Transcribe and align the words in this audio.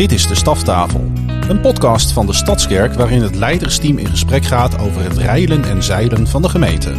Dit 0.00 0.12
is 0.12 0.26
de 0.26 0.34
Staftafel, 0.34 1.12
een 1.48 1.60
podcast 1.60 2.12
van 2.12 2.26
de 2.26 2.32
Stadskerk 2.32 2.94
waarin 2.94 3.22
het 3.22 3.34
leidersteam 3.34 3.98
in 3.98 4.06
gesprek 4.06 4.44
gaat 4.44 4.78
over 4.78 5.02
het 5.02 5.16
rijlen 5.16 5.64
en 5.64 5.82
zeilen 5.82 6.26
van 6.26 6.42
de 6.42 6.48
gemeente. 6.48 6.90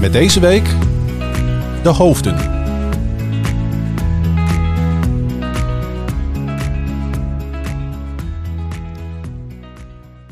Met 0.00 0.12
deze 0.12 0.40
week 0.40 0.64
de 1.82 1.88
hoofden. 1.88 2.36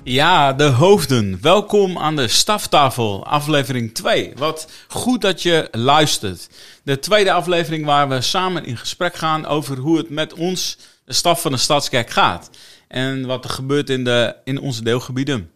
Ja, 0.03 0.53
de 0.53 0.65
hoofden. 0.65 1.39
Welkom 1.41 1.99
aan 1.99 2.17
de 2.17 2.29
staftafel, 2.29 3.27
aflevering 3.27 3.95
2. 3.95 4.33
Wat 4.37 4.71
goed 4.89 5.21
dat 5.21 5.43
je 5.43 5.69
luistert. 5.71 6.49
De 6.83 6.99
tweede 6.99 7.33
aflevering 7.33 7.85
waar 7.85 8.09
we 8.09 8.21
samen 8.21 8.65
in 8.65 8.77
gesprek 8.77 9.15
gaan 9.15 9.47
over 9.47 9.77
hoe 9.77 9.97
het 9.97 10.11
met 10.11 10.35
ons, 10.35 10.79
de 11.09 11.15
staf 11.15 11.41
van 11.41 11.53
de 11.53 11.59
Stadskerk, 11.59 12.11
gaat. 12.11 12.51
En 12.89 13.27
wat 13.27 13.45
er 13.45 13.51
gebeurt 13.51 13.91
in, 13.91 14.05
de, 14.05 14.37
in 14.45 14.61
onze 14.61 14.83
deelgebieden. 14.83 15.51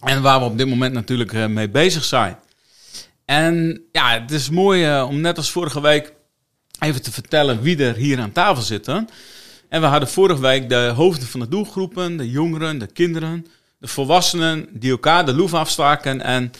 En 0.00 0.22
waar 0.22 0.38
we 0.38 0.44
op 0.44 0.58
dit 0.58 0.68
moment 0.68 0.94
natuurlijk 0.94 1.32
eh, 1.32 1.46
mee 1.46 1.68
bezig 1.68 2.04
zijn. 2.04 2.38
En 3.24 3.82
ja, 3.92 4.20
het 4.20 4.30
is 4.30 4.50
mooi 4.50 4.84
eh, 4.84 5.06
om 5.08 5.20
net 5.20 5.36
als 5.36 5.50
vorige 5.50 5.80
week 5.80 6.12
even 6.78 7.02
te 7.02 7.12
vertellen 7.12 7.60
wie 7.62 7.84
er 7.84 7.94
hier 7.94 8.20
aan 8.20 8.32
tafel 8.32 8.62
zitten. 8.62 9.08
En 9.68 9.80
we 9.80 9.86
hadden 9.86 10.08
vorige 10.08 10.40
week 10.40 10.68
de 10.68 10.92
hoofden 10.94 11.28
van 11.28 11.40
de 11.40 11.48
doelgroepen, 11.48 12.16
de 12.16 12.30
jongeren, 12.30 12.78
de 12.78 12.86
kinderen 12.86 13.46
de 13.78 13.88
volwassenen 13.88 14.66
die 14.70 14.90
elkaar 14.90 15.26
de 15.26 15.34
loef 15.34 15.54
afstaken 15.54 16.20
en 16.20 16.52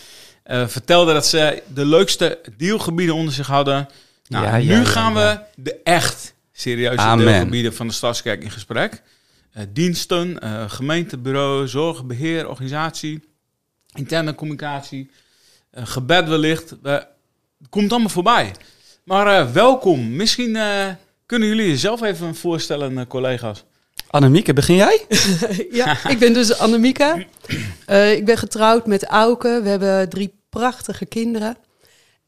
uh, 0.46 0.66
vertelden 0.66 1.14
dat 1.14 1.26
ze 1.26 1.62
de 1.74 1.86
leukste 1.86 2.38
deelgebieden 2.56 3.14
onder 3.14 3.34
zich 3.34 3.46
hadden. 3.46 3.88
Nou, 4.28 4.44
ja, 4.44 4.56
nu 4.56 4.78
ja, 4.78 4.84
gaan 4.84 5.14
ja. 5.14 5.46
we 5.54 5.62
de 5.62 5.80
echt 5.84 6.34
serieuze 6.60 6.98
Amen. 6.98 7.26
deelgebieden 7.26 7.74
van 7.74 7.86
de 7.86 7.92
Stadskerk 7.92 8.42
in 8.42 8.50
gesprek. 8.50 9.02
Eh, 9.52 9.62
diensten, 9.72 10.38
eh, 10.38 10.70
gemeentebureau, 10.70 11.68
zorg, 11.68 12.04
beheer, 12.04 12.48
organisatie, 12.48 13.22
interne 13.94 14.34
communicatie, 14.34 15.10
eh, 15.70 15.86
gebed 15.86 16.28
wellicht. 16.28 16.74
Komt 17.70 17.90
allemaal 17.90 18.08
voorbij. 18.10 18.54
Maar 19.04 19.40
eh, 19.40 19.52
welkom. 19.52 20.16
Misschien 20.16 20.56
eh, 20.56 20.86
kunnen 21.26 21.48
jullie 21.48 21.68
jezelf 21.68 22.02
even 22.02 22.34
voorstellen, 22.34 22.98
eh, 22.98 23.06
collega's. 23.06 23.64
Annemieke, 24.10 24.52
begin 24.52 24.76
jij? 24.76 25.06
Ja, 25.70 26.08
ik 26.08 26.18
ben 26.18 26.32
dus 26.32 26.58
Annemieke. 26.58 27.26
Eh, 27.86 28.12
ik 28.12 28.24
ben 28.24 28.38
getrouwd 28.38 28.86
met 28.86 29.04
Auke. 29.04 29.60
We 29.62 29.68
hebben 29.68 30.08
drie 30.08 30.34
prachtige 30.48 31.06
kinderen. 31.06 31.56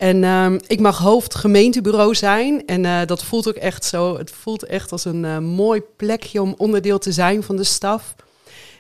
En 0.01 0.25
ehm, 0.25 0.59
ik 0.67 0.81
mag 0.81 0.99
hoofd 0.99 1.35
gemeentebureau 1.35 2.15
zijn. 2.15 2.67
En 2.67 2.85
eh, 2.85 3.07
dat 3.07 3.25
voelt 3.25 3.49
ook 3.49 3.55
echt 3.55 3.85
zo. 3.85 4.19
Het 4.19 4.31
voelt 4.31 4.65
echt 4.65 4.93
als 4.93 5.05
een 5.05 5.25
eh, 5.25 5.39
mooi 5.39 5.81
plekje 5.97 6.43
om 6.43 6.55
onderdeel 6.57 6.99
te 6.99 7.13
zijn 7.13 7.43
van 7.43 7.57
de 7.57 7.65
staf. 7.65 8.15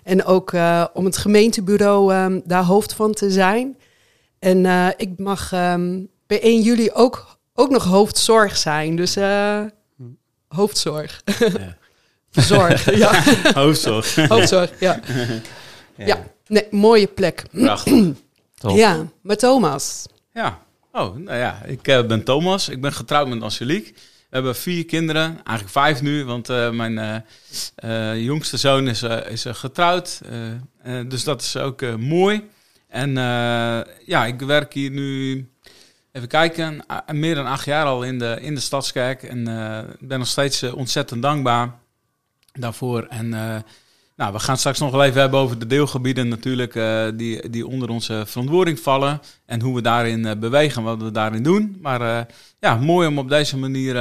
En 0.05 0.25
ook 0.25 0.53
eh, 0.53 0.85
om 0.93 1.05
het 1.05 1.17
gemeentebureau 1.17 2.13
ehm, 2.13 2.41
daar 2.45 2.65
hoofd 2.65 2.93
van 2.93 3.13
te 3.13 3.31
zijn. 3.31 3.77
En 4.39 4.95
ik 4.97 5.19
mag 5.19 5.53
ehm, 5.53 6.01
bij 6.27 6.41
1 6.43 6.61
juli 6.61 6.91
ook, 6.93 7.39
ook 7.55 7.71
nog 7.71 7.85
hoofdzorg 7.85 8.57
zijn. 8.57 8.97
Dus 8.97 9.17
hoofdzorg. 10.49 11.23
Zorg, 12.31 12.97
ja. 12.97 13.23
Hoofdzorg. 13.63 14.15
Hoofdzorg, 14.29 14.71
ja. 14.79 15.01
Ja, 15.97 16.25
nee, 16.47 16.67
mooie 16.71 17.07
plek. 17.07 17.45
Prachtig. 17.51 18.07
Ja, 18.75 19.07
maar 19.23 19.37
Thomas. 19.37 20.07
Ja. 20.33 20.59
Oh, 20.93 21.17
nou 21.17 21.39
ja, 21.39 21.63
ik 21.65 21.89
eh, 21.89 22.07
ben 22.07 22.25
Thomas. 22.25 22.69
Ik 22.69 22.81
ben 22.81 22.93
getrouwd 22.93 23.29
met 23.29 23.43
Angelique. 23.43 23.93
We 23.93 24.37
hebben 24.37 24.57
vier 24.57 24.85
kinderen, 24.85 25.25
eigenlijk 25.25 25.69
vijf 25.69 26.03
nu, 26.03 26.25
want 26.25 26.49
eh, 26.49 26.71
mijn 26.71 27.25
eh, 27.75 28.25
jongste 28.25 28.57
zoon 28.57 28.89
is, 28.89 29.03
is 29.29 29.45
getrouwd. 29.45 30.21
Dus 31.07 31.25
dat 31.25 31.43
is 31.43 31.57
ook 31.57 31.97
mooi. 31.97 32.49
En 32.89 33.13
ja, 34.07 34.27
ik 34.27 34.41
werk 34.41 34.73
hier 34.73 34.91
nu, 34.91 35.49
even 36.13 36.29
kijken, 36.29 36.85
meer 37.13 37.35
dan 37.35 37.47
acht 37.47 37.65
jaar 37.65 37.85
al 37.85 38.03
in 38.03 38.19
de, 38.19 38.39
in 38.41 38.55
de 38.55 38.61
Stadskerk. 38.61 39.23
En 39.23 39.45
ben 40.01 40.19
nog 40.19 40.29
steeds 40.29 40.63
ontzettend 40.63 41.23
dankbaar 41.23 41.79
daarvoor. 42.53 43.03
En 43.03 43.65
nou, 44.21 44.33
we 44.33 44.39
gaan 44.39 44.57
straks 44.57 44.79
nog 44.79 44.91
wel 44.91 45.05
even 45.05 45.21
hebben 45.21 45.41
over 45.41 45.59
de 45.59 45.67
deelgebieden 45.67 46.29
natuurlijk, 46.29 46.75
eh, 46.75 47.07
die, 47.15 47.51
die 47.51 47.67
onder 47.67 47.89
onze 47.89 48.23
verantwoording 48.27 48.81
vallen. 48.81 49.21
En 49.47 49.61
hoe 49.61 49.75
we 49.75 49.83
daarin 49.83 50.27
eh, 50.27 50.37
bewegen, 50.37 50.83
wat 50.83 51.03
we 51.03 51.11
daarin 51.11 51.43
doen. 51.43 51.79
Maar 51.83 52.01
eh, 52.01 52.25
ja, 52.59 52.77
mooi 52.77 53.09
om 53.09 53.19
op 53.19 53.29
deze 53.29 53.57
manier 53.57 53.95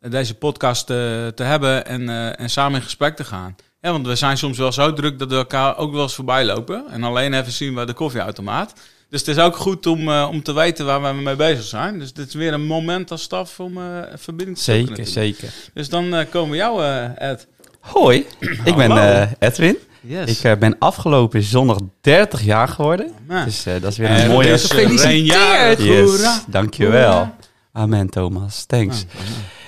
deze 0.00 0.34
podcast 0.34 0.86
te 0.86 1.42
hebben 1.42 1.86
en, 1.86 2.36
en 2.36 2.50
samen 2.50 2.78
in 2.78 2.84
gesprek 2.84 3.16
te 3.16 3.24
gaan. 3.24 3.56
Ja, 3.80 3.90
want 3.90 4.06
we 4.06 4.14
zijn 4.14 4.38
soms 4.38 4.58
wel 4.58 4.72
zo 4.72 4.92
druk 4.92 5.18
dat 5.18 5.28
we 5.30 5.36
elkaar 5.36 5.76
ook 5.78 5.92
wel 5.92 6.02
eens 6.02 6.14
voorbij 6.14 6.44
lopen. 6.44 6.84
En 6.90 7.02
alleen 7.02 7.34
even 7.34 7.52
zien 7.52 7.74
bij 7.74 7.84
de 7.84 7.92
koffieautomaat. 7.92 8.72
Dus 9.08 9.20
het 9.20 9.28
is 9.28 9.38
ook 9.38 9.56
goed 9.56 9.86
om, 9.86 10.08
om 10.08 10.42
te 10.42 10.52
weten 10.52 10.86
waar 10.86 11.16
we 11.16 11.22
mee 11.22 11.36
bezig 11.36 11.64
zijn. 11.64 11.98
Dus 11.98 12.12
dit 12.12 12.28
is 12.28 12.34
weer 12.34 12.52
een 12.52 12.66
moment 12.66 13.10
als 13.10 13.22
staf 13.22 13.60
om 13.60 13.78
verbinding 14.14 14.56
te 14.56 14.62
Zeker, 14.62 14.88
natuurlijk. 14.88 15.16
zeker. 15.16 15.48
Dus 15.74 15.88
dan 15.88 16.26
komen 16.30 16.50
we 16.50 16.56
jou, 16.56 16.84
Ed. 17.16 17.46
Hoi, 17.84 18.26
ik 18.64 18.76
ben 18.76 18.90
Hallo. 18.90 19.02
eh, 19.02 19.30
Edwin. 19.38 19.76
Yes. 20.00 20.38
Ik 20.38 20.44
eh, 20.44 20.58
ben 20.58 20.76
afgelopen 20.78 21.42
zondag 21.42 21.76
30 22.00 22.42
jaar 22.42 22.68
geworden. 22.68 23.12
Nou, 23.28 23.44
Dus 23.44 23.66
eh, 23.66 23.74
dat 23.80 23.90
is 23.90 23.98
weer 23.98 24.08
en 24.08 24.24
een 24.24 24.30
mooie... 24.30 24.48
is, 24.52 24.62
eh, 24.68 24.70
Gefeliciteerd. 24.78 25.82
Yes, 25.82 25.98
Hoera. 26.10 26.40
dankjewel. 26.46 27.12
Hoera. 27.12 27.36
Amen, 27.72 28.08
Thomas. 28.10 28.64
Thanks. 28.64 29.04
Ah. 29.16 29.20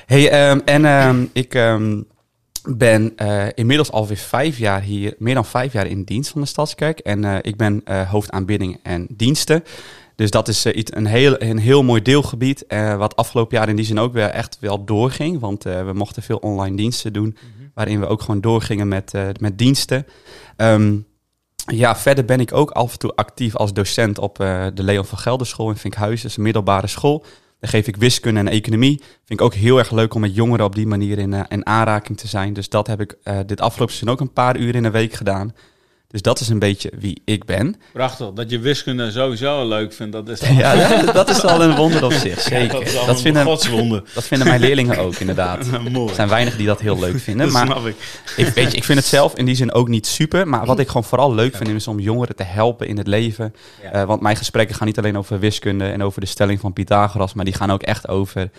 Hey, 0.06 0.30
ehm, 0.30 0.60
en 0.64 0.84
ehm, 0.84 1.24
ik 1.32 1.54
ehm, 1.54 2.00
ben 2.64 3.12
eh, 3.16 3.44
inmiddels 3.54 3.90
alweer 3.92 4.16
vijf 4.16 4.58
jaar 4.58 4.80
hier, 4.80 5.14
meer 5.18 5.34
dan 5.34 5.44
vijf 5.44 5.72
jaar 5.72 5.86
in 5.86 6.02
dienst 6.04 6.30
van 6.30 6.40
de 6.40 6.46
Stadskerk. 6.46 6.98
En 6.98 7.24
eh, 7.24 7.36
ik 7.42 7.56
ben 7.56 7.80
eh 7.84 8.10
hoofdaanbidding 8.10 8.78
en 8.82 9.06
diensten. 9.10 9.64
Dus 10.14 10.30
dat 10.30 10.48
is 10.48 10.64
eh, 10.64 10.76
iets, 10.76 10.90
een, 10.94 11.06
heel, 11.06 11.42
een 11.42 11.58
heel 11.58 11.82
mooi 11.82 12.02
deelgebied. 12.02 12.64
wat 12.98 13.16
afgelopen 13.16 13.56
jaar 13.58 13.68
in 13.68 13.76
die 13.76 13.84
zin 13.84 13.98
ook 13.98 14.12
weer 14.12 14.28
echt 14.28 14.56
wel 14.60 14.84
doorging. 14.84 15.40
Want 15.40 15.66
eh, 15.66 15.84
we 15.84 15.92
mochten 15.92 16.22
veel 16.22 16.36
online 16.36 16.76
diensten 16.76 17.12
doen. 17.12 17.36
Waarin 17.76 18.00
we 18.00 18.06
ook 18.06 18.20
gewoon 18.20 18.40
doorgingen 18.40 18.88
met, 18.88 19.14
eh, 19.14 19.28
met 19.40 19.58
diensten. 19.58 20.06
Ehm, 20.56 20.96
ja, 21.66 21.96
verder 21.96 22.24
ben 22.24 22.40
ik 22.40 22.52
ook 22.52 22.70
af 22.70 22.92
en 22.92 22.98
toe 22.98 23.14
actief 23.14 23.56
als 23.56 23.72
docent 23.72 24.18
op 24.18 24.40
eh, 24.40 24.66
de 24.74 24.82
Leon 24.82 25.04
van 25.04 25.18
Gelder 25.18 25.46
School 25.46 25.70
in 25.70 25.76
Vinkhuizen. 25.76 26.22
Dat 26.22 26.30
is 26.30 26.36
een 26.36 26.42
middelbare 26.42 26.86
school. 26.86 27.24
Daar 27.60 27.70
geef 27.70 27.86
ik 27.86 27.96
wiskunde 27.96 28.40
en 28.40 28.48
economie. 28.48 28.98
Vind 28.98 29.40
ik 29.40 29.40
ook 29.40 29.54
heel 29.54 29.78
erg 29.78 29.90
leuk 29.90 30.14
om 30.14 30.20
met 30.20 30.34
jongeren 30.34 30.64
op 30.64 30.74
die 30.74 30.86
manier 30.86 31.18
in, 31.18 31.34
eh, 31.34 31.40
in 31.48 31.66
aanraking 31.66 32.18
te 32.18 32.26
zijn. 32.26 32.52
Dus 32.52 32.68
dat 32.68 32.86
heb 32.86 33.00
ik 33.00 33.18
dit 33.46 33.60
afgelopen 33.60 33.94
seizoen 33.94 34.14
ook 34.14 34.20
een 34.20 34.32
paar 34.32 34.56
uur 34.56 34.74
in 34.74 34.82
de 34.82 34.90
week 34.90 35.12
gedaan. 35.12 35.52
Dus 36.08 36.22
dat 36.22 36.40
is 36.40 36.48
een 36.48 36.58
beetje 36.58 36.92
wie 36.98 37.22
ik 37.24 37.44
ben. 37.44 37.76
Prachtig. 37.92 38.32
Dat 38.32 38.50
je 38.50 38.58
wiskunde 38.58 39.10
sowieso 39.10 39.68
leuk 39.68 39.92
vindt, 39.92 40.12
dat 40.12 40.28
is 40.28 40.40
Ja, 40.58 41.02
dat, 41.02 41.14
dat 41.14 41.28
is 41.28 41.42
al 41.44 41.62
een 41.62 41.76
wonder 41.76 42.04
op 42.04 42.12
zich, 42.12 42.40
zeker. 42.52 42.84
dat, 42.84 42.92
Dat 42.92 43.08
een 43.08 43.16
vinden, 43.16 44.04
dat 44.14 44.24
vinden 44.24 44.46
mijn 44.46 44.60
leerlingen 44.60 44.98
ook, 44.98 45.14
inderdaad. 45.14 45.66
Mooi. 45.92 46.08
Er 46.08 46.14
zijn 46.14 46.28
weinig 46.28 46.56
die 46.56 46.66
dat 46.66 46.80
heel 46.80 46.98
leuk 46.98 47.18
vinden. 47.20 47.52
Maar 47.52 47.66
snap 47.66 47.86
ik. 47.86 47.96
ik, 48.36 48.46
weet 48.46 48.70
je, 48.70 48.76
ik 48.76 48.84
vind 48.84 48.98
het 48.98 49.08
zelf 49.08 49.34
in 49.36 49.44
die 49.44 49.54
zin 49.54 49.72
ook 49.72 49.88
niet 49.88 50.06
super. 50.06 50.48
Maar 50.48 50.66
wat 50.66 50.78
ik 50.78 50.86
gewoon 50.86 51.04
vooral 51.04 51.34
leuk 51.34 51.56
vind 51.56 51.68
is 51.68 51.88
om 51.88 52.00
jongeren 52.00 52.36
te 52.36 52.42
helpen 52.42 52.88
in 52.88 52.98
het 52.98 53.06
leven. 53.06 53.54
Ja. 53.82 53.90
Eh, 53.92 54.04
want 54.04 54.20
mijn 54.20 54.36
gesprekken 54.36 54.76
gaan 54.76 54.86
niet 54.86 54.98
alleen 54.98 55.18
over 55.18 55.38
wiskunde 55.38 55.84
en 55.84 56.02
over 56.02 56.20
de 56.20 56.26
stelling 56.26 56.60
van 56.60 56.72
Pythagoras. 56.72 57.34
Maar 57.34 57.44
die 57.44 57.54
gaan 57.54 57.70
ook 57.70 57.82
echt 57.82 58.08
over 58.08 58.50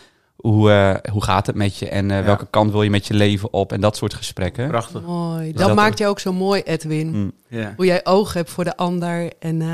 hoe, 0.52 0.72
eh, 0.72 1.12
hoe 1.12 1.24
gaat 1.24 1.46
het 1.47 1.56
met 1.56 1.78
je 1.78 1.90
en 1.90 2.12
eh, 2.12 2.18
Ja. 2.18 2.24
welke 2.24 2.47
kant 2.50 2.72
wil 2.72 2.81
je 2.84 2.90
met 2.90 3.08
je 3.08 3.13
leven 3.13 3.53
op 3.53 3.72
en 3.72 3.81
dat 3.81 3.96
soort 3.96 4.13
gesprekken. 4.13 4.68
Prachtig. 4.68 5.02
Mooi. 5.02 5.46
Dus 5.46 5.56
Dat 5.58 5.68
dat- 5.68 5.75
maakt 5.75 5.97
je 5.97 6.08
ook 6.08 6.19
zo 6.19 6.34
mooi, 6.34 6.62
Edwin. 6.62 7.08
Mm. 7.12 7.31
Ja. 7.47 7.74
Hoe 7.75 7.85
jij 7.85 8.06
oog 8.06 8.34
hebt 8.34 8.50
voor 8.50 8.63
de 8.63 8.78
ander. 8.78 9.31
En 9.40 9.62
eh, 9.62 9.68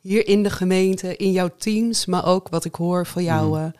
hier 0.00 0.26
in 0.26 0.42
de 0.42 0.50
gemeente, 0.50 1.16
in 1.16 1.32
jouw 1.32 1.50
teams. 1.58 2.06
Maar 2.06 2.26
ook 2.26 2.48
wat 2.48 2.64
ik 2.64 2.74
hoor 2.74 3.06
van 3.06 3.22
jou 3.22 3.46
Mm. 3.48 3.64
eh, 3.64 3.70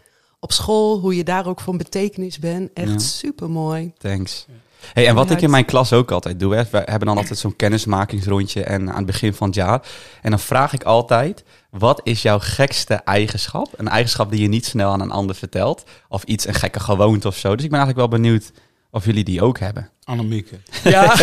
op 0.40 0.52
school. 0.52 0.98
Hoe 0.98 1.16
je 1.16 1.24
daar 1.24 1.46
ook 1.46 1.60
van 1.60 1.76
betekenis 1.76 2.38
bent. 2.38 2.70
Echt 2.74 2.88
Ja. 2.90 2.98
super 2.98 3.50
mooi. 3.50 3.92
Thanks. 3.98 4.46
Hey, 4.92 5.06
en 5.08 5.14
wat 5.14 5.30
ik 5.30 5.40
in 5.40 5.50
mijn 5.50 5.64
klas 5.64 5.92
ook 5.92 6.10
altijd 6.10 6.40
doe, 6.40 6.54
hè, 6.54 6.62
we 6.70 6.78
hebben 6.84 7.06
dan 7.08 7.16
altijd 7.16 7.38
zo'n 7.38 7.56
kennismakingsrondje 7.56 8.62
en 8.64 8.90
aan 8.90 8.96
het 8.96 9.06
begin 9.06 9.34
van 9.34 9.46
het 9.46 9.56
jaar. 9.56 9.82
En 10.22 10.30
dan 10.30 10.38
vraag 10.38 10.72
ik 10.72 10.82
altijd, 10.84 11.44
wat 11.70 12.00
is 12.04 12.22
jouw 12.22 12.38
gekste 12.38 12.94
eigenschap? 12.94 13.68
Een 13.76 13.88
eigenschap 13.88 14.30
die 14.30 14.40
je 14.40 14.48
niet 14.48 14.66
snel 14.66 14.92
aan 14.92 15.00
een 15.00 15.10
ander 15.10 15.36
vertelt. 15.36 15.84
Of 16.08 16.22
iets, 16.22 16.46
een 16.46 16.54
gekke 16.54 16.80
gewoonte 16.80 17.28
of 17.28 17.36
zo. 17.36 17.54
Dus 17.56 17.64
ik 17.64 17.70
ben 17.70 17.78
eigenlijk 17.78 18.10
wel 18.10 18.20
benieuwd 18.20 18.50
of 18.90 19.04
jullie 19.04 19.24
die 19.24 19.42
ook 19.42 19.58
hebben. 19.58 19.90
Annemieke. 20.04 20.56
Ja, 20.84 21.14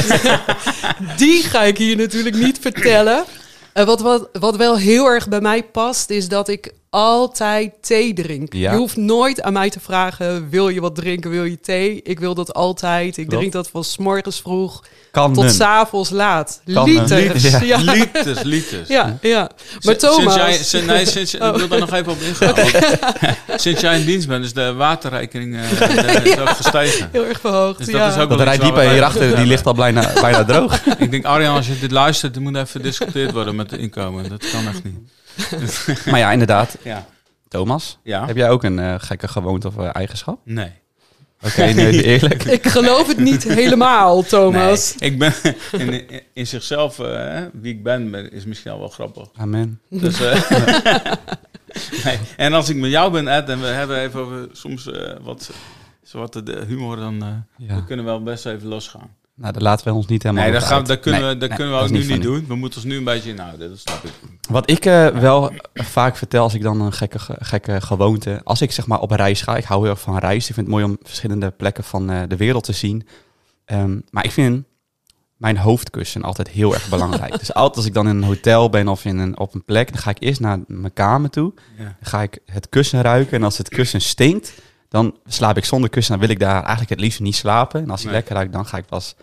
die 1.18 1.44
ga 1.44 1.64
ik 1.64 1.78
hier 1.78 1.96
natuurlijk 1.96 2.36
niet 2.36 2.60
vertellen. 2.60 3.24
Eh, 3.74 3.86
wat, 3.86 4.02
wat, 4.02 4.30
wat 4.32 4.56
wel 4.56 4.78
heel 4.78 5.06
erg 5.06 5.28
bij 5.28 5.42
mij 5.42 5.64
past, 5.64 6.10
is 6.10 6.28
dat 6.28 6.48
ik 6.48 6.74
altijd 6.90 7.74
thee 7.82 8.14
drink. 8.14 8.54
Ja. 8.54 8.72
Je 8.72 8.78
hoeft 8.78 8.96
nooit 8.98 9.42
aan 9.42 9.54
mij 9.54 9.70
te 9.70 9.80
vragen, 9.80 10.50
wil 10.50 10.70
je 10.70 10.82
wat 10.82 10.96
drinken, 10.96 11.30
wil 11.30 11.44
je 11.44 11.60
thee? 11.60 12.02
Ik 12.04 12.20
wil 12.20 12.34
dat 12.36 12.54
altijd. 12.54 13.08
Ik 13.18 13.24
Klopt. 13.26 13.36
drink 13.38 13.52
dat 13.54 13.70
van 13.70 13.84
's 13.84 13.98
morgens 13.98 14.42
vroeg 14.42 14.84
Kan 15.12 15.34
tot 15.34 15.44
men. 15.44 15.54
's 15.54 15.60
avonds 15.60 16.10
laat. 16.10 16.62
Kan, 16.74 16.88
eh, 16.88 16.94
Liters. 16.94 17.44
ja. 17.44 17.60
Ja. 17.62 17.78
Ja. 17.80 17.92
Liters, 17.92 18.42
liters. 18.44 18.88
Ja, 18.88 19.20
Maar 19.22 19.50
Sinds- 19.80 20.00
Thomas... 20.04 20.34
Sinds 20.34 20.36
jij, 20.36 20.54
sinds, 20.54 20.86
nee, 20.88 21.06
sinds, 21.06 21.34
ik 21.34 21.42
wil 21.42 21.68
daar 21.68 21.80
nog 21.80 21.94
even 21.94 22.12
op 22.12 22.20
ingaan. 22.22 22.54
want 22.56 22.72
sinds 23.62 23.82
jij 23.82 24.00
in 24.00 24.06
dienst 24.06 24.28
bent, 24.28 24.46
is 24.46 24.54
de 24.54 24.74
waterrekening 24.74 25.56
eh, 25.58 26.26
is 26.26 26.38
ook 26.40 26.50
gestegen. 26.50 27.10
Heel 27.12 27.26
erg 27.26 27.40
verhoogd, 27.40 27.78
Dus 27.78 27.86
dat 27.88 27.96
ja. 27.96 28.08
is 28.16 28.18
ook 28.18 28.30
Dat 28.30 28.40
rijdt 28.42 28.54
iets 28.56 28.64
diep 28.66 28.76
waar 28.76 28.86
we 28.86 28.92
hierachter, 28.92 29.36
die 29.36 29.46
ligt 29.46 29.66
al 29.66 29.74
bijna, 29.74 30.14
bijna 30.22 30.46
droog. 30.46 30.86
Ik 30.98 31.12
denk, 31.12 31.26
Arjan, 31.26 31.56
als 31.56 31.68
je 31.68 31.80
dit 31.80 31.92
luistert, 31.92 32.36
er 32.36 32.42
moet 32.42 32.56
even 32.56 32.68
gediscuteerd 32.68 33.32
worden 33.32 33.56
met 33.56 33.70
de 33.70 33.78
inkomen. 33.78 34.30
Dat 34.30 34.50
kan 34.52 34.68
echt 34.68 34.84
niet. 34.84 34.96
Maar 36.12 36.20
ja, 36.20 36.32
inderdaad. 36.32 36.78
Ja. 36.84 37.06
Thomas, 37.48 37.98
Ja? 38.04 38.26
heb 38.26 38.36
jij 38.36 38.50
ook 38.50 38.64
een 38.64 38.80
eh, 38.80 38.96
gekke 38.98 39.28
gewoonte 39.28 39.68
of 39.68 39.78
eh, 39.78 39.90
eigenschap? 39.94 40.40
Nee. 40.44 40.72
Oké, 41.42 41.64
nu 41.66 41.86
even 41.88 42.04
eerlijk. 42.04 42.44
Ik 42.44 42.68
geloof 42.68 43.08
het 43.08 43.18
niet 43.18 43.44
helemaal, 43.44 44.22
Thomas. 44.24 44.96
Nee, 44.96 45.12
ik 45.12 45.20
ben 45.20 45.34
in, 45.72 45.94
in, 46.10 46.22
in 46.34 46.48
zichzelf, 46.48 47.00
eh, 47.00 47.42
wie 47.54 47.74
ik 47.74 47.84
ben, 47.84 48.32
is 48.32 48.46
misschien 48.46 48.72
al 48.72 48.80
wel 48.80 48.88
grappig. 48.90 49.28
Amen. 49.38 49.82
Dus, 49.90 50.20
nee. 52.04 52.18
En 52.38 52.54
als 52.54 52.70
ik 52.70 52.76
met 52.76 52.90
jou 52.92 53.12
ben, 53.12 53.28
Ed, 53.28 53.50
en 53.50 53.60
we 53.60 53.66
hebben 53.68 54.00
even 54.02 54.20
over 54.20 54.48
soms 54.52 54.88
eh, 54.92 55.14
wat, 55.22 55.52
wat 56.12 56.34
de, 56.34 56.64
humor, 56.68 56.96
dan 56.96 57.24
eh, 57.24 57.68
Ja. 57.68 57.76
we 57.76 57.84
kunnen 57.84 58.06
wel 58.06 58.24
best 58.24 58.46
even 58.46 58.68
losgaan. 58.68 59.16
Nou, 59.38 59.54
daar 59.54 59.62
laten 59.62 59.88
we 59.88 59.94
ons 59.94 60.06
niet 60.08 60.24
helemaal 60.24 60.44
Nee, 60.44 60.54
dat, 60.54 60.64
gaan, 60.64 60.84
dat 60.84 61.00
kunnen 61.00 61.22
Nee, 61.22 61.30
we, 61.34 61.38
dat 61.38 61.50
nee, 61.50 61.58
kunnen 61.58 61.74
we 61.76 61.80
dat 61.82 61.90
ook 61.92 61.98
nu 62.08 62.14
niet 62.14 62.22
doen. 62.24 62.46
We 62.48 62.56
moeten 62.56 62.80
ons 62.80 62.90
nu 62.90 62.98
een 62.98 63.04
beetje 63.04 63.30
inhouden, 63.30 63.70
dat 63.70 63.80
snap 63.80 64.04
ik. 64.04 64.12
Wat 64.50 64.70
ik 64.70 64.86
eh, 64.86 65.08
wel 65.08 65.52
vaak 65.74 66.18
vertel 66.18 66.44
als 66.44 66.54
ik 66.54 66.62
dan 66.62 66.82
een 66.82 66.94
gekke, 66.94 67.20
ge- 67.20 67.38
gekke 67.40 67.82
gewoonte... 67.82 68.42
Als 68.44 68.62
ik 68.62 68.72
zeg 68.72 68.88
maar 68.88 69.00
op 69.00 69.12
reis 69.12 69.42
ga, 69.42 69.58
ik 69.58 69.64
hou 69.64 69.82
heel 69.82 69.90
erg 69.90 70.00
van 70.02 70.18
reis. 70.18 70.48
Ik 70.48 70.54
vind 70.54 70.68
het 70.68 70.76
mooi 70.76 70.84
om 70.84 70.98
verschillende 71.04 71.52
plekken 71.52 71.84
van 71.84 72.10
eh, 72.10 72.22
de 72.28 72.36
wereld 72.38 72.64
te 72.64 72.74
zien. 72.74 73.08
Ehm, 73.66 74.00
maar 74.10 74.26
ik 74.26 74.32
vind 74.32 74.64
mijn 75.38 75.58
hoofdkussen 75.58 76.22
altijd 76.24 76.48
heel 76.50 76.74
erg 76.74 76.90
belangrijk. 76.90 77.40
dus 77.40 77.54
altijd 77.54 77.76
als 77.78 77.86
ik 77.86 77.94
dan 77.94 78.08
in 78.08 78.16
een 78.16 78.24
hotel 78.24 78.70
ben 78.70 78.88
of 78.88 79.06
in 79.06 79.18
een, 79.18 79.40
op 79.40 79.54
een 79.54 79.66
plek... 79.66 79.92
dan 79.92 80.02
ga 80.02 80.10
ik 80.10 80.18
eerst 80.20 80.40
naar 80.40 80.60
mijn 80.68 80.94
kamer 80.94 81.30
toe. 81.30 81.54
Ja. 81.78 81.84
Dan 81.84 81.94
ga 82.02 82.22
ik 82.22 82.40
het 82.46 82.70
kussen 82.70 83.02
ruiken. 83.02 83.38
En 83.38 83.44
als 83.44 83.58
het 83.58 83.70
kussen 83.70 84.02
stinkt, 84.02 84.54
dan 84.90 85.18
slaap 85.28 85.58
ik 85.58 85.66
zonder 85.66 85.90
kussen. 85.90 86.12
Dan 86.18 86.22
wil 86.28 86.36
ik 86.36 86.40
daar 86.40 86.60
eigenlijk 86.60 86.90
het 86.90 87.00
liefst 87.00 87.20
niet 87.20 87.36
slapen. 87.36 87.82
En 87.84 87.90
als 87.90 88.00
hij 88.02 88.10
Nee. 88.12 88.20
lekker 88.20 88.36
ruikt, 88.36 88.54
dan 88.54 88.66
ga 88.66 88.78
ik 88.78 88.86
pas 88.86 89.16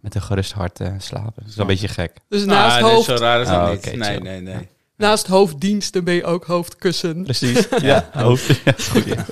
met 0.00 0.14
een 0.14 0.22
gerust 0.22 0.52
hart 0.52 0.80
eh, 0.80 0.92
slapen. 0.98 1.32
Dat 1.36 1.48
is 1.48 1.54
wel 1.56 1.64
een 1.66 1.70
beetje 1.72 1.88
gek. 1.88 2.12
Dus 2.28 2.44
naast, 2.44 2.76
Ah, 2.76 2.82
nee, 2.82 2.92
hoofd, 2.92 3.06
zo 3.06 3.14
raar 3.14 3.40
is 3.40 3.48
dat 3.48 3.56
Oh, 3.56 3.70
niet. 3.70 3.78
oké, 3.86 3.96
nee, 3.96 4.10
chill. 4.10 4.22
nee, 4.22 4.40
nee. 4.40 4.68
naast 4.96 5.26
hoofddiensten 5.26 6.04
ben 6.04 6.14
je 6.14 6.24
ook 6.24 6.44
hoofdkussen. 6.44 7.22
Precies. 7.22 7.66
Ja, 7.82 8.08
hoofd. 8.12 8.60
Ja, 8.64 8.74
goed, 8.90 9.04
ja. 9.04 9.26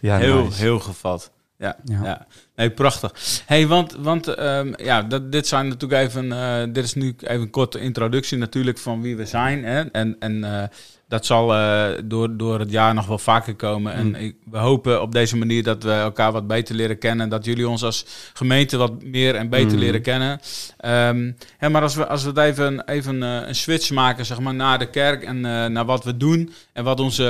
Ja, 0.00 0.16
heel, 0.16 0.44
nice. 0.44 0.60
heel 0.62 0.78
gevat. 0.80 1.30
Ja, 1.58 1.76
Ja. 1.84 2.00
ja. 2.04 2.26
Nee, 2.56 2.70
prachtig. 2.70 3.12
hey, 3.46 3.66
want, 3.66 3.96
want 3.98 4.26
ehm, 4.28 4.72
ja, 4.76 5.02
dat, 5.02 5.32
dit 5.32 5.46
zijn 5.46 5.68
natuurlijk 5.68 6.02
even, 6.08 6.32
eh, 6.32 6.62
dit 6.72 6.84
is 6.84 6.94
nu 6.94 7.14
even 7.18 7.40
een 7.40 7.50
korte 7.50 7.80
introductie 7.80 8.38
natuurlijk 8.38 8.78
van 8.78 9.00
wie 9.02 9.16
we 9.16 9.26
zijn. 9.26 9.64
Hè? 9.64 9.80
En, 9.80 10.16
en 10.18 10.44
eh, 10.44 10.68
dat 11.10 11.26
zal 11.26 11.54
eh, 11.54 11.88
door, 12.04 12.36
door 12.36 12.58
het 12.58 12.70
jaar 12.70 12.94
nog 12.94 13.06
wel 13.06 13.18
vaker 13.18 13.54
komen. 13.54 13.92
En 13.92 14.06
Mm. 14.06 14.14
ik, 14.14 14.36
we 14.50 14.58
hopen 14.58 15.02
op 15.02 15.12
deze 15.12 15.36
manier 15.36 15.62
dat 15.62 15.82
we 15.82 15.90
elkaar 15.92 16.32
wat 16.32 16.46
beter 16.46 16.74
leren 16.74 16.98
kennen. 16.98 17.28
Dat 17.28 17.44
jullie 17.44 17.68
ons 17.68 17.82
als 17.82 18.04
gemeente 18.34 18.76
wat 18.76 19.02
meer 19.02 19.34
en 19.34 19.48
beter 19.48 19.72
Mm. 19.72 19.78
leren 19.78 20.02
kennen. 20.02 20.40
Ehm, 20.76 21.32
hè, 21.58 21.68
maar 21.68 21.82
als 21.82 21.94
we, 21.94 22.06
als 22.06 22.22
we 22.22 22.28
het 22.28 22.38
even, 22.38 22.84
even 22.88 23.22
eh, 23.22 23.48
een 23.48 23.54
switch 23.54 23.90
maken, 23.90 24.26
zeg 24.26 24.40
maar, 24.40 24.54
naar 24.54 24.78
de 24.78 24.90
kerk 24.90 25.22
en 25.24 25.36
eh, 25.36 25.66
naar 25.66 25.84
wat 25.84 26.04
we 26.04 26.16
doen 26.16 26.52
en 26.72 26.84
wat 26.84 27.00
onze, 27.00 27.24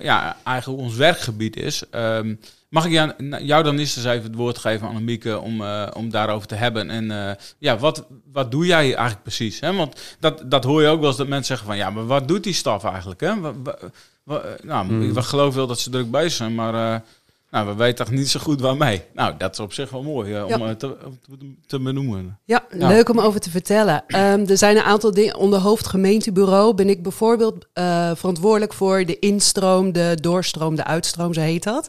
ja, 0.00 0.36
eigenlijk 0.44 0.82
ons 0.82 0.94
werkgebied 0.94 1.56
is. 1.56 1.82
Ehm, 1.90 2.34
mag 2.74 2.84
ik 2.86 2.92
jou, 2.92 3.12
jou 3.44 3.62
dan 3.62 3.78
eerst 3.78 3.96
eens 3.96 4.06
even 4.06 4.22
het 4.22 4.34
woord 4.34 4.58
geven, 4.58 4.88
Annemieke, 4.88 5.40
om, 5.40 5.60
eh, 5.62 5.86
om 5.96 6.10
daarover 6.10 6.48
te 6.48 6.54
hebben? 6.54 6.90
En 6.90 7.10
eh, 7.28 7.34
ja, 7.58 7.78
wat, 7.78 8.04
wat 8.32 8.50
doe 8.50 8.66
jij 8.66 8.84
eigenlijk 8.94 9.22
precies? 9.22 9.60
Hè? 9.60 9.72
Want 9.74 10.00
dat, 10.20 10.42
dat 10.46 10.64
hoor 10.64 10.82
je 10.82 10.88
ook 10.88 10.98
wel 11.00 11.08
eens 11.08 11.16
dat 11.16 11.28
mensen 11.28 11.46
zeggen 11.46 11.66
van, 11.66 11.76
ja, 11.76 11.90
maar 11.90 12.06
wat 12.06 12.28
doet 12.28 12.42
die 12.44 12.52
staf 12.52 12.84
eigenlijk? 12.84 13.20
Hè? 13.20 13.32
Wa- 14.24 14.42
nou, 14.62 14.86
Mm. 14.86 15.12
we 15.14 15.22
geloven 15.22 15.56
wel 15.58 15.66
dat 15.66 15.80
ze 15.80 15.90
druk 15.90 16.10
bezig 16.10 16.32
zijn, 16.32 16.54
maar 16.54 16.74
eh, 16.94 17.00
nou, 17.50 17.66
we 17.66 17.74
weten 17.74 18.04
echt 18.04 18.14
niet 18.14 18.28
zo 18.28 18.40
goed 18.40 18.60
waarmee. 18.60 19.02
Nou, 19.14 19.34
dat 19.38 19.52
is 19.52 19.60
op 19.60 19.72
zich 19.72 19.90
wel 19.90 20.02
mooi 20.02 20.34
eh, 20.34 20.42
om 20.44 20.48
Ja. 20.48 20.68
eh, 20.68 20.70
te, 20.74 20.96
te 21.66 21.80
benoemen. 21.80 22.38
Ja, 22.44 22.64
Ja. 22.78 22.88
leuk 22.88 23.08
om 23.08 23.20
over 23.20 23.40
te 23.40 23.50
vertellen. 23.50 24.04
Ehm, 24.06 24.44
er 24.48 24.58
zijn 24.58 24.76
een 24.76 24.82
aantal 24.82 25.10
dingen. 25.10 25.36
Onder 25.36 25.58
hoofdgemeentebureau 25.58 26.74
ben 26.74 26.88
ik 26.88 27.02
bijvoorbeeld 27.02 27.66
eh, 27.72 28.10
verantwoordelijk 28.14 28.72
voor 28.72 29.04
de 29.04 29.18
instroom, 29.18 29.92
de 29.92 30.18
doorstroom, 30.20 30.74
de 30.74 30.84
uitstroom, 30.84 31.34
zo 31.34 31.40
heet 31.40 31.62
dat. 31.62 31.88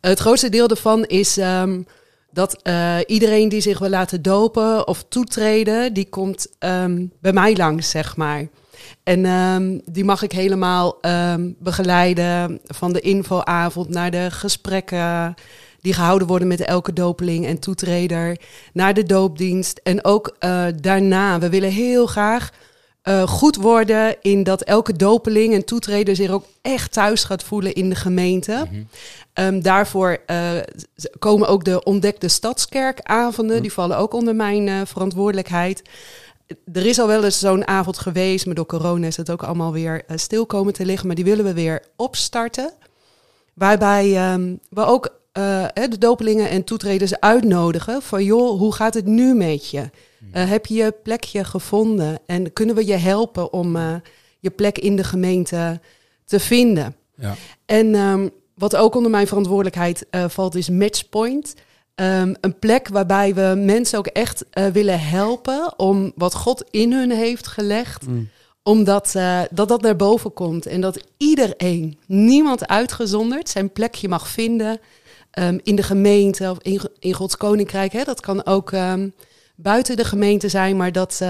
Het 0.00 0.18
grootste 0.18 0.48
deel 0.48 0.68
daarvan 0.68 1.04
is 1.04 1.36
ehm, 1.36 1.82
dat 2.30 2.62
eh, 2.62 2.96
iedereen 3.06 3.48
die 3.48 3.60
zich 3.60 3.78
wil 3.78 3.88
laten 3.88 4.22
dopen 4.22 4.86
of 4.86 5.04
toetreden, 5.08 5.92
die 5.94 6.08
komt 6.08 6.46
ehm, 6.58 7.06
bij 7.20 7.32
mij 7.32 7.56
langs, 7.56 7.90
zeg 7.90 8.16
maar. 8.16 8.48
En 9.02 9.24
ehm, 9.24 9.78
die 9.84 10.04
mag 10.04 10.22
ik 10.22 10.32
helemaal 10.32 11.00
begeleiden 11.58 12.60
van 12.64 12.92
de 12.92 13.00
infoavond 13.00 13.88
naar 13.88 14.10
de 14.10 14.30
gesprekken 14.30 15.34
die 15.80 15.92
gehouden 15.92 16.28
worden 16.28 16.48
met 16.48 16.60
elke 16.60 16.92
dopeling 16.92 17.46
en 17.46 17.58
toetreder, 17.58 18.36
naar 18.72 18.94
de 18.94 19.02
doopdienst. 19.02 19.80
En 19.82 20.04
ook 20.04 20.36
eh, 20.38 20.66
daarna, 20.80 21.38
we 21.38 21.48
willen 21.48 21.70
heel 21.70 22.06
graag 22.06 22.50
eh, 23.02 23.22
goed 23.22 23.56
worden 23.56 24.16
in 24.20 24.42
dat 24.42 24.62
elke 24.62 24.92
dopeling 24.92 25.54
en 25.54 25.64
toetreder 25.64 26.16
zich 26.16 26.30
ook 26.30 26.44
echt 26.62 26.92
thuis 26.92 27.24
gaat 27.24 27.42
voelen 27.42 27.74
in 27.74 27.88
de 27.88 27.94
gemeente. 27.94 28.68
Ehm, 29.38 29.60
daarvoor 29.60 30.18
eh, 30.26 30.50
komen 31.18 31.48
ook 31.48 31.64
de 31.64 31.82
ontdekte 31.82 32.28
stadskerkavonden, 32.28 33.62
die 33.62 33.72
vallen 33.72 33.96
ook 33.96 34.12
onder 34.12 34.34
mijn 34.34 34.68
eh, 34.68 34.80
verantwoordelijkheid. 34.84 35.82
Er 36.72 36.86
is 36.86 36.98
al 36.98 37.06
wel 37.06 37.24
eens 37.24 37.38
zo'n 37.38 37.66
avond 37.66 37.98
geweest, 37.98 38.46
maar 38.46 38.54
door 38.54 38.66
corona 38.66 39.06
is 39.06 39.16
het 39.16 39.30
ook 39.30 39.42
allemaal 39.42 39.72
weer 39.72 40.04
eh, 40.06 40.16
stil 40.16 40.46
komen 40.46 40.72
te 40.72 40.84
liggen. 40.84 41.06
Maar 41.06 41.16
die 41.16 41.24
willen 41.24 41.44
we 41.44 41.52
weer 41.52 41.82
opstarten. 41.96 42.72
Waarbij 43.54 44.16
ehm, 44.16 44.54
we 44.70 44.84
ook 44.84 45.16
de 45.72 45.98
dopelingen 45.98 46.48
en 46.48 46.64
toetreders 46.64 47.20
uitnodigen 47.20 48.02
van 48.02 48.24
joh, 48.24 48.58
hoe 48.58 48.74
gaat 48.74 48.94
het 48.94 49.06
nu 49.06 49.34
met 49.34 49.70
je? 49.70 49.90
Eh, 50.32 50.48
heb 50.48 50.66
je 50.66 50.74
je 50.74 50.94
plekje 51.02 51.44
gevonden 51.44 52.18
en 52.26 52.52
kunnen 52.52 52.74
we 52.74 52.86
je 52.86 52.96
helpen 52.96 53.52
om 53.52 53.76
je 54.38 54.50
plek 54.50 54.78
in 54.78 54.96
de 54.96 55.04
gemeente 55.04 55.80
te 56.24 56.40
vinden? 56.40 56.96
Ja. 57.14 57.34
En 57.66 57.94
ehm, 57.94 58.28
wat 58.58 58.76
ook 58.76 58.94
onder 58.94 59.10
mijn 59.10 59.26
verantwoordelijkheid 59.26 60.06
eh, 60.10 60.24
valt, 60.28 60.54
is 60.54 60.68
Matchpoint. 60.68 61.54
Ehm, 61.94 62.34
een 62.40 62.58
plek 62.58 62.88
waarbij 62.88 63.34
we 63.34 63.54
mensen 63.56 63.98
ook 63.98 64.06
echt 64.06 64.44
eh, 64.50 64.66
willen 64.66 65.00
helpen 65.00 65.78
om 65.78 66.12
wat 66.14 66.34
God 66.34 66.64
in 66.70 66.92
hun 66.92 67.10
heeft 67.10 67.46
gelegd, 67.46 68.06
Mm. 68.06 68.28
omdat 68.62 69.14
eh, 69.14 69.40
dat, 69.50 69.68
dat 69.68 69.82
naar 69.82 69.96
boven 69.96 70.32
komt. 70.32 70.66
En 70.66 70.80
dat 70.80 71.00
iedereen, 71.16 71.98
niemand 72.06 72.68
uitgezonderd, 72.68 73.48
zijn 73.48 73.72
plekje 73.72 74.08
mag 74.08 74.28
vinden 74.28 74.80
ehm, 75.30 75.58
in 75.62 75.76
de 75.76 75.82
gemeente 75.82 76.50
of 76.50 76.58
in, 76.62 76.80
in 76.98 77.12
Gods 77.12 77.36
koninkrijk. 77.36 77.92
Hè. 77.92 78.04
Dat 78.04 78.20
kan 78.20 78.46
ook 78.46 78.72
ehm, 78.72 79.08
buiten 79.56 79.96
de 79.96 80.04
gemeente 80.04 80.48
zijn, 80.48 80.76
maar 80.76 80.92
dat, 80.92 81.22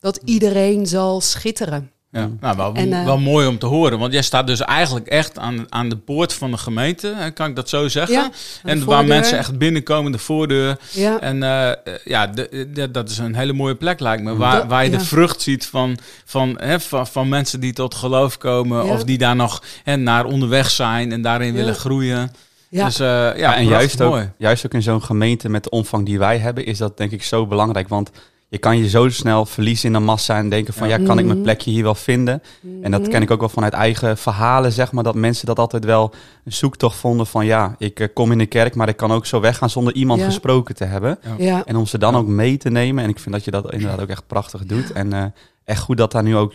dat 0.00 0.20
iedereen 0.24 0.86
zal 0.86 1.20
schitteren. 1.20 1.93
Ja, 2.14 2.30
nou, 2.40 2.56
wel, 2.56 2.74
En, 2.74 2.92
eh, 2.92 3.04
wel 3.04 3.18
mooi 3.18 3.46
om 3.46 3.58
te 3.58 3.66
horen. 3.66 3.98
Want 3.98 4.12
jij 4.12 4.22
staat 4.22 4.46
dus 4.46 4.60
eigenlijk 4.60 5.06
echt 5.06 5.38
aan, 5.38 5.66
aan 5.68 5.88
de 5.88 5.96
poort 5.96 6.32
van 6.32 6.50
de 6.50 6.56
gemeente. 6.56 7.12
hè, 7.16 7.30
Kan 7.30 7.48
ik 7.48 7.56
dat 7.56 7.68
zo 7.68 7.88
zeggen? 7.88 8.14
Ja, 8.16 8.30
en 8.62 8.84
waar 8.84 9.04
mensen 9.04 9.38
echt 9.38 9.58
binnenkomen, 9.58 10.12
de 10.12 10.18
voordeur. 10.18 10.76
Ja. 10.90 11.20
En 11.20 11.42
eh, 11.42 11.70
eh, 11.70 11.76
ja, 12.04 12.26
de- 12.26 12.68
de- 12.72 12.90
dat 12.90 13.10
is 13.10 13.18
een 13.18 13.34
hele 13.34 13.52
mooie 13.52 13.74
plek 13.74 14.00
lijkt 14.00 14.22
me. 14.22 14.36
Waar, 14.36 14.56
Dat- 14.56 14.66
waar 14.66 14.84
je 14.84 14.90
ja. 14.90 14.98
de 14.98 15.04
vrucht 15.04 15.42
ziet 15.42 15.66
van, 15.66 15.98
van, 16.24 16.58
hè, 16.60 16.80
van, 16.80 17.06
van 17.06 17.28
mensen 17.28 17.60
die 17.60 17.72
tot 17.72 17.94
geloof 17.94 18.38
komen. 18.38 18.84
Ja. 18.86 18.92
Of 18.92 19.04
die 19.04 19.18
daar 19.18 19.36
nog 19.36 19.62
hè, 19.84 19.96
naar 19.96 20.24
onderweg 20.24 20.70
zijn 20.70 21.12
en 21.12 21.22
daarin 21.22 21.48
Ja. 21.48 21.54
willen 21.54 21.74
groeien. 21.74 22.30
Ja. 22.68 22.84
Dus 22.84 23.00
eh, 23.00 23.06
ja, 23.06 23.32
Ja, 23.36 23.56
en 23.56 23.64
juist 23.66 24.00
ook, 24.00 24.10
mooi. 24.10 24.30
juist 24.38 24.66
ook 24.66 24.74
in 24.74 24.82
zo'n 24.82 25.02
gemeente 25.02 25.48
met 25.48 25.64
de 25.64 25.70
omvang 25.70 26.06
die 26.06 26.18
wij 26.18 26.38
hebben, 26.38 26.66
is 26.66 26.78
dat 26.78 26.96
denk 26.96 27.10
ik 27.10 27.22
zo 27.22 27.46
belangrijk. 27.46 27.88
Want 27.88 28.10
je 28.54 28.60
kan 28.60 28.78
je 28.78 28.88
zo 28.88 29.08
snel 29.08 29.46
verliezen 29.46 29.86
in 29.86 29.92
de 29.92 29.98
massa 29.98 30.36
en 30.38 30.48
denken 30.48 30.74
van 30.74 30.88
ja, 30.88 30.96
Ja. 30.98 31.04
kan 31.06 31.18
ik 31.18 31.24
mijn 31.24 31.36
Mhm. 31.36 31.44
plekje 31.46 31.70
hier 31.70 31.82
wel 31.82 31.94
vinden? 31.94 32.42
En 32.82 32.90
dat 32.90 33.08
ken 33.08 33.22
ik 33.22 33.30
ook 33.30 33.40
wel 33.40 33.48
vanuit 33.48 33.72
eigen 33.72 34.18
verhalen, 34.18 34.72
zeg 34.72 34.92
maar, 34.92 35.04
dat 35.04 35.14
mensen 35.14 35.46
dat 35.46 35.58
altijd 35.58 35.84
wel 35.84 36.12
een 36.44 36.52
zoektocht 36.52 36.96
vonden 36.96 37.26
van 37.26 37.46
ja, 37.46 37.74
ik 37.78 38.00
eh, 38.00 38.08
kom 38.14 38.32
in 38.32 38.38
de 38.38 38.46
kerk, 38.46 38.74
maar 38.74 38.88
ik 38.88 38.96
kan 38.96 39.12
ook 39.12 39.26
zo 39.26 39.40
weggaan 39.40 39.70
zonder 39.70 39.94
iemand 39.94 40.20
Ja. 40.20 40.26
gesproken 40.26 40.74
te 40.74 40.84
hebben. 40.84 41.18
Ja. 41.38 41.64
En 41.64 41.76
om 41.76 41.86
ze 41.86 41.98
dan 41.98 42.16
ook 42.16 42.26
mee 42.26 42.56
te 42.56 42.70
nemen. 42.70 43.04
En 43.04 43.10
ik 43.10 43.18
vind 43.18 43.34
dat 43.34 43.44
je 43.44 43.50
dat 43.50 43.72
inderdaad 43.72 44.00
ook 44.00 44.08
echt 44.08 44.26
prachtig 44.26 44.64
doet. 44.64 44.92
En 44.92 45.12
eh, 45.12 45.24
echt 45.64 45.80
goed 45.82 45.96
dat 45.96 46.12
daar 46.12 46.22
nu 46.22 46.36
ook 46.36 46.52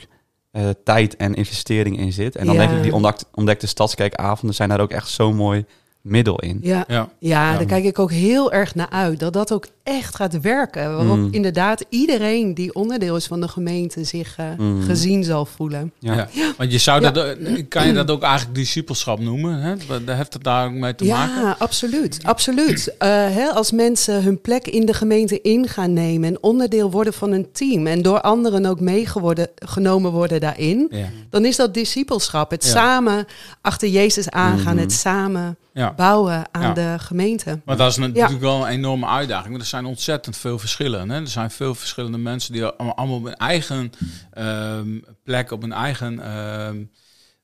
eh, 0.51 0.69
tijd 0.83 1.15
en 1.15 1.33
investering 1.33 1.99
in 1.99 2.13
zit. 2.13 2.35
En 2.35 2.45
dan 2.45 2.55
Ja. 2.55 2.61
denk 2.61 2.77
ik, 2.77 2.83
die 2.83 2.93
ontdekt, 2.93 3.25
ontdekte 3.33 3.67
stadskerkavonden 3.67 4.55
zijn 4.55 4.69
daar 4.69 4.79
ook 4.79 4.91
echt 4.91 5.09
zo 5.09 5.33
mooi 5.33 5.65
middel 6.01 6.39
in. 6.39 6.59
Ja. 6.61 6.83
Ja. 6.87 7.09
Ja, 7.19 7.51
Ja. 7.51 7.57
daar 7.57 7.65
kijk 7.65 7.83
ik 7.83 7.99
ook 7.99 8.11
heel 8.11 8.51
erg 8.51 8.75
naar 8.75 8.89
uit. 8.89 9.19
Dat 9.19 9.33
dat 9.33 9.51
ook 9.53 9.67
echt 9.83 10.15
gaat 10.15 10.41
werken. 10.41 10.95
Waarop 10.95 11.17
Mm. 11.17 11.27
inderdaad 11.31 11.85
iedereen 11.89 12.53
die 12.53 12.73
onderdeel 12.75 13.15
is 13.15 13.25
van 13.25 13.41
de 13.41 13.47
gemeente 13.47 14.03
zich 14.03 14.33
eh, 14.37 14.45
Mm. 14.57 14.81
gezien 14.81 15.23
zal 15.23 15.45
voelen. 15.45 15.91
Ja. 15.99 16.13
Ja. 16.31 16.53
Want 16.57 16.71
je 16.71 16.77
zou 16.77 17.01
Ja. 17.01 17.11
dat, 17.11 17.37
eh, 17.37 17.63
kan 17.69 17.87
je 17.87 17.93
dat 17.93 18.11
ook 18.11 18.21
eigenlijk 18.21 18.55
discipelschap 18.55 19.19
noemen? 19.19 19.59
Hè? 19.61 19.75
Daar 20.05 20.15
heeft 20.17 20.33
het 20.33 20.43
daar 20.43 20.65
ook 20.67 20.73
mee 20.73 20.95
te 20.95 21.05
maken? 21.05 21.41
Ja, 21.41 21.55
absoluut. 21.59 22.19
absoluut. 22.23 22.95
Eh, 22.97 23.07
hè, 23.09 23.47
als 23.49 23.71
mensen 23.71 24.23
hun 24.23 24.41
plek 24.41 24.67
in 24.67 24.85
de 24.85 24.93
gemeente 24.93 25.41
in 25.41 25.67
gaan 25.67 25.93
nemen 25.93 26.29
en 26.29 26.43
onderdeel 26.43 26.91
worden 26.91 27.13
van 27.13 27.31
een 27.31 27.47
team 27.51 27.87
en 27.87 28.01
door 28.01 28.21
anderen 28.21 28.65
ook 28.65 28.79
meegenomen 28.79 30.11
worden 30.11 30.39
daarin, 30.39 30.87
Ja. 30.89 31.05
dan 31.29 31.45
is 31.45 31.55
dat 31.55 31.73
discipelschap. 31.73 32.51
Het 32.51 32.63
Ja. 32.63 32.69
samen 32.71 33.25
achter 33.61 33.87
Jezus 33.87 34.29
aangaan, 34.29 34.73
Mhm. 34.73 34.83
het 34.83 34.91
samen 34.91 35.57
Ja. 35.73 35.93
bouwen 35.93 36.47
aan 36.51 36.61
Ja. 36.61 36.73
de 36.73 36.95
gemeente. 36.99 37.59
Maar 37.65 37.77
dat 37.77 37.89
is 37.91 37.97
natuurlijk 37.97 38.39
wel 38.39 38.61
een 38.61 38.71
enorme 38.71 39.05
uitdaging. 39.05 39.49
Want 39.49 39.61
er 39.61 39.67
zijn 39.67 39.85
ontzettend 39.85 40.37
veel 40.37 40.59
verschillen. 40.59 41.09
Hè? 41.09 41.19
Er 41.21 41.27
zijn 41.27 41.51
veel 41.51 41.75
verschillende 41.75 42.17
mensen 42.17 42.53
die 42.53 42.65
allemaal 42.65 43.15
op 43.15 43.23
hun 43.23 43.35
eigen 43.35 43.91
ehm, 44.31 44.99
plek, 45.23 45.51
op 45.51 45.61
hun 45.61 45.73
eigen. 45.73 46.19
ehm, 46.19 46.83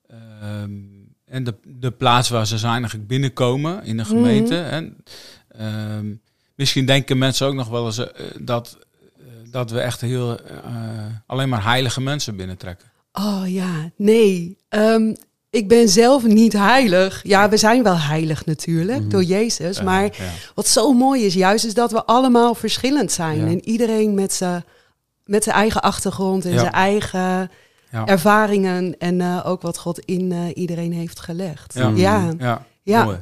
ehm, 0.08 0.72
en 1.26 1.44
de, 1.44 1.56
de 1.64 1.92
plaats 1.92 2.30
waar 2.30 2.48
ze 2.48 2.58
zijn 2.58 2.80
eigenlijk 2.80 3.08
binnenkomen 3.08 3.84
in 3.84 3.98
de 3.98 4.06
gemeente. 4.06 4.58
En, 4.58 4.98
misschien 6.56 6.86
denken 6.86 7.18
mensen 7.18 7.48
ook 7.48 7.54
nog 7.54 7.68
wel 7.68 7.86
eens 7.86 7.98
eh, 7.98 8.26
dat, 8.40 8.78
eh, 9.18 9.26
dat 9.52 9.72
we 9.72 9.80
echt 9.80 10.02
heel 10.02 10.40
eh, 10.40 11.06
alleen 11.26 11.50
maar 11.50 11.64
heilige 11.64 12.02
mensen 12.02 12.36
binnentrekken. 12.36 12.88
Oh 13.14 13.44
ja, 13.46 13.92
nee. 13.96 14.58
Ik 15.56 15.68
ben 15.68 15.90
zelf 15.90 16.24
niet 16.24 16.54
heilig. 16.54 17.20
Ja, 17.24 17.50
we 17.50 17.58
zijn 17.58 17.84
wel 17.84 17.98
heilig 17.98 18.46
natuurlijk 18.46 19.00
Mhm. 19.00 19.10
door 19.10 19.24
Jezus. 19.24 19.82
Maar 19.82 20.04
Ja. 20.04 20.12
wat 20.56 20.68
zo 20.68 20.94
mooi 20.94 21.26
is 21.26 21.34
juist, 21.34 21.66
is 21.66 21.74
dat 21.74 21.92
we 21.92 22.06
allemaal 22.06 22.56
verschillend 22.56 23.12
zijn. 23.12 23.40
Ja. 23.40 23.46
En 23.46 23.66
iedereen 23.70 24.14
met 24.14 24.34
zijn 24.34 24.64
met 25.26 25.44
zijn 25.44 25.56
eigen 25.56 25.82
achtergrond 25.82 26.46
en 26.46 26.60
zijn 26.60 26.72
eigen 26.72 27.52
ervaringen. 28.06 28.96
En 29.00 29.22
eh, 29.22 29.42
ook 29.46 29.62
wat 29.62 29.78
God 29.78 30.00
in 30.00 30.32
eh, 30.32 30.40
iedereen 30.54 30.94
heeft 30.94 31.20
gelegd. 31.20 31.74
Ja. 31.74 31.92
ja. 31.96 32.32
Ja, 32.38 32.66
Ja. 32.84 33.04
mooi. 33.04 33.18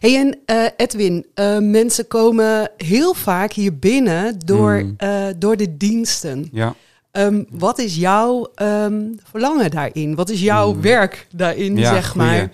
Hey, 0.00 0.16
en 0.16 0.38
eh, 0.44 0.64
Edwin, 0.76 1.26
mensen 1.70 2.06
komen 2.06 2.70
heel 2.76 3.14
vaak 3.14 3.52
hier 3.52 3.78
binnen 3.78 4.38
door, 4.44 4.82
Mm. 4.82 4.94
eh, 4.96 5.26
door 5.36 5.56
de 5.56 5.76
diensten. 5.76 6.48
Ja. 6.52 6.74
Ehm, 7.10 7.42
wat 7.50 7.78
is 7.78 7.96
jouw 7.96 8.50
ehm, 8.54 9.02
verlangen 9.30 9.70
daarin? 9.70 10.14
Wat 10.14 10.28
is 10.30 10.40
jouw 10.40 10.72
Mm. 10.74 10.80
werk 10.80 11.26
daarin, 11.32 11.76
Ja, 11.76 11.92
zeg 11.94 12.08
goeie. 12.08 12.26
maar? 12.28 12.50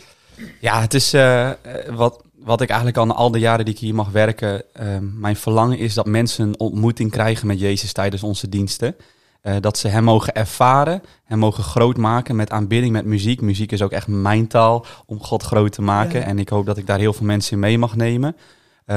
Ja, 0.61 0.81
het 0.81 0.95
is 0.95 1.13
eh, 1.13 1.49
eh, 1.51 1.57
wat, 1.95 2.23
wat 2.39 2.61
ik 2.61 2.69
eigenlijk 2.69 2.99
al 2.99 3.13
al 3.15 3.31
de 3.31 3.39
jaren 3.39 3.65
die 3.65 3.75
ik 3.75 3.81
hier 3.81 3.95
mag 3.95 4.11
werken. 4.11 4.63
eh, 4.73 4.87
mijn 5.01 5.37
verlangen 5.37 5.79
is 5.79 5.95
dat 5.95 6.07
mensen 6.07 6.47
een 6.49 6.59
ontmoeting 6.59 7.11
krijgen 7.11 7.47
met 7.47 7.61
Jezus 7.61 7.93
tijdens 7.93 8.23
onze 8.23 8.49
diensten. 8.49 8.97
Eh, 9.41 9.55
dat 9.61 9.79
ze 9.79 9.89
hem 9.89 10.05
mogen 10.05 10.35
ervaren, 10.35 11.03
hem 11.25 11.39
mogen 11.39 11.65
groot 11.65 11.97
maken 11.97 12.37
met 12.37 12.51
aanbidding, 12.51 12.93
met 12.93 13.05
muziek. 13.05 13.41
Muziek 13.41 13.73
is 13.73 13.83
ook 13.83 13.91
echt 13.93 14.07
mijn 14.07 14.47
taal 14.47 14.87
om 15.07 15.23
God 15.23 15.43
groot 15.43 15.73
te 15.73 15.83
maken. 15.83 16.21
Ja. 16.21 16.27
En 16.27 16.39
ik 16.39 16.49
hoop 16.49 16.67
dat 16.67 16.77
ik 16.77 16.87
daar 16.87 16.99
heel 16.99 17.13
veel 17.13 17.27
mensen 17.27 17.53
in 17.53 17.59
mee 17.59 17.79
mag 17.79 17.97
nemen. 17.97 18.37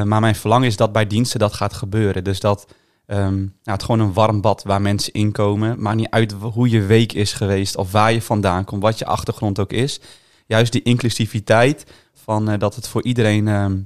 Maar 0.03 0.19
mijn 0.21 0.35
verlangen 0.35 0.67
is 0.67 0.75
dat 0.77 0.91
bij 0.91 1.07
diensten 1.07 1.39
dat 1.39 1.53
gaat 1.53 1.73
gebeuren. 1.73 2.23
Dus 2.23 2.39
dat 2.39 2.65
ehm, 3.07 3.35
nou, 3.37 3.49
het 3.63 3.83
gewoon 3.83 3.99
een 3.99 4.13
warm 4.13 4.41
bad 4.41 4.63
waar 4.63 4.81
mensen 4.81 5.13
inkomen. 5.13 5.81
Maakt 5.81 5.97
niet 5.97 6.09
uit 6.09 6.31
hoe 6.31 6.69
je 6.69 6.81
week 6.81 7.13
is 7.13 7.33
geweest 7.33 7.77
of 7.77 7.91
waar 7.91 8.13
je 8.13 8.21
vandaan 8.21 8.63
komt, 8.63 8.81
wat 8.81 8.99
je 8.99 9.05
achtergrond 9.05 9.59
ook 9.59 9.73
is. 9.73 9.99
Juist 10.45 10.71
die 10.71 10.83
inclusiviteit 10.83 11.85
van 12.13 12.49
eh, 12.49 12.59
dat 12.59 12.75
het 12.75 12.87
voor 12.87 13.03
iedereen 13.03 13.47
ehm, 13.47 13.77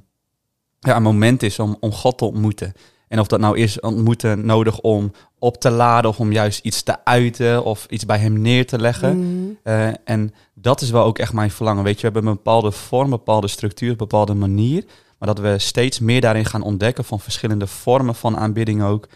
ja, 0.79 0.95
een 0.95 1.03
moment 1.03 1.43
is 1.43 1.59
om, 1.59 1.77
om 1.79 1.91
God 1.91 2.17
te 2.17 2.25
ontmoeten. 2.25 2.73
En 3.07 3.19
of 3.19 3.27
dat 3.27 3.39
nou 3.39 3.57
is 3.57 3.79
ontmoeten 3.79 4.45
nodig 4.45 4.79
om 4.79 5.11
op 5.39 5.57
te 5.57 5.69
laden 5.69 6.09
of 6.09 6.19
om 6.19 6.31
juist 6.31 6.65
iets 6.65 6.81
te 6.83 7.05
uiten 7.05 7.63
of 7.63 7.85
iets 7.89 8.05
bij 8.05 8.17
hem 8.17 8.41
neer 8.41 8.67
te 8.67 8.79
leggen. 8.79 9.17
Mm. 9.17 9.57
Eh, 9.63 9.87
en 10.03 10.33
dat 10.53 10.81
is 10.81 10.89
wel 10.89 11.03
ook 11.03 11.19
echt 11.19 11.33
mijn 11.33 11.51
verlangen. 11.51 11.83
Weet 11.83 12.01
je, 12.01 12.07
we 12.07 12.13
hebben 12.13 12.31
een 12.31 12.35
bepaalde 12.35 12.71
vorm, 12.71 13.03
een 13.03 13.09
bepaalde 13.09 13.47
structuur, 13.47 13.89
een 13.89 13.97
bepaalde 13.97 14.33
manier. 14.33 14.85
Maar 15.21 15.35
dat 15.35 15.39
we 15.45 15.59
steeds 15.59 15.99
meer 15.99 16.21
daarin 16.21 16.45
gaan 16.45 16.61
ontdekken 16.61 17.03
van 17.03 17.19
verschillende 17.19 17.67
vormen 17.67 18.15
van 18.15 18.37
aanbidding 18.37 18.83
ook. 18.83 19.07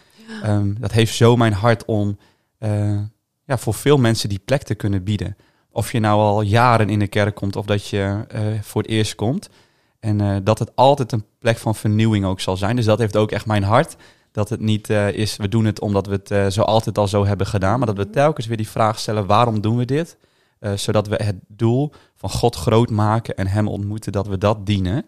Ehm, 0.42 0.74
dat 0.78 0.92
heeft 0.92 1.14
zo 1.14 1.36
mijn 1.36 1.52
hart 1.52 1.84
om 1.84 2.18
eh, 2.58 2.98
ja, 3.44 3.58
voor 3.58 3.74
veel 3.74 3.98
mensen 3.98 4.28
die 4.28 4.40
plek 4.44 4.62
te 4.62 4.74
kunnen 4.74 5.04
bieden. 5.04 5.36
Of 5.70 5.92
je 5.92 6.00
nou 6.00 6.20
al 6.20 6.40
jaren 6.40 6.88
in 6.88 6.98
de 6.98 7.06
kerk 7.06 7.34
komt 7.34 7.56
of 7.56 7.66
dat 7.66 7.88
je 7.88 8.24
eh, 8.28 8.42
voor 8.60 8.82
het 8.82 8.90
eerst 8.90 9.14
komt. 9.14 9.48
En 10.00 10.20
eh, 10.20 10.36
dat 10.42 10.58
het 10.58 10.76
altijd 10.76 11.12
een 11.12 11.24
plek 11.38 11.58
van 11.58 11.74
vernieuwing 11.74 12.24
ook 12.24 12.40
zal 12.40 12.56
zijn. 12.56 12.76
Dus 12.76 12.84
dat 12.84 12.98
heeft 12.98 13.16
ook 13.16 13.30
echt 13.30 13.46
mijn 13.46 13.62
hart. 13.62 13.96
Dat 14.32 14.48
het 14.48 14.60
niet 14.60 14.90
is, 14.90 15.36
we 15.36 15.48
doen 15.48 15.64
het 15.64 15.80
omdat 15.80 16.06
we 16.06 16.20
het 16.24 16.52
zo 16.52 16.62
altijd 16.62 16.98
al 16.98 17.08
zo 17.08 17.24
hebben 17.26 17.46
gedaan. 17.46 17.78
Maar 17.78 17.94
dat 17.94 18.06
we 18.06 18.10
telkens 18.10 18.46
weer 18.46 18.56
die 18.56 18.68
vraag 18.68 18.98
stellen, 18.98 19.26
waarom 19.26 19.60
doen 19.60 19.76
we 19.76 19.84
dit? 19.84 20.16
Zodat 20.74 21.08
we 21.08 21.16
het 21.16 21.36
doel 21.48 21.92
van 22.14 22.30
God 22.30 22.56
groot 22.56 22.90
maken 22.90 23.36
en 23.36 23.46
hem 23.46 23.68
ontmoeten, 23.68 24.12
dat 24.12 24.26
we 24.26 24.38
dat 24.38 24.66
dienen. 24.66 25.06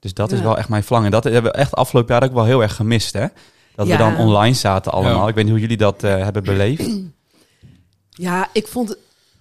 Dus 0.00 0.14
dat 0.14 0.32
is 0.32 0.40
wel 0.40 0.58
echt 0.58 0.68
mijn 0.68 0.82
verlangen. 0.84 1.10
Dat 1.10 1.24
hebben 1.24 1.52
we 1.52 1.58
echt 1.58 1.74
afgelopen 1.74 2.14
jaar 2.14 2.24
ook 2.24 2.32
wel 2.34 2.44
heel 2.44 2.62
erg 2.62 2.74
gemist, 2.74 3.12
hè? 3.12 3.26
Dat 3.74 3.86
Ja. 3.86 3.92
we 3.92 3.98
dan 3.98 4.16
online 4.16 4.54
zaten 4.54 4.92
allemaal. 4.92 5.22
Ja. 5.22 5.28
Ik 5.28 5.34
weet 5.34 5.44
niet 5.44 5.52
hoe 5.52 5.62
jullie 5.62 5.76
dat 5.76 6.02
eh, 6.02 6.22
hebben 6.22 6.42
beleefd. 6.44 6.88
Ja, 8.10 8.48
ik 8.52 8.66
vond... 8.66 8.96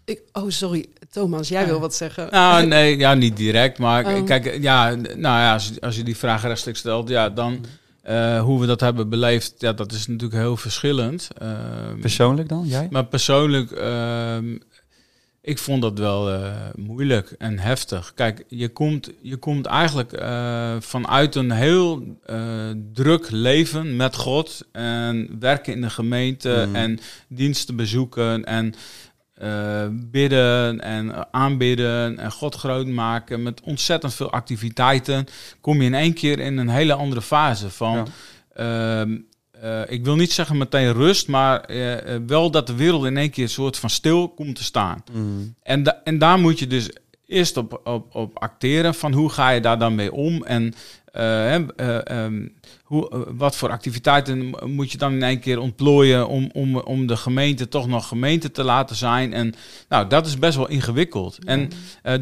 Ik, 0.05 0.21
oh, 0.33 0.43
sorry. 0.47 0.85
Thomas, 1.11 1.47
jij 1.47 1.61
Ja. 1.61 1.67
wil 1.67 1.79
wat 1.79 1.95
zeggen. 1.95 2.27
Nou, 2.31 2.65
nee, 2.65 2.97
ja, 2.97 3.13
niet 3.13 3.37
direct. 3.37 3.77
Maar 3.79 4.05
Oh. 4.15 4.25
kijk, 4.25 4.57
ja, 4.61 4.95
nou 4.95 5.15
ja, 5.19 5.53
als, 5.53 5.81
als 5.81 5.95
je 5.95 6.03
die 6.03 6.17
vraag 6.17 6.41
rechtstreeks 6.43 6.79
stelt, 6.79 7.09
ja, 7.09 7.29
dan 7.29 7.65
eh, 8.01 8.41
hoe 8.41 8.59
we 8.59 8.65
dat 8.65 8.79
hebben 8.79 9.09
beleefd, 9.09 9.53
ja, 9.57 9.73
dat 9.73 9.91
is 9.91 10.07
natuurlijk 10.07 10.41
heel 10.41 10.57
verschillend. 10.57 11.27
Ehm, 11.37 11.99
Persoonlijk 12.01 12.49
dan, 12.49 12.63
jij? 12.65 12.87
maar 12.91 13.05
persoonlijk, 13.05 13.71
ehm, 13.71 14.57
ik 15.47 15.57
vond 15.57 15.81
dat 15.81 15.99
wel 15.99 16.31
eh, 16.31 16.51
moeilijk 16.75 17.35
en 17.37 17.59
heftig. 17.59 18.11
Kijk, 18.15 18.43
je 18.47 18.69
komt, 18.69 19.11
je 19.21 19.37
komt 19.37 19.65
eigenlijk 19.65 20.13
eh, 20.13 20.75
vanuit 20.79 21.35
een 21.35 21.51
heel 21.51 22.17
eh, 22.25 22.69
druk 22.93 23.31
leven 23.31 23.95
met 23.95 24.15
God 24.15 24.67
en 24.71 25.39
werken 25.39 25.73
in 25.73 25.81
de 25.81 25.89
gemeente 25.89 26.65
Mm. 26.67 26.75
en 26.75 26.99
diensten 27.27 27.75
bezoeken 27.75 28.45
en 28.45 28.73
bidden 30.11 30.81
en 30.81 31.33
aanbidden 31.33 32.19
en 32.19 32.31
God 32.31 32.55
groot 32.55 32.87
maken 32.87 33.43
met 33.43 33.61
ontzettend 33.61 34.13
veel 34.13 34.31
activiteiten. 34.31 35.25
Kom 35.61 35.81
je 35.81 35.87
in 35.87 35.93
één 35.93 36.13
keer 36.13 36.39
in 36.39 36.57
een 36.57 36.69
hele 36.69 36.93
andere 36.93 37.21
fase 37.21 37.69
van. 37.69 38.07
Ja. 38.55 39.05
Eh, 39.61 39.81
ik 39.87 40.03
wil 40.03 40.15
niet 40.15 40.31
zeggen 40.31 40.57
meteen 40.57 40.93
rust, 40.93 41.27
maar 41.27 41.59
eh, 41.61 42.15
eh, 42.15 42.21
wel 42.27 42.51
dat 42.51 42.67
de 42.67 42.75
wereld 42.75 43.05
in 43.05 43.17
één 43.17 43.29
keer 43.29 43.43
een 43.43 43.49
soort 43.49 43.77
van 43.77 43.89
stil 43.89 44.29
komt 44.29 44.55
te 44.55 44.63
staan. 44.63 45.03
Mm. 45.11 45.55
En, 45.63 45.83
da- 45.83 46.01
en 46.03 46.17
daar 46.17 46.39
moet 46.39 46.59
je 46.59 46.67
dus 46.67 46.89
eerst 47.27 47.57
op, 47.57 47.81
op, 47.83 48.15
op 48.15 48.39
acteren 48.39 48.93
van 48.95 49.13
hoe 49.13 49.29
ga 49.29 49.49
je 49.49 49.61
daar 49.61 49.79
dan 49.79 49.95
mee 49.95 50.11
om 50.11 50.43
en 50.43 50.73
eh, 51.11 51.55
eh, 51.55 51.65
ehm, 52.07 52.47
hoe, 52.83 53.25
wat 53.35 53.55
voor 53.55 53.69
activiteiten 53.69 54.55
moet 54.65 54.91
je 54.91 54.97
dan 54.97 55.13
in 55.13 55.23
één 55.23 55.39
keer 55.39 55.59
ontplooien 55.59 56.27
om, 56.27 56.49
om, 56.53 56.77
om 56.77 57.07
de 57.07 57.17
gemeente 57.17 57.67
toch 57.67 57.87
nog 57.87 58.07
gemeente 58.07 58.51
te 58.51 58.63
laten 58.63 58.95
zijn. 58.95 59.33
En 59.33 59.53
nou, 59.89 60.07
dat 60.07 60.25
is 60.25 60.39
best 60.39 60.57
wel 60.57 60.67
ingewikkeld. 60.69 61.37
En 61.45 61.69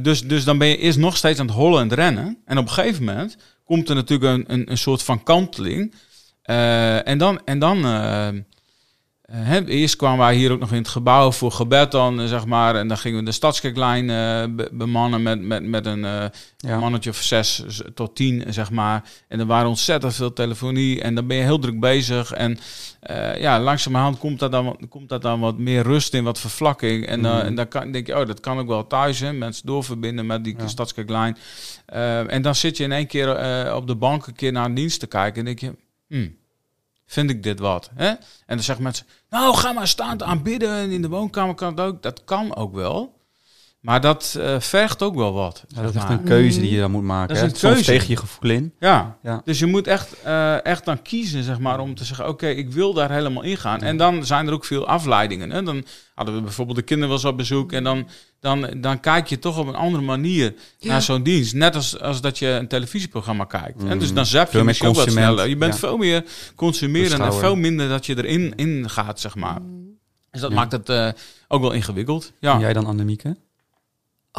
dus, 0.02 0.22
dus 0.22 0.44
dan 0.44 0.58
ben 0.58 0.68
je 0.68 0.78
eerst 0.78 0.98
nog 0.98 1.18
steeds 1.18 1.40
aan 1.40 1.46
het 1.48 1.56
hollen 1.56 1.82
en 1.82 1.90
het 1.90 1.98
rennen. 1.98 2.38
En 2.46 2.58
op 2.58 2.68
een 2.68 2.74
gegeven 2.74 3.04
moment 3.04 3.38
komt 3.66 3.90
er 3.90 3.96
natuurlijk 3.96 4.34
een, 4.34 4.44
een, 4.54 4.72
een 4.72 4.78
soort 4.78 5.04
van 5.04 5.24
kanteling. 5.24 5.94
Eh, 6.46 7.08
en 7.08 7.18
dan, 7.18 7.42
en 7.46 7.60
dan 7.60 7.86
eh, 7.86 8.28
eh, 8.28 8.36
hè, 9.26 9.66
eerst 9.68 9.96
kwamen 9.96 10.18
wij 10.20 10.36
hier 10.36 10.52
ook 10.52 10.60
nog 10.60 10.72
in 10.72 10.78
het 10.78 10.88
gebouw 10.88 11.32
voor 11.32 11.52
gebed 11.52 11.92
dan, 11.92 12.28
zeg 12.28 12.46
maar. 12.46 12.76
En 12.76 12.88
dan 12.88 12.98
gingen 12.98 13.20
we 13.20 13.26
de 13.26 13.32
stadskerklijn 13.32 14.08
be- 14.56 14.70
bemannen 14.72 15.24
met, 15.24 15.42
met, 15.42 15.64
met 15.64 15.86
een 15.86 16.00
Ja. 16.58 16.80
mannetje 16.80 17.10
of 17.10 17.16
zes 17.22 17.64
tot 17.94 18.16
tien, 18.16 18.44
zeg 18.50 18.72
maar. 18.72 19.04
En 19.28 19.40
er 19.40 19.46
waren 19.46 19.68
ontzettend 19.70 20.16
veel 20.16 20.34
telefonie 20.34 21.02
en 21.02 21.16
dan 21.16 21.28
ben 21.28 21.38
je 21.38 21.44
heel 21.44 21.60
druk 21.60 21.80
bezig. 21.80 22.32
En 22.32 22.58
ja, 23.38 23.60
langzamerhand 23.60 24.18
komt 24.18 24.40
daar, 24.40 24.50
dan, 24.50 24.66
wat- 24.66 24.78
komt 24.90 25.10
daar 25.10 25.20
dan 25.20 25.40
wat 25.40 25.58
meer 25.58 25.84
rust 25.84 26.14
in, 26.14 26.24
wat 26.24 26.40
vervlakking. 26.40 27.06
En, 27.06 27.20
Mhm. 27.20 27.30
en 27.40 27.56
dan 27.56 27.68
kan, 27.68 27.92
denk 27.92 28.08
je, 28.08 28.20
oh, 28.20 28.26
dat 28.28 28.40
kan 28.40 28.60
ook 28.60 28.68
wel 28.68 28.88
thuis, 28.88 29.20
hè. 29.20 29.34
Mensen 29.34 29.66
doorverbinden 29.66 30.26
met 30.26 30.44
die 30.44 30.56
Ja. 30.58 30.68
stadskerklijn. 30.68 31.38
En 32.28 32.42
dan 32.42 32.56
zit 32.56 32.78
je 32.78 32.84
in 32.84 32.92
één 32.92 33.08
keer 33.08 33.30
op 33.76 33.88
de 33.88 33.96
bank 33.96 34.28
een 34.28 34.36
keer 34.36 34.52
naar 34.52 34.66
een 34.66 34.74
dienst 34.74 35.00
te 35.00 35.08
kijken 35.08 35.40
en 35.40 35.46
denk 35.46 35.60
je, 35.60 35.84
hmm, 36.08 36.38
vind 37.06 37.30
ik 37.30 37.44
dit 37.44 37.60
wat? 37.60 37.90
Hè? 37.96 38.08
En 38.08 38.20
dan 38.46 38.60
zeggen 38.60 38.84
mensen, 38.84 39.06
nou 39.30 39.56
ga 39.56 39.72
maar 39.72 39.88
staan 39.88 40.24
aanbidden 40.24 40.92
in 40.92 41.02
de 41.02 41.10
woonkamer 41.10 41.56
kan 41.56 41.70
het 41.70 41.80
ook. 41.80 42.04
Dat 42.04 42.24
kan 42.24 42.56
ook 42.56 42.74
wel. 42.74 43.15
Maar 43.86 44.02
dat 44.02 44.36
eh, 44.40 44.60
vergt 44.60 45.02
ook 45.04 45.16
wel 45.16 45.34
wat. 45.34 45.64
Ja, 45.68 45.82
dat 45.82 45.90
is 45.90 45.96
echt 45.96 46.08
maar. 46.08 46.18
een 46.18 46.24
keuze 46.24 46.60
die 46.60 46.72
je 46.72 46.80
dan 46.80 46.92
moet 46.92 47.04
maken. 47.04 47.28
Dat 47.28 47.36
is 47.38 47.42
hè. 47.42 47.50
een 47.50 47.56
Soms 47.56 47.74
keuze. 47.74 47.92
tegen 47.92 48.10
je 48.10 48.18
gevoel 48.18 48.52
in. 48.52 48.74
Ja. 48.80 49.18
Ja. 49.24 49.42
Dus 49.44 49.60
je 49.60 49.66
moet 49.66 49.88
echt, 49.88 50.22
eh, 50.24 50.66
echt 50.66 50.86
dan 50.86 51.02
kiezen, 51.02 51.44
zeg 51.44 51.60
maar, 51.60 51.80
om 51.80 51.96
te 51.96 52.06
zeggen, 52.06 52.28
oké, 52.28 52.48
ik 52.48 52.72
wil 52.72 52.94
daar 52.94 53.12
helemaal 53.12 53.44
in 53.44 53.58
gaan. 53.58 53.82
En 53.82 53.98
dan 53.98 54.26
zijn 54.26 54.48
er 54.48 54.54
ook 54.54 54.66
veel 54.66 54.88
afleidingen. 54.88 55.50
Hè? 55.52 55.64
Dan 55.64 55.86
hadden 56.16 56.36
we 56.36 56.42
bijvoorbeeld 56.42 56.78
de 56.78 56.84
kinderen 56.84 57.10
wel 57.14 57.24
eens 57.24 57.32
op 57.32 57.38
bezoek 57.38 57.72
en 57.72 57.84
dan, 57.84 58.08
dan, 58.40 58.68
dan 58.78 59.00
kijk 59.00 59.28
je 59.28 59.40
toch 59.40 59.58
op 59.58 59.68
een 59.68 59.76
andere 59.76 60.04
manier 60.04 60.54
Ja. 60.78 60.92
naar 60.92 61.02
zo'n 61.02 61.24
dienst. 61.24 61.54
Net 61.54 61.76
als, 61.76 62.00
als 62.00 62.22
dat 62.22 62.40
je 62.40 62.48
een 62.48 62.68
televisieprogramma 62.68 63.44
kijkt. 63.44 63.84
En 63.84 64.00
dus 64.00 64.14
dan 64.14 64.26
zap 64.26 64.46
je 64.46 64.50
Veel 64.50 64.60
meer 64.60 64.68
misschien 64.68 64.90
ook 64.90 64.96
wat 64.96 65.12
sneller. 65.12 65.48
Je 65.48 65.58
bent 65.58 65.74
Ja. 65.74 65.80
veel 65.80 65.98
meer 65.98 66.24
consumerend 66.56 67.22
en 67.22 67.34
veel 67.34 67.56
minder 67.56 67.90
dat 67.90 68.06
je 68.06 68.18
erin 68.18 68.54
in 68.56 68.90
gaat, 68.90 69.20
zeg 69.20 69.36
maar. 69.36 69.60
Dus 70.32 70.42
dat 70.42 70.50
Ja. 70.50 70.56
maakt 70.56 70.72
het 70.72 70.90
eh, 70.90 71.10
ook 71.48 71.62
wel 71.62 71.72
ingewikkeld. 71.72 72.32
Ja. 72.40 72.54
En 72.54 72.60
jij 72.60 72.74
dan, 72.74 72.86
Annemieke? 72.86 73.38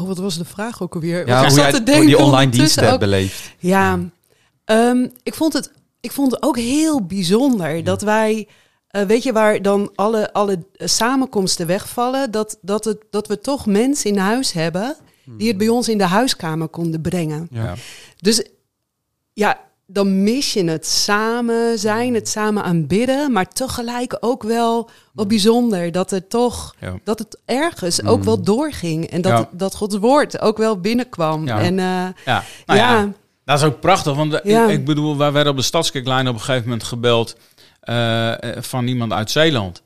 Oh, 0.01 0.07
wat 0.07 0.19
was 0.19 0.39
de 0.39 0.45
vraag 0.45 0.83
ook 0.83 0.95
alweer? 0.95 1.27
Ja, 1.27 1.41
hoe 1.41 1.51
zat 1.51 1.59
jij 1.59 1.73
te 1.73 1.83
denken 1.83 2.07
die 2.07 2.19
online 2.19 2.57
hebt 2.57 2.83
ook- 2.83 2.99
beleefd. 3.01 3.53
Ja, 3.59 3.99
ehm, 4.65 5.09
ik, 5.23 5.35
vond 5.35 5.53
het, 5.53 5.71
ik 6.01 6.13
vond 6.13 6.33
het 6.33 6.43
ook 6.43 6.57
heel 6.57 7.03
bijzonder 7.07 7.85
dat 7.85 8.03
wij, 8.03 8.49
eh, 8.89 9.03
weet 9.03 9.23
je, 9.23 9.33
waar 9.33 9.63
dan 9.63 9.91
alle, 9.95 10.33
alle 10.33 10.59
samenkomsten 10.77 11.67
wegvallen, 11.67 12.31
dat, 12.31 12.59
dat, 12.61 12.85
het, 12.85 12.99
dat 13.11 13.27
we 13.29 13.41
toch 13.41 13.67
mensen 13.67 14.11
in 14.11 14.19
huis 14.19 14.53
hebben 14.53 14.97
die 15.25 15.49
het 15.49 15.57
bij 15.57 15.69
ons 15.69 15.89
in 15.89 15.99
de 15.99 16.05
huiskamer 16.05 16.69
konden 16.69 17.01
brengen. 17.01 17.47
Ja. 17.51 17.75
Dus 18.21 18.43
ja, 19.33 19.61
dan 19.87 20.23
mis 20.23 20.53
je 20.53 20.65
het 20.65 20.87
samen 20.87 21.79
zijn, 21.79 22.15
het 22.15 22.29
samen 22.29 22.63
aanbidden, 22.63 23.33
maar 23.33 23.49
tegelijk 23.49 24.17
ook 24.21 24.43
wel 24.43 24.91
wat 25.13 25.29
bijzonder 25.29 25.93
dat 25.93 26.11
het 26.11 26.31
toch, 26.31 26.75
Ja. 26.81 26.95
dat 27.05 27.19
het 27.19 27.39
ergens 27.45 28.05
ook 28.05 28.25
wel 28.25 28.43
doorging 28.43 29.07
en 29.11 29.21
dat, 29.23 29.33
Ja. 29.33 29.49
dat 29.53 29.75
Gods 29.75 29.97
woord 29.97 30.41
ook 30.41 30.57
wel 30.59 30.81
binnenkwam. 30.81 31.47
Ja. 31.47 31.61
En 31.61 31.79
eh, 31.79 32.07
Ja. 32.25 32.43
Nou 32.67 32.79
ja. 32.81 33.13
Dat 33.45 33.59
is 33.59 33.65
ook 33.65 33.81
prachtig, 33.81 34.15
want 34.15 34.41
eh, 34.41 34.63
ik, 34.65 34.69
ik 34.69 34.85
bedoel, 34.85 35.17
wij 35.17 35.33
werden 35.33 35.53
op 35.53 35.59
de 35.59 35.65
Stadskerklijn 35.65 36.29
op 36.29 36.35
een 36.35 36.41
gegeven 36.41 36.65
moment 36.65 36.85
gebeld 36.85 37.37
eh, 37.81 38.33
van 38.59 38.87
iemand 38.87 39.13
uit 39.13 39.31
Zeeland. 39.31 39.83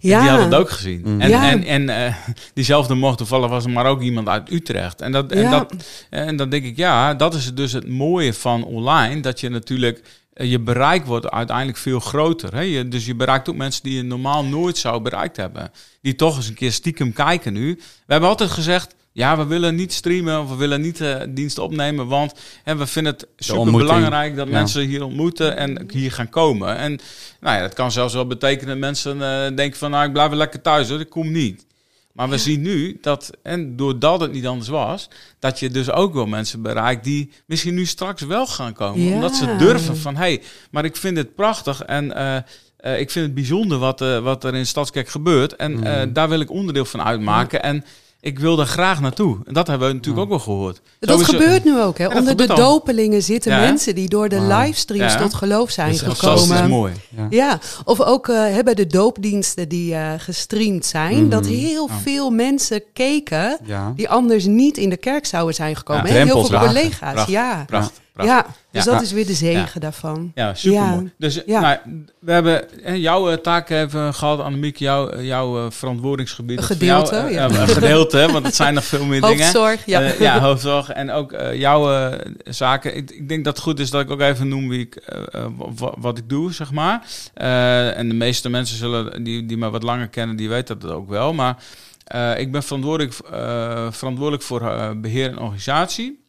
Ja. 0.00 0.20
Die 0.20 0.30
had 0.30 0.40
het 0.40 0.54
ook 0.54 0.70
gezien. 0.70 1.02
Mm. 1.04 1.20
En, 1.20 1.28
Ja. 1.28 1.50
en, 1.50 1.64
en 1.64 1.88
eh, 1.88 2.14
diezelfde 2.54 2.94
mocht 2.94 3.18
toevallig 3.18 3.50
was 3.50 3.64
er 3.64 3.70
maar 3.70 3.86
ook 3.86 4.00
iemand 4.02 4.28
uit 4.28 4.52
Utrecht. 4.52 5.00
En, 5.00 5.12
dat, 5.12 5.32
en, 5.32 5.40
Ja. 5.40 5.50
dat, 5.50 5.74
en 6.10 6.36
dan 6.36 6.48
denk 6.48 6.64
ik, 6.64 6.76
ja, 6.76 7.14
dat 7.14 7.34
is 7.34 7.54
dus 7.54 7.72
het 7.72 7.88
mooie 7.88 8.34
van 8.34 8.64
online. 8.64 9.20
Dat 9.20 9.40
je 9.40 9.48
natuurlijk, 9.48 10.02
eh, 10.32 10.50
je 10.50 10.60
bereik 10.60 11.06
wordt 11.06 11.30
uiteindelijk 11.30 11.78
veel 11.78 12.00
groter. 12.00 12.54
Hè? 12.54 12.60
Je, 12.60 12.88
dus 12.88 13.06
je 13.06 13.14
bereikt 13.14 13.48
ook 13.48 13.56
mensen 13.56 13.82
die 13.82 13.94
je 13.96 14.02
normaal 14.02 14.44
nooit 14.44 14.78
zou 14.78 15.00
bereikt 15.02 15.36
hebben. 15.36 15.70
Die 16.02 16.14
toch 16.14 16.36
eens 16.36 16.48
een 16.48 16.54
keer 16.54 16.72
stiekem 16.72 17.12
kijken 17.12 17.52
nu. 17.52 17.74
We 18.06 18.12
hebben 18.12 18.28
altijd 18.28 18.50
gezegd, 18.50 18.94
ja, 19.16 19.36
we 19.36 19.46
willen 19.46 19.74
niet 19.74 19.92
streamen 19.92 20.40
of 20.40 20.48
we 20.48 20.56
willen 20.56 20.80
niet 20.80 21.00
eh 21.00 21.14
diensten 21.28 21.62
opnemen, 21.62 22.06
want 22.06 22.34
hè, 22.62 22.76
we 22.76 22.86
vinden 22.86 23.12
het 23.12 23.26
super 23.36 23.72
belangrijk 23.72 24.36
dat 24.36 24.46
Ja. 24.46 24.52
mensen 24.52 24.82
hier 24.86 25.04
ontmoeten 25.04 25.56
en 25.56 25.86
hier 25.92 26.12
gaan 26.12 26.28
komen. 26.28 26.76
En 26.76 26.98
nou 27.40 27.56
ja, 27.56 27.62
dat 27.62 27.74
kan 27.74 27.92
zelfs 27.92 28.14
wel 28.14 28.26
betekenen 28.26 28.68
dat 28.68 28.78
mensen 28.78 29.22
eh, 29.22 29.56
denken 29.56 29.78
van, 29.78 29.90
nou, 29.90 30.06
ik 30.06 30.12
blijf 30.12 30.28
wel 30.28 30.38
lekker 30.38 30.60
thuis 30.62 30.88
hoor, 30.88 31.00
ik 31.00 31.08
kom 31.10 31.30
niet. 31.32 31.64
Maar 32.12 32.28
we 32.28 32.38
zien 32.38 32.60
nu 32.62 32.98
dat, 33.00 33.30
en 33.42 33.76
doordat 33.76 34.20
het 34.20 34.32
niet 34.32 34.46
anders 34.46 34.68
was, 34.68 35.08
dat 35.38 35.58
je 35.58 35.70
dus 35.70 35.90
ook 35.90 36.14
wel 36.14 36.26
mensen 36.26 36.62
bereikt 36.62 37.04
die 37.04 37.30
misschien 37.46 37.74
nu 37.74 37.84
straks 37.86 38.22
wel 38.22 38.46
gaan 38.46 38.72
komen. 38.72 39.02
Ja. 39.02 39.14
Omdat 39.14 39.34
ze 39.34 39.56
durven 39.58 39.96
van, 39.96 40.14
hé, 40.14 40.20
hey, 40.20 40.42
maar 40.70 40.84
ik 40.84 40.96
vind 40.96 41.16
het 41.16 41.34
prachtig 41.34 41.82
en 41.82 42.14
eh, 42.16 43.00
ik 43.00 43.10
vind 43.10 43.24
het 43.26 43.34
bijzonder 43.34 43.78
wat, 43.78 44.00
wat 44.22 44.44
er 44.44 44.54
in 44.54 44.66
Stadskerk 44.66 45.08
gebeurt. 45.08 45.56
En 45.56 45.72
Mhm. 45.72 46.12
daar 46.12 46.28
wil 46.28 46.40
ik 46.40 46.50
onderdeel 46.50 46.84
van 46.84 47.02
uitmaken. 47.02 47.62
En 47.62 47.84
ik 48.20 48.38
wil 48.38 48.56
daar 48.56 48.66
graag 48.66 49.00
naartoe. 49.00 49.38
En 49.44 49.54
dat 49.54 49.66
hebben 49.66 49.88
we 49.88 49.94
natuurlijk 49.94 50.22
ook 50.22 50.28
wel 50.28 50.38
gehoord. 50.38 50.80
Dat 51.00 51.20
is 51.20 51.26
gebeurt 51.26 51.64
nu 51.64 51.80
ook. 51.80 51.98
Hè? 51.98 52.08
Dat 52.08 52.18
Onder 52.18 52.36
de 52.36 52.46
dopelingen 52.46 53.22
zitten 53.22 53.52
Ja, 53.52 53.58
mensen 53.60 53.94
die 53.94 54.08
door 54.08 54.28
de 54.28 54.40
livestreams 54.40 55.12
Ja. 55.12 55.18
tot 55.18 55.34
geloof 55.34 55.70
zijn 55.70 55.86
Dat 55.92 55.96
is 55.96 56.02
gekomen. 56.02 56.38
fantastisch 56.38 56.68
mooi. 56.68 56.92
Ja. 57.16 57.26
Ja, 57.30 57.58
of 57.84 58.00
ook 58.00 58.28
eh, 58.28 58.36
hebben 58.36 58.76
de 58.76 58.86
doopdiensten 58.86 59.68
die 59.68 59.94
eh, 59.94 60.12
gestreamd 60.18 60.86
zijn, 60.86 61.20
Mhm. 61.20 61.28
dat 61.28 61.46
heel 61.46 61.88
Ja. 61.88 61.94
veel 62.02 62.30
mensen 62.30 62.82
keken 62.92 63.58
die 63.94 64.08
anders 64.08 64.44
niet 64.44 64.76
in 64.76 64.90
de 64.90 64.96
kerk 64.96 65.26
zouden 65.26 65.54
zijn 65.54 65.76
gekomen. 65.76 66.04
Heel 66.06 66.26
veel 66.46 66.58
collega's, 66.58 67.12
Prachtig, 67.12 67.34
ja. 67.34 67.64
Prachtig. 67.66 68.04
Prachtig. 68.16 68.36
Ja, 68.36 68.46
dus 68.72 68.84
Ja. 68.84 68.92
dat 68.92 69.02
is 69.02 69.12
weer 69.12 69.26
de 69.26 69.32
zegen 69.34 69.80
daarvan. 69.80 70.32
Ja, 70.34 70.54
super 70.54 70.80
mooi. 70.82 71.02
Ja. 71.04 71.10
Dus 71.18 71.42
Ja. 71.46 71.60
nou, 71.60 71.78
we 72.18 72.32
hebben 72.32 72.84
eh, 72.84 72.96
jouw 72.96 73.30
eh, 73.30 73.36
taak 73.36 73.70
even 73.70 74.14
gehad, 74.14 74.40
Annemiek, 74.40 74.76
jouw, 74.76 75.08
eh, 75.08 75.24
jouw 75.26 75.64
eh, 75.64 75.70
verantwoordingsgebied. 75.70 76.60
Gedeelte, 76.60 77.14
jou, 77.14 77.26
eh, 77.28 77.34
ja. 77.34 77.44
Een 77.44 77.68
gedeelte, 77.68 78.16
hè, 78.16 78.32
want 78.32 78.46
het 78.46 78.54
zijn 78.54 78.74
nog 78.74 78.84
veel 78.84 79.04
meer 79.04 79.20
dingen. 79.20 79.36
Hoofdzorg, 79.44 79.86
ja. 79.86 80.00
Eh, 80.02 80.20
ja, 80.20 80.40
hoofdzorg. 80.40 80.90
En 80.90 81.10
ook 81.10 81.32
eh, 81.32 81.54
jouw 81.54 81.92
eh, 81.92 82.18
zaken. 82.44 82.96
Ik, 82.96 83.10
ik 83.10 83.28
denk 83.28 83.44
dat 83.44 83.54
het 83.54 83.62
goed 83.64 83.78
is 83.80 83.90
dat 83.90 84.00
ik 84.00 84.10
ook 84.10 84.20
even 84.20 84.48
noem 84.48 84.68
wie 84.68 84.80
ik, 84.80 84.94
eh, 84.96 85.22
eh, 85.32 85.46
wa- 85.76 85.94
wat 85.98 86.18
ik 86.18 86.28
doe, 86.28 86.52
zeg 86.52 86.72
maar. 86.72 87.06
Eh, 87.34 87.98
en 87.98 88.08
de 88.08 88.14
meeste 88.14 88.48
mensen 88.48 88.76
zullen, 88.76 89.24
die, 89.24 89.46
die 89.46 89.56
me 89.56 89.70
wat 89.70 89.82
langer 89.82 90.08
kennen, 90.08 90.36
die 90.36 90.48
weten 90.48 90.78
dat 90.78 90.90
ook 90.90 91.08
wel. 91.08 91.32
Maar 91.32 91.56
eh, 92.04 92.38
ik 92.38 92.52
ben 92.52 92.62
verantwoordelijk, 92.62 93.14
eh, 93.32 93.86
verantwoordelijk 93.90 94.42
voor 94.42 94.60
eh, 94.70 94.90
beheer 94.96 95.28
en 95.30 95.38
organisatie. 95.38 96.24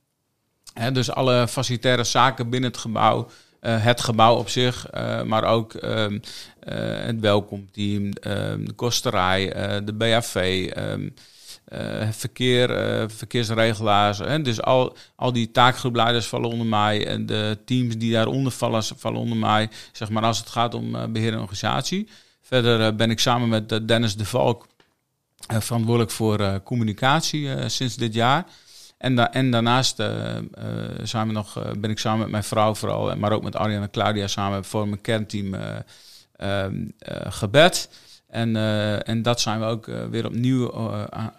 Dus 0.94 1.12
alle 1.12 1.48
facilitaire 1.48 2.04
zaken 2.04 2.50
binnen 2.50 2.70
het 2.70 2.80
gebouw. 2.80 3.28
eh, 3.60 3.84
het 3.84 4.02
gebouw 4.02 4.36
op 4.36 4.50
zich, 4.50 4.88
eh, 4.90 5.24
maar 5.24 5.44
ook 5.44 5.74
ehm, 5.74 6.20
eh, 6.60 6.78
het 7.06 7.20
welkomteam, 7.20 8.12
ehm, 8.12 8.66
de 8.66 8.74
kosterij, 8.74 9.50
de 9.86 9.94
BAV, 9.94 10.70
ehm, 10.74 11.10
eh, 11.66 12.08
verkeer, 12.12 12.70
verkeersregelaars. 13.12 14.18
Dus 14.42 14.62
al, 14.62 14.96
al 15.16 15.32
die 15.34 15.52
taakgroepleiders 15.52 16.26
vallen 16.28 16.50
onder 16.50 16.68
mij 16.68 17.08
en 17.08 17.26
de 17.26 17.58
teams 17.66 17.98
die 17.98 18.12
daaronder 18.12 18.52
vallen, 18.52 18.84
vallen 18.84 19.20
onder 19.20 19.38
mij. 19.38 19.70
Zeg 19.92 20.10
maar 20.10 20.24
als 20.24 20.38
het 20.40 20.50
gaat 20.50 20.74
om 20.74 20.96
eh, 20.96 21.06
beheer 21.06 21.34
en 21.34 21.40
organisatie. 21.40 22.08
Verder 22.42 22.96
ben 22.96 23.10
ik 23.10 23.20
samen 23.20 23.50
met 23.50 23.88
Dennis 23.88 24.16
de 24.16 24.26
Valk 24.26 24.68
verantwoordelijk 25.48 26.12
voor 26.12 26.62
communicatie 26.64 27.70
sinds 27.70 27.96
dit 27.96 28.14
jaar. 28.14 28.46
En, 28.98 29.16
da 29.16 29.32
en 29.34 29.52
daarnaast 29.52 30.00
eh, 30.00 30.38
eh, 30.38 30.44
zijn 31.04 31.28
we 31.28 31.34
nog, 31.34 31.58
eh, 31.58 31.72
ben 31.80 31.90
ik 31.90 32.00
samen 32.00 32.20
met 32.20 32.30
mijn 32.30 32.44
vrouw 32.44 32.76
vooral, 32.76 33.16
maar 33.16 33.32
ook 33.32 33.44
met 33.44 33.56
Arjan 33.56 33.82
en 33.82 33.90
Claudia 33.92 34.28
samen 34.28 34.66
voor 34.66 34.88
mijn 34.88 35.02
kernteam 35.02 35.54
eh, 35.54 35.76
ehm, 36.36 36.76
eh, 37.00 37.16
gebed. 37.30 37.90
En, 38.28 38.56
eh, 38.56 39.08
en 39.10 39.22
dat 39.22 39.42
zijn 39.42 39.60
we 39.60 39.66
ook 39.66 39.86
weer 40.10 40.26
opnieuw 40.26 40.66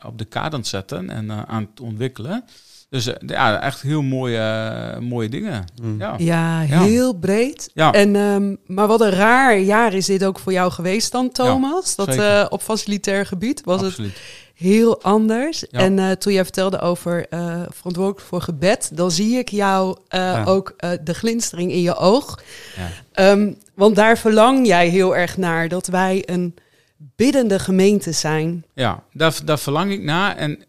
op 0.06 0.18
de 0.18 0.24
kaart 0.24 0.52
aan 0.52 0.58
het 0.58 0.68
zetten 0.68 1.10
en 1.10 1.46
aan 1.48 1.68
het 1.70 1.80
ontwikkelen. 1.80 2.44
Dus 2.90 3.10
ja, 3.26 3.60
echt 3.60 3.82
heel 3.82 4.02
mooie, 4.02 4.96
mooie 5.00 5.28
dingen. 5.28 5.64
Mm. 5.82 5.98
Ja. 5.98 6.14
Ja, 6.18 6.60
Ja. 6.60 6.82
heel 6.82 7.12
breed. 7.12 7.70
Ja. 7.74 7.92
En, 7.92 8.16
ehm, 8.16 8.54
maar 8.66 8.86
wat 8.86 9.00
een 9.00 9.10
raar 9.10 9.58
jaar 9.58 9.94
is 9.94 10.06
dit 10.06 10.24
ook 10.24 10.38
voor 10.38 10.52
jou 10.52 10.70
geweest 10.72 11.12
dan, 11.12 11.30
Thomas. 11.30 11.96
dat 11.96 12.08
eh, 12.16 12.46
op 12.48 12.62
facilitair 12.62 13.26
gebied 13.26 13.64
was 13.64 13.80
het 13.80 13.90
absoluut. 13.90 14.20
Heel 14.58 15.02
anders. 15.02 15.64
Ja. 15.70 15.78
En 15.78 15.98
eh, 15.98 16.10
toen 16.10 16.32
jij 16.32 16.42
vertelde 16.44 16.80
over 16.80 17.28
eh, 17.28 17.62
verantwoordelijk 17.70 18.20
voor 18.20 18.40
gebed, 18.40 18.90
dan 18.94 19.10
zie 19.10 19.38
ik 19.38 19.48
jou 19.48 19.98
eh, 20.08 20.20
Ja. 20.20 20.44
ook 20.44 20.74
de 21.04 21.14
glinstering 21.14 21.72
in 21.72 21.80
je 21.80 21.96
oog. 21.96 22.42
Ja. 22.76 22.88
Ehm, 23.12 23.52
want 23.74 23.96
daar 23.96 24.18
verlang 24.18 24.66
jij 24.66 24.88
heel 24.88 25.16
erg 25.16 25.36
naar 25.36 25.68
dat 25.68 25.86
wij 25.86 26.22
een 26.26 26.54
biddende 26.96 27.58
gemeente 27.58 28.12
zijn. 28.12 28.64
Ja, 28.74 29.02
daar, 29.12 29.40
daar 29.44 29.58
verlang 29.58 29.92
ik 29.92 30.02
naar. 30.02 30.36
En, 30.36 30.64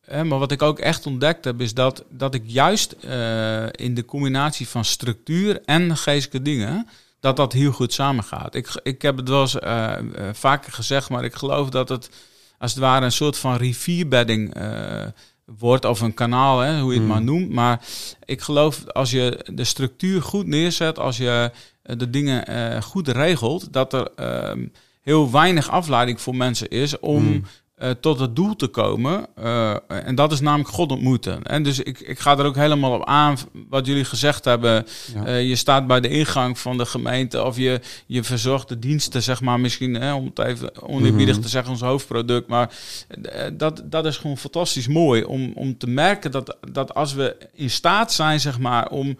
hè, 0.00 0.24
maar 0.24 0.38
wat 0.38 0.52
ik 0.52 0.62
ook 0.62 0.78
echt 0.78 1.06
ontdekt 1.06 1.44
heb, 1.44 1.60
is 1.60 1.74
dat, 1.74 2.04
dat 2.08 2.34
ik 2.34 2.42
juist 2.46 2.92
in 3.70 3.94
de 3.94 4.04
combinatie 4.06 4.68
van 4.68 4.84
structuur 4.84 5.60
en 5.64 5.96
geestelijke 5.96 6.42
dingen, 6.42 6.88
dat 7.20 7.36
dat 7.36 7.52
heel 7.52 7.72
goed 7.72 7.92
samengaat. 7.92 8.54
Ik, 8.54 8.80
ik 8.82 9.02
heb 9.02 9.16
het 9.16 9.28
wel 9.28 9.40
eens 9.40 9.56
vaker 10.38 10.72
gezegd, 10.72 11.10
maar 11.10 11.24
ik 11.24 11.34
geloof 11.34 11.68
dat 11.68 11.88
het 11.88 12.10
als 12.62 12.70
het 12.70 12.80
ware 12.80 13.04
een 13.04 13.12
soort 13.12 13.38
van 13.38 13.56
rivierbedding 13.56 14.54
eh, 14.54 15.04
wordt, 15.58 15.84
of 15.84 16.00
een 16.00 16.14
kanaal, 16.14 16.58
hè, 16.60 16.80
hoe 16.80 16.92
je 16.92 16.98
het 16.98 17.08
Mm. 17.08 17.12
maar 17.14 17.22
noemt. 17.22 17.50
Maar 17.50 17.80
ik 18.24 18.40
geloof 18.40 18.86
als 18.86 19.10
je 19.10 19.44
de 19.54 19.64
structuur 19.64 20.22
goed 20.22 20.46
neerzet, 20.46 20.98
als 20.98 21.16
je 21.16 21.50
eh, 21.82 21.96
de 21.98 22.10
dingen 22.10 22.46
eh, 22.46 22.82
goed 22.82 23.08
regelt, 23.08 23.72
dat 23.72 23.92
er 23.92 24.10
ehm, 24.16 24.66
heel 25.00 25.30
weinig 25.30 25.70
afleiding 25.70 26.20
voor 26.20 26.36
mensen 26.36 26.68
is 26.68 26.98
om 26.98 27.24
Mm. 27.24 27.44
Eh, 27.82 27.90
tot 27.90 28.20
het 28.20 28.36
doel 28.36 28.56
te 28.56 28.66
komen. 28.66 29.26
Eh, 29.34 29.74
en 29.88 30.14
dat 30.14 30.32
is 30.32 30.40
namelijk 30.40 30.68
God 30.68 30.90
ontmoeten. 30.92 31.42
En 31.42 31.62
dus 31.62 31.78
ik, 31.78 32.00
ik 32.00 32.18
ga 32.18 32.38
er 32.38 32.44
ook 32.44 32.54
helemaal 32.56 32.92
op 32.92 33.04
aan 33.06 33.36
wat 33.68 33.86
jullie 33.86 34.04
gezegd 34.04 34.44
hebben. 34.44 34.86
Ja. 35.14 35.24
Eh, 35.26 35.48
je 35.48 35.56
staat 35.56 35.86
bij 35.86 36.00
de 36.00 36.08
ingang 36.08 36.58
van 36.58 36.78
de 36.78 36.86
gemeente 36.86 37.42
of 37.44 37.56
je, 37.56 37.80
je 38.06 38.22
verzorgt 38.24 38.68
de 38.68 38.78
diensten, 38.78 39.22
zeg 39.22 39.40
maar, 39.40 39.60
misschien, 39.60 39.94
hè, 39.94 40.12
om 40.12 40.24
het 40.24 40.38
even 40.38 40.82
oneerbiedig 40.82 41.34
Mhm. 41.34 41.42
te 41.44 41.48
zeggen, 41.50 41.72
ons 41.72 41.80
hoofdproduct. 41.80 42.48
Maar 42.48 42.70
dat, 43.52 43.82
dat 43.84 44.06
is 44.06 44.16
gewoon 44.16 44.38
fantastisch 44.38 44.86
mooi 44.88 45.22
om, 45.24 45.52
om 45.54 45.78
te 45.78 45.86
merken 45.88 46.30
dat, 46.30 46.56
dat 46.70 46.94
als 46.94 47.14
we 47.14 47.36
in 47.54 47.70
staat 47.70 48.12
zijn, 48.12 48.40
zeg 48.40 48.58
maar, 48.58 48.88
om 48.88 49.16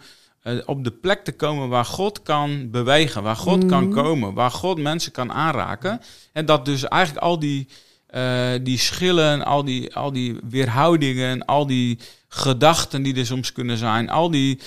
op 0.65 0.83
de 0.83 0.91
plek 0.91 1.23
te 1.23 1.31
komen 1.31 1.69
waar 1.69 1.85
God 1.85 2.21
kan 2.21 2.69
bewegen, 2.71 3.23
waar 3.23 3.35
God 3.35 3.65
kan 3.65 3.83
Mhm. 3.83 3.93
komen, 3.93 4.33
waar 4.33 4.51
God 4.51 4.77
mensen 4.79 5.11
kan 5.11 5.31
aanraken. 5.31 6.01
En 6.33 6.45
dat 6.45 6.65
dus 6.65 6.83
eigenlijk 6.87 7.25
al 7.25 7.39
die 7.39 7.67
eh, 8.13 8.51
die 8.61 8.77
schillen, 8.77 9.45
al 9.45 9.63
die, 9.63 9.95
al 9.95 10.11
die 10.11 10.37
weerhoudingen, 10.49 11.45
al 11.45 11.67
die 11.67 11.99
gedachten 12.27 13.03
die 13.03 13.15
er 13.15 13.25
soms 13.25 13.51
kunnen 13.51 13.77
zijn, 13.77 14.09
al 14.09 14.31
die, 14.31 14.59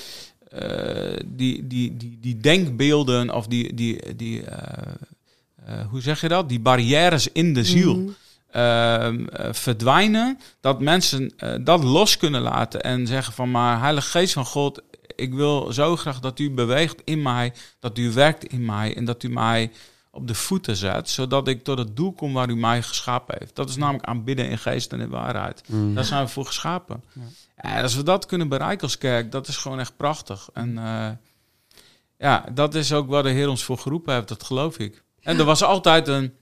eh, 0.50 1.16
die, 1.26 1.66
die, 1.66 1.96
die, 1.96 2.18
die 2.20 2.36
denkbeelden 2.36 3.34
of 3.34 3.46
die, 3.46 3.74
die, 3.74 4.16
die 4.16 4.42
eh, 4.42 5.86
hoe 5.90 6.00
zeg 6.00 6.20
je 6.20 6.28
dat? 6.28 6.48
Die 6.48 6.60
barrières 6.60 7.32
in 7.32 7.54
de 7.54 7.64
ziel. 7.64 7.96
Mhm. 7.96 8.10
ehm, 8.50 9.26
eh, 9.26 9.52
verdwijnen, 9.52 10.38
dat 10.60 10.80
mensen 10.80 11.32
dat 11.64 11.84
los 11.84 12.16
kunnen 12.16 12.40
laten 12.40 12.82
en 12.82 13.06
zeggen 13.06 13.32
van 13.32 13.50
maar 13.50 13.80
Heilige 13.80 14.10
Geest 14.10 14.32
van 14.32 14.46
God, 14.46 14.82
ik 15.16 15.34
wil 15.34 15.72
zo 15.72 15.96
graag 15.96 16.20
dat 16.20 16.38
u 16.38 16.50
beweegt 16.50 17.00
in 17.04 17.22
mij, 17.22 17.52
dat 17.80 17.98
u 17.98 18.12
werkt 18.12 18.44
in 18.44 18.64
mij 18.64 18.96
en 18.96 19.04
dat 19.04 19.22
u 19.22 19.28
mij 19.28 19.70
op 20.16 20.26
de 20.26 20.34
voeten 20.34 20.76
zet, 20.76 21.10
zodat 21.10 21.48
ik 21.48 21.64
tot 21.64 21.78
het 21.78 21.96
doel 21.96 22.12
kom 22.12 22.32
waar 22.32 22.48
u 22.48 22.56
mij 22.56 22.82
geschapen 22.82 23.36
heeft. 23.38 23.54
Dat 23.54 23.68
is 23.68 23.76
namelijk 23.76 24.04
aanbidden 24.04 24.48
in 24.48 24.58
geest 24.58 24.92
en 24.92 25.00
in 25.00 25.08
waarheid. 25.08 25.62
Mm. 25.66 25.94
Daar 25.94 26.04
zijn 26.04 26.24
we 26.24 26.30
voor 26.30 26.46
geschapen. 26.46 27.04
En 27.54 27.82
als 27.82 27.94
we 27.94 28.02
dat 28.02 28.26
kunnen 28.26 28.48
bereiken 28.48 28.82
als 28.82 28.98
kerk, 28.98 29.32
dat 29.32 29.48
is 29.48 29.56
gewoon 29.56 29.80
echt 29.80 29.96
prachtig. 29.96 30.48
En 30.52 30.78
eh, 30.78 31.10
ja, 32.18 32.44
dat 32.52 32.74
is 32.74 32.92
ook 32.92 33.08
waar 33.08 33.22
de 33.22 33.28
Heer 33.28 33.48
ons 33.48 33.64
voor 33.64 33.78
geroepen 33.78 34.14
heeft, 34.14 34.28
dat 34.28 34.42
geloof 34.42 34.78
ik. 34.78 35.04
En 35.20 35.38
er 35.38 35.44
was 35.44 35.62
altijd 35.62 36.08
een, 36.08 36.34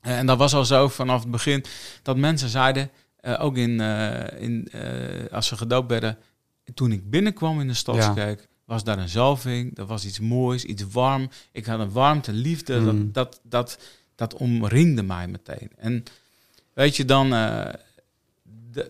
en 0.00 0.26
dat 0.26 0.38
was 0.38 0.54
al 0.54 0.64
zo 0.64 0.88
vanaf 0.88 1.20
het 1.20 1.30
begin, 1.30 1.64
dat 2.02 2.16
mensen 2.16 2.48
zeiden, 2.48 2.90
eh, 3.16 3.44
ook 3.44 3.56
in, 3.56 3.80
eh, 3.80 4.42
in, 4.42 4.68
eh, 4.72 5.32
als 5.32 5.46
ze 5.46 5.56
gedoopt 5.56 5.90
werden, 5.90 6.18
toen 6.74 6.92
ik 6.92 7.10
binnenkwam 7.10 7.60
in 7.60 7.66
de 7.66 7.74
stadskerk, 7.74 8.48
was 8.70 8.84
daar 8.84 8.98
een 8.98 9.08
zalving, 9.08 9.78
er 9.78 9.86
was 9.86 10.04
iets 10.04 10.20
moois, 10.20 10.64
iets 10.64 10.84
warm. 10.92 11.28
Ik 11.52 11.66
had 11.66 11.78
een 11.80 11.92
warmte, 11.92 12.32
liefde, 12.32 12.78
Mm. 12.80 12.84
dat, 12.86 12.96
dat, 13.12 13.40
dat, 13.42 13.78
dat 14.14 14.34
omringde 14.34 15.02
mij 15.02 15.26
meteen. 15.28 15.70
En 15.76 16.04
weet 16.72 16.96
je, 16.96 17.04
dan, 17.04 17.34
eh, 17.34 17.72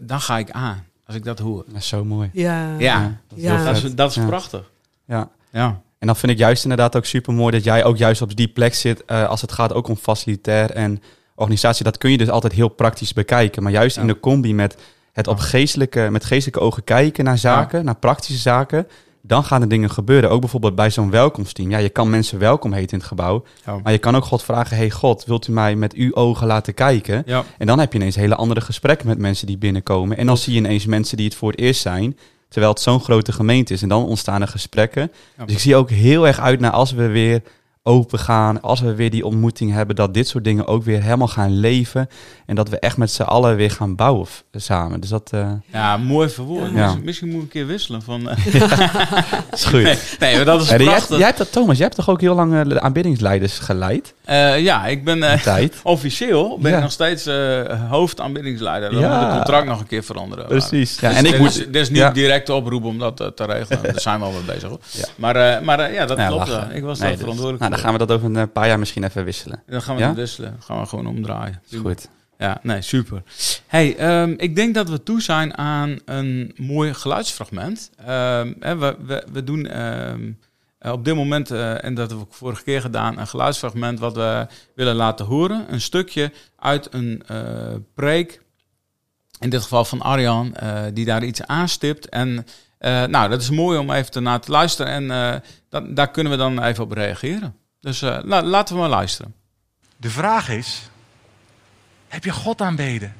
dan 0.00 0.20
ga 0.20 0.38
ik 0.38 0.50
aan, 0.50 0.84
als 1.06 1.16
ik 1.16 1.24
dat 1.24 1.38
hoor. 1.38 1.64
Dat 1.66 1.76
is 1.76 1.88
zo 1.88 2.04
mooi. 2.04 2.30
Ja. 2.32 2.78
Ja, 2.78 3.20
dat 3.28 3.38
is 3.38 3.44
Ja. 3.44 3.64
dat 3.64 3.76
is, 3.76 3.94
dat 3.94 4.10
is 4.10 4.16
Ja. 4.16 4.26
prachtig. 4.26 4.70
Ja. 5.04 5.28
Ja. 5.50 5.80
En 5.98 6.06
dan 6.06 6.16
vind 6.16 6.32
ik 6.32 6.38
juist 6.38 6.62
inderdaad 6.62 6.96
ook 6.96 7.04
super 7.04 7.32
mooi 7.34 7.52
dat 7.52 7.64
jij 7.64 7.84
ook 7.84 7.96
juist 7.96 8.22
op 8.22 8.36
die 8.36 8.48
plek 8.48 8.74
zit 8.74 9.04
eh, 9.04 9.28
als 9.28 9.40
het 9.40 9.52
gaat 9.52 9.72
ook 9.72 9.88
om 9.88 9.96
facilitair 9.96 10.70
en 10.70 11.02
organisatie. 11.34 11.84
Dat 11.84 11.98
kun 11.98 12.10
je 12.10 12.18
dus 12.18 12.28
altijd 12.30 12.52
heel 12.52 12.68
praktisch 12.68 13.12
bekijken. 13.12 13.62
Maar 13.62 13.72
juist 13.72 13.96
in 13.96 14.06
de 14.06 14.20
combi 14.20 14.54
met 14.54 14.76
het 15.12 15.26
op 15.28 15.38
geestelijke, 15.38 16.08
met 16.10 16.24
geestelijke 16.24 16.60
ogen 16.60 16.84
kijken 16.84 17.24
naar 17.24 17.38
zaken, 17.38 17.84
naar 17.84 17.96
praktische 17.96 18.40
zaken, 18.40 18.86
dan 19.22 19.44
gaan 19.44 19.62
er 19.62 19.68
dingen 19.68 19.90
gebeuren. 19.90 20.30
Ook 20.30 20.40
bijvoorbeeld 20.40 20.74
bij 20.74 20.90
zo'n 20.90 21.10
welkomsteam. 21.10 21.70
Ja, 21.70 21.78
je 21.78 21.88
kan 21.88 22.10
mensen 22.10 22.38
welkom 22.38 22.72
heten 22.72 22.92
in 22.92 22.98
het 22.98 23.08
gebouw. 23.08 23.44
Ja. 23.66 23.78
Maar 23.82 23.92
je 23.92 23.98
kan 23.98 24.16
ook 24.16 24.24
God 24.24 24.42
vragen, 24.42 24.76
hey 24.76 24.90
God, 24.90 25.24
wilt 25.24 25.48
u 25.48 25.52
mij 25.52 25.76
met 25.76 25.94
uw 25.94 26.14
ogen 26.14 26.46
laten 26.46 26.74
kijken? 26.74 27.22
Ja. 27.26 27.44
En 27.58 27.66
dan 27.66 27.78
heb 27.78 27.92
je 27.92 27.98
ineens 27.98 28.16
hele 28.16 28.34
andere 28.34 28.60
gesprekken 28.60 29.06
met 29.06 29.18
mensen 29.18 29.46
die 29.46 29.58
binnenkomen. 29.58 30.16
En 30.16 30.26
dan 30.26 30.36
zie 30.36 30.52
je 30.52 30.58
ineens 30.58 30.86
mensen 30.86 31.16
die 31.16 31.26
het 31.26 31.34
voor 31.34 31.50
het 31.50 31.60
eerst 31.60 31.80
zijn. 31.80 32.18
Terwijl 32.48 32.72
het 32.72 32.82
zo'n 32.82 33.00
grote 33.00 33.32
gemeente 33.32 33.72
is. 33.72 33.82
En 33.82 33.88
dan 33.88 34.06
ontstaan 34.06 34.40
er 34.40 34.48
gesprekken. 34.48 35.12
Ja. 35.38 35.44
Dus 35.44 35.54
ik 35.54 35.60
zie 35.60 35.76
ook 35.76 35.90
heel 35.90 36.26
erg 36.26 36.40
uit 36.40 36.60
naar 36.60 36.70
als 36.70 36.92
we 36.92 37.06
weer 37.06 37.42
open 37.90 38.18
gaan. 38.18 38.62
Als 38.62 38.80
we 38.80 38.94
weer 38.94 39.10
die 39.10 39.24
ontmoeting 39.26 39.72
hebben. 39.72 39.96
Dat 39.96 40.14
dit 40.14 40.28
soort 40.28 40.44
dingen 40.44 40.66
ook 40.66 40.82
weer 40.82 41.02
helemaal 41.02 41.28
gaan 41.28 41.58
leven. 41.58 42.08
En 42.46 42.54
dat 42.54 42.68
we 42.68 42.78
echt 42.78 42.96
met 42.96 43.10
z'n 43.10 43.22
allen 43.22 43.56
weer 43.56 43.70
gaan 43.70 43.96
bouwen 43.96 44.26
samen. 44.52 45.00
Dus 45.00 45.10
dat 45.10 45.30
eh, 45.32 45.52
Ja, 45.72 45.96
mooi 45.96 46.28
verwoord. 46.28 46.70
Ja. 46.70 46.82
Misschien, 46.82 47.04
misschien 47.04 47.28
moet 47.28 47.36
ik 47.36 47.42
een 47.42 47.48
keer 47.48 47.66
wisselen 47.66 48.02
van... 48.02 48.28
eh, 48.28 48.44
is 49.52 49.64
goed. 49.64 49.82
nee, 49.82 49.96
nee, 50.18 50.36
maar 50.36 50.44
dat 50.44 50.62
is 50.62 50.84
prachtig. 50.84 51.16
jij 51.16 51.26
hebt 51.26 51.38
dat, 51.38 51.52
Thomas, 51.52 51.76
jij 51.76 51.84
hebt 51.84 51.96
toch 51.96 52.08
ook 52.08 52.20
heel 52.20 52.34
lang 52.34 52.54
eh, 52.54 52.64
de 52.64 52.80
aanbiddingsleiders 52.80 53.58
geleid? 53.58 54.14
Eh, 54.30 54.60
ja, 54.60 54.86
ik 54.86 55.04
ben 55.04 55.22
eh, 55.22 55.64
officieel 55.82 56.58
ben 56.58 56.70
Ja. 56.70 56.76
ik 56.76 56.82
nog 56.82 56.92
steeds 56.92 57.26
eh 57.26 57.90
hoofdaanbiddingsleider. 57.90 58.90
Dan 58.90 59.00
Ja. 59.00 59.14
moet 59.16 59.26
het 59.26 59.34
contract 59.36 59.66
nog 59.66 59.80
een 59.80 59.86
keer 59.86 60.02
veranderen. 60.04 60.46
Precies. 60.46 61.00
Ja, 61.00 61.08
Dus 61.08 61.18
en 61.18 61.24
ik 61.24 61.30
dit 61.30 61.40
moet... 61.40 61.56
dit 61.56 61.74
is 61.76 61.88
niet 61.88 61.98
ja. 61.98 62.10
direct 62.10 62.48
oproep 62.48 62.84
om 62.84 62.98
dat 62.98 63.16
te 63.16 63.44
regelen. 63.44 63.82
Daar 63.92 64.00
zijn 64.00 64.18
we 64.18 64.24
al 64.24 64.32
mee 64.32 64.42
bezig. 64.42 64.68
Hoor. 64.68 64.78
Maar, 65.16 65.64
maar 65.64 65.92
ja, 65.92 66.06
dat 66.06 66.26
klopt. 66.26 66.48
lachen. 66.48 66.74
Ik 66.74 66.82
was 66.82 66.98
Nee, 66.98 67.08
daar 67.08 67.10
dus- 67.10 67.18
verantwoordelijk 67.20 67.58
Nou, 67.60 67.70
dan 67.70 67.80
gaan 67.80 67.92
we 67.92 67.98
dat 67.98 68.10
over 68.12 68.36
een 68.36 68.52
paar 68.52 68.66
jaar 68.66 68.78
misschien 68.78 69.04
even 69.04 69.24
wisselen. 69.24 69.62
Dan 69.66 69.82
gaan 69.82 69.96
we 69.96 70.02
het 70.02 70.14
wisselen. 70.16 70.50
Dan 70.50 70.62
gaan 70.62 70.80
we 70.80 70.86
gewoon 70.86 71.06
omdraaien. 71.06 71.62
Is 71.70 71.78
goed. 71.78 72.08
Ja, 72.38 72.58
nee, 72.62 72.82
super. 72.82 73.22
Hey, 73.66 73.96
ehm, 73.96 74.34
ik 74.36 74.56
denk 74.56 74.74
dat 74.74 74.88
we 74.88 75.02
toe 75.02 75.22
zijn 75.22 75.58
aan 75.58 75.98
een 76.04 76.52
mooi 76.56 76.94
geluidsfragment. 76.94 77.90
Ehm, 78.06 78.52
hè, 78.60 78.76
we, 78.76 78.96
we, 79.06 79.24
we 79.32 79.44
doen 79.44 79.66
ehm, 79.66 80.30
eh, 80.80 80.92
op 80.92 81.04
dit 81.04 81.14
moment, 81.14 81.50
eh, 81.50 81.84
en 81.84 81.94
dat 81.94 82.08
hebben 82.08 82.26
we 82.28 82.34
vorige 82.34 82.62
keer 82.62 82.80
gedaan, 82.80 83.18
een 83.18 83.26
geluidsfragment 83.26 83.98
wat 83.98 84.14
we 84.14 84.46
willen 84.74 84.94
laten 84.94 85.26
horen. 85.26 85.72
Een 85.72 85.80
stukje 85.80 86.32
uit 86.56 86.94
een 86.94 87.22
eh, 87.26 87.74
preek, 87.94 88.40
in 89.38 89.50
dit 89.50 89.62
geval 89.62 89.84
van 89.84 90.00
Arjan, 90.00 90.54
die 90.92 91.04
daar 91.04 91.24
iets 91.24 91.42
aanstipt. 91.42 92.08
En 92.08 92.46
nou, 93.10 93.28
dat 93.28 93.40
is 93.40 93.50
mooi 93.50 93.78
om 93.78 93.90
even 93.90 94.22
naar 94.22 94.40
te 94.40 94.50
luisteren 94.50 95.10
en 95.10 95.42
daar 95.94 96.10
kunnen 96.10 96.32
we 96.32 96.38
dan 96.38 96.62
even 96.62 96.84
op 96.84 96.92
reageren. 96.92 97.56
Dus 97.80 98.00
la- 98.00 98.42
laten 98.42 98.74
we 98.74 98.80
maar 98.80 98.90
luisteren. 98.90 99.34
De 99.96 100.10
vraag 100.10 100.48
is: 100.48 100.88
heb 102.08 102.24
je 102.24 102.32
God 102.32 102.60
aanbeden? 102.60 103.14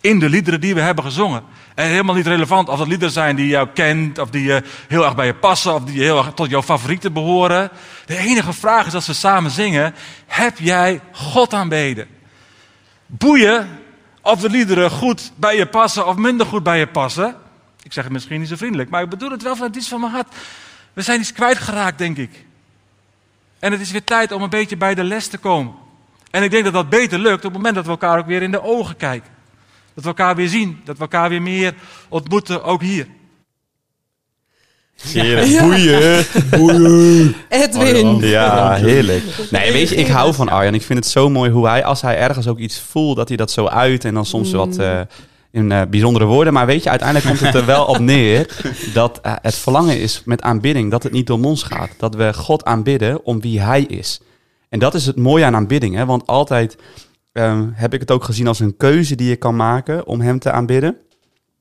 In 0.00 0.18
de 0.18 0.28
liederen 0.28 0.60
die 0.60 0.74
we 0.74 0.80
hebben 0.80 1.04
gezongen. 1.04 1.42
En 1.74 1.86
helemaal 1.86 2.14
niet 2.14 2.26
relevant 2.26 2.68
of 2.68 2.78
dat 2.78 2.86
liederen 2.86 3.12
zijn 3.12 3.36
die 3.36 3.46
jou 3.46 3.68
kent, 3.74 4.18
of 4.18 4.30
die 4.30 4.52
heel 4.88 5.04
erg 5.04 5.14
bij 5.14 5.26
je 5.26 5.34
passen, 5.34 5.74
of 5.74 5.84
die 5.84 6.02
heel 6.02 6.18
erg 6.18 6.32
tot 6.34 6.50
jouw 6.50 6.62
favorieten 6.62 7.12
behoren. 7.12 7.70
De 8.06 8.16
enige 8.16 8.52
vraag 8.52 8.86
is 8.86 8.94
als 8.94 9.06
we 9.06 9.12
samen 9.12 9.50
zingen: 9.50 9.94
heb 10.26 10.58
jij 10.58 11.00
God 11.12 11.54
aanbeden? 11.54 12.06
Boeien 13.06 13.68
of 14.22 14.40
de 14.40 14.50
liederen 14.50 14.90
goed 14.90 15.32
bij 15.36 15.56
je 15.56 15.66
passen 15.66 16.06
of 16.06 16.16
minder 16.16 16.46
goed 16.46 16.62
bij 16.62 16.78
je 16.78 16.86
passen. 16.86 17.36
Ik 17.82 17.92
zeg 17.92 18.04
het 18.04 18.12
misschien 18.12 18.40
niet 18.40 18.48
zo 18.48 18.56
vriendelijk, 18.56 18.90
maar 18.90 19.02
ik 19.02 19.08
bedoel 19.08 19.30
het 19.30 19.42
wel 19.42 19.54
vanuit 19.54 19.76
iets 19.76 19.88
van 19.88 20.00
mijn 20.00 20.12
hart. 20.12 20.34
We 20.92 21.02
zijn 21.02 21.20
iets 21.20 21.32
kwijtgeraakt, 21.32 21.98
denk 21.98 22.16
ik. 22.16 22.44
En 23.58 23.72
het 23.72 23.80
is 23.80 23.90
weer 23.90 24.04
tijd 24.04 24.32
om 24.32 24.42
een 24.42 24.50
beetje 24.50 24.76
bij 24.76 24.94
de 24.94 25.04
les 25.04 25.26
te 25.26 25.38
komen. 25.38 25.74
En 26.30 26.42
ik 26.42 26.50
denk 26.50 26.64
dat 26.64 26.72
dat 26.72 26.88
beter 26.88 27.18
lukt 27.18 27.36
op 27.36 27.42
het 27.42 27.52
moment 27.52 27.74
dat 27.74 27.84
we 27.84 27.90
elkaar 27.90 28.18
ook 28.18 28.26
weer 28.26 28.42
in 28.42 28.50
de 28.50 28.62
ogen 28.62 28.96
kijken. 28.96 29.30
Dat 29.94 30.04
we 30.04 30.08
elkaar 30.08 30.36
weer 30.36 30.48
zien. 30.48 30.80
Dat 30.84 30.96
we 30.96 31.02
elkaar 31.02 31.28
weer 31.28 31.42
meer 31.42 31.74
ontmoeten, 32.08 32.64
ook 32.64 32.82
hier. 32.82 33.06
Heerlijk. 35.02 35.60
Boeien. 36.58 37.34
Edwin. 37.48 38.18
Ja, 38.18 38.74
heerlijk. 38.74 39.24
Nee, 39.50 39.72
weet 39.72 39.88
je, 39.88 39.94
ik 39.94 40.06
hou 40.06 40.34
van 40.34 40.48
Arjan. 40.48 40.74
Ik 40.74 40.82
vind 40.82 40.98
het 40.98 41.08
zo 41.08 41.30
mooi 41.30 41.50
hoe 41.50 41.68
hij, 41.68 41.84
als 41.84 42.02
hij 42.02 42.18
ergens 42.18 42.46
ook 42.46 42.58
iets 42.58 42.80
voelt, 42.80 43.16
dat 43.16 43.28
hij 43.28 43.36
dat 43.36 43.50
zo 43.50 43.66
uit 43.66 44.04
en 44.04 44.14
dan 44.14 44.26
soms 44.26 44.52
wat 44.52 44.76
eh, 44.76 45.00
in 45.50 45.72
eh, 45.72 45.82
bijzondere 45.90 46.24
woorden. 46.24 46.52
Maar 46.52 46.66
weet 46.66 46.82
je, 46.82 46.90
uiteindelijk 46.90 47.28
komt 47.28 47.40
het 47.40 47.54
er 47.54 47.66
wel 47.66 47.84
op 47.84 47.98
neer 47.98 48.56
dat 48.94 49.20
eh, 49.22 49.32
het 49.42 49.54
verlangen 49.54 50.00
is 50.00 50.22
met 50.24 50.42
aanbidding 50.42 50.90
dat 50.90 51.02
het 51.02 51.12
niet 51.12 51.30
om 51.30 51.44
ons 51.44 51.62
gaat. 51.62 51.90
Dat 51.96 52.14
we 52.14 52.34
God 52.34 52.64
aanbidden 52.64 53.24
om 53.24 53.40
wie 53.40 53.60
hij 53.60 53.82
is. 53.82 54.20
En 54.68 54.78
dat 54.78 54.94
is 54.94 55.06
het 55.06 55.16
mooie 55.16 55.44
aan 55.44 55.54
aanbidding, 55.54 55.94
hè? 55.94 56.06
want 56.06 56.26
altijd 56.26 56.76
ehm, 57.32 57.70
heb 57.72 57.94
ik 57.94 58.00
het 58.00 58.10
ook 58.10 58.24
gezien 58.24 58.46
als 58.46 58.60
een 58.60 58.76
keuze 58.76 59.14
die 59.14 59.28
je 59.28 59.36
kan 59.36 59.56
maken 59.56 60.06
om 60.06 60.20
hem 60.20 60.38
te 60.38 60.50
aanbidden. 60.50 60.96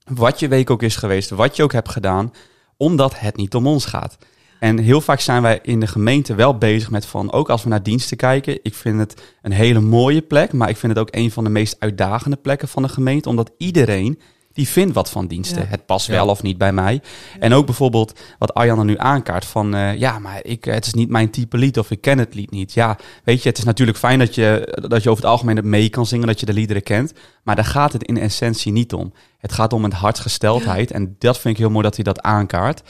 Wat 0.03 0.39
je 0.39 0.47
week 0.47 0.69
ook 0.69 0.83
is 0.83 0.95
geweest, 0.95 1.29
wat 1.29 1.55
je 1.55 1.63
ook 1.63 1.73
hebt 1.73 1.89
gedaan, 1.89 2.33
omdat 2.77 3.19
het 3.19 3.35
niet 3.35 3.55
om 3.55 3.67
ons 3.67 3.85
gaat. 3.85 4.17
En 4.59 4.77
heel 4.77 5.01
vaak 5.01 5.19
zijn 5.19 5.41
wij 5.41 5.59
in 5.61 5.79
de 5.79 5.87
gemeente 5.87 6.35
wel 6.35 6.57
bezig 6.57 6.89
met 6.89 7.05
van, 7.05 7.31
ook 7.31 7.49
als 7.49 7.63
we 7.63 7.69
naar 7.69 7.83
diensten 7.83 8.17
kijken, 8.17 8.59
ik 8.63 8.73
vind 8.73 8.99
het 8.99 9.35
een 9.41 9.51
hele 9.51 9.79
mooie 9.79 10.21
plek, 10.21 10.53
maar 10.53 10.69
ik 10.69 10.77
vind 10.77 10.91
het 10.91 11.01
ook 11.01 11.15
een 11.15 11.31
van 11.31 11.43
de 11.43 11.49
meest 11.49 11.75
uitdagende 11.79 12.37
plekken 12.37 12.67
van 12.67 12.83
de 12.83 12.89
gemeente, 12.89 13.29
omdat 13.29 13.51
iedereen 13.57 14.19
die 14.59 14.67
vindt 14.67 14.93
wat 14.93 15.09
van 15.09 15.27
diensten. 15.27 15.61
Ja. 15.61 15.67
Het 15.67 15.85
past 15.85 16.07
Ja. 16.07 16.13
wel 16.13 16.27
of 16.27 16.41
niet 16.41 16.57
bij 16.57 16.73
mij. 16.73 17.01
En 17.39 17.53
ook 17.53 17.65
bijvoorbeeld 17.65 18.19
wat 18.37 18.53
Arjan 18.53 18.79
er 18.79 18.85
nu 18.85 18.97
aankaart 18.97 19.45
van, 19.45 19.75
eh, 19.75 19.97
ja, 19.97 20.19
maar 20.19 20.39
ik, 20.43 20.65
het 20.65 20.85
is 20.85 20.93
niet 20.93 21.09
mijn 21.09 21.29
type 21.29 21.57
lied 21.57 21.77
of 21.79 21.91
ik 21.91 22.01
ken 22.01 22.17
het 22.17 22.33
lied 22.35 22.51
niet. 22.51 22.73
Ja, 22.73 22.97
weet 23.23 23.43
je, 23.43 23.49
het 23.49 23.57
is 23.57 23.63
natuurlijk 23.63 23.97
fijn 23.97 24.19
dat 24.19 24.35
je, 24.35 24.77
dat 24.89 25.03
je 25.03 25.09
over 25.09 25.23
het 25.23 25.31
algemeen 25.31 25.55
het 25.55 25.65
mee 25.65 25.89
kan 25.89 26.05
zingen, 26.05 26.27
dat 26.27 26.39
je 26.39 26.45
de 26.45 26.53
liederen 26.53 26.83
kent, 26.83 27.13
maar 27.43 27.55
daar 27.55 27.65
gaat 27.65 27.93
het 27.93 28.03
in 28.03 28.17
essentie 28.17 28.71
niet 28.71 28.93
om. 28.93 29.13
Het 29.37 29.51
gaat 29.51 29.73
om 29.73 29.83
een 29.83 29.93
hartsgesteldheid 29.93 30.91
en 30.91 31.15
dat 31.19 31.39
vind 31.39 31.53
ik 31.53 31.59
heel 31.59 31.69
mooi 31.69 31.83
dat 31.83 31.95
hij 31.95 32.03
dat 32.03 32.21
aankaart. 32.21 32.81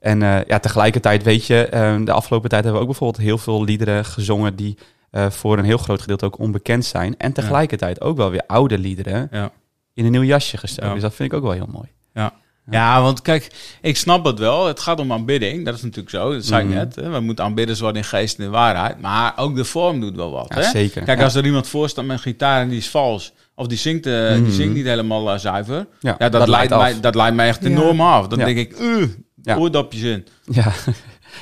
En 0.00 0.22
eh, 0.22 0.44
ja, 0.46 0.58
tegelijkertijd 0.58 1.22
weet 1.22 1.46
je, 1.46 1.66
eh, 1.66 1.96
de 2.04 2.12
afgelopen 2.12 2.48
tijd 2.48 2.64
hebben 2.64 2.80
we 2.82 2.86
ook 2.86 2.92
bijvoorbeeld 2.92 3.24
heel 3.24 3.38
veel 3.38 3.64
liederen 3.64 4.04
gezongen 4.04 4.56
die 4.56 4.78
eh, 5.10 5.30
voor 5.30 5.58
een 5.58 5.64
heel 5.64 5.78
groot 5.78 6.00
gedeelte 6.00 6.24
ook 6.24 6.38
onbekend 6.38 6.84
zijn. 6.84 7.16
En 7.16 7.32
tegelijkertijd 7.32 8.00
ook 8.00 8.16
wel 8.16 8.30
weer 8.30 8.42
oude 8.46 8.78
liederen 8.78 9.28
Ja. 9.30 9.50
In 9.94 10.04
een 10.04 10.10
nieuw 10.10 10.22
jasje 10.22 10.56
gestoken. 10.56 10.86
Ja. 10.88 10.92
Dus 10.94 11.02
dat 11.02 11.14
vind 11.14 11.32
ik 11.32 11.38
ook 11.38 11.44
wel 11.44 11.52
heel 11.52 11.68
mooi. 11.72 11.88
Ja, 12.70 13.02
want 13.02 13.22
kijk, 13.22 13.50
ik 13.80 13.96
snap 13.96 14.24
het 14.24 14.38
wel. 14.38 14.66
Het 14.66 14.80
gaat 14.80 15.00
om 15.00 15.12
aanbidding. 15.12 15.64
Dat 15.64 15.74
is 15.74 15.82
natuurlijk 15.82 16.10
zo. 16.10 16.32
Dat 16.32 16.44
zei 16.44 16.62
ik 16.62 16.68
Mhm. 16.68 16.76
net. 16.78 16.94
Hè. 16.96 17.10
We 17.10 17.20
moeten 17.20 17.44
aanbidden 17.44 17.78
worden 17.78 18.02
in 18.02 18.08
geest 18.08 18.38
en 18.38 18.44
in 18.44 18.50
waarheid. 18.50 19.00
Maar 19.00 19.32
ook 19.36 19.56
de 19.56 19.64
vorm 19.64 20.00
doet 20.00 20.16
wel 20.16 20.30
wat. 20.30 20.46
Ja, 20.48 20.60
hè? 20.60 20.62
zeker. 20.70 21.02
Kijk, 21.02 21.18
Ja. 21.18 21.24
als 21.24 21.34
er 21.34 21.44
iemand 21.44 21.66
voor 21.68 21.88
staat 21.88 22.04
met 22.04 22.16
een 22.16 22.22
gitaar 22.22 22.60
en 22.60 22.68
die 22.68 22.78
is 22.78 22.88
vals. 22.88 23.32
Of 23.54 23.66
die 23.66 23.78
zingt, 23.78 24.06
eh, 24.06 24.30
Mhm. 24.30 24.42
die 24.44 24.52
zingt 24.52 24.74
niet 24.74 24.84
helemaal 24.84 25.32
eh, 25.32 25.38
zuiver. 25.38 25.86
Ja, 26.00 26.14
Ja, 26.18 26.28
dat, 26.28 26.32
dat 26.32 26.48
leidt 26.48 26.70
mij, 26.76 27.00
dat 27.00 27.14
leidt 27.14 27.36
mij 27.36 27.48
echt 27.48 27.62
Ja. 27.62 27.68
enorm 27.68 28.00
af. 28.00 28.26
Dan 28.28 28.38
Ja. 28.38 28.44
denk 28.44 28.58
ik, 28.58 28.78
uh, 28.80 29.06
Ja. 29.42 29.56
oordopjes 29.56 30.02
in. 30.02 30.26
Ja, 30.44 30.72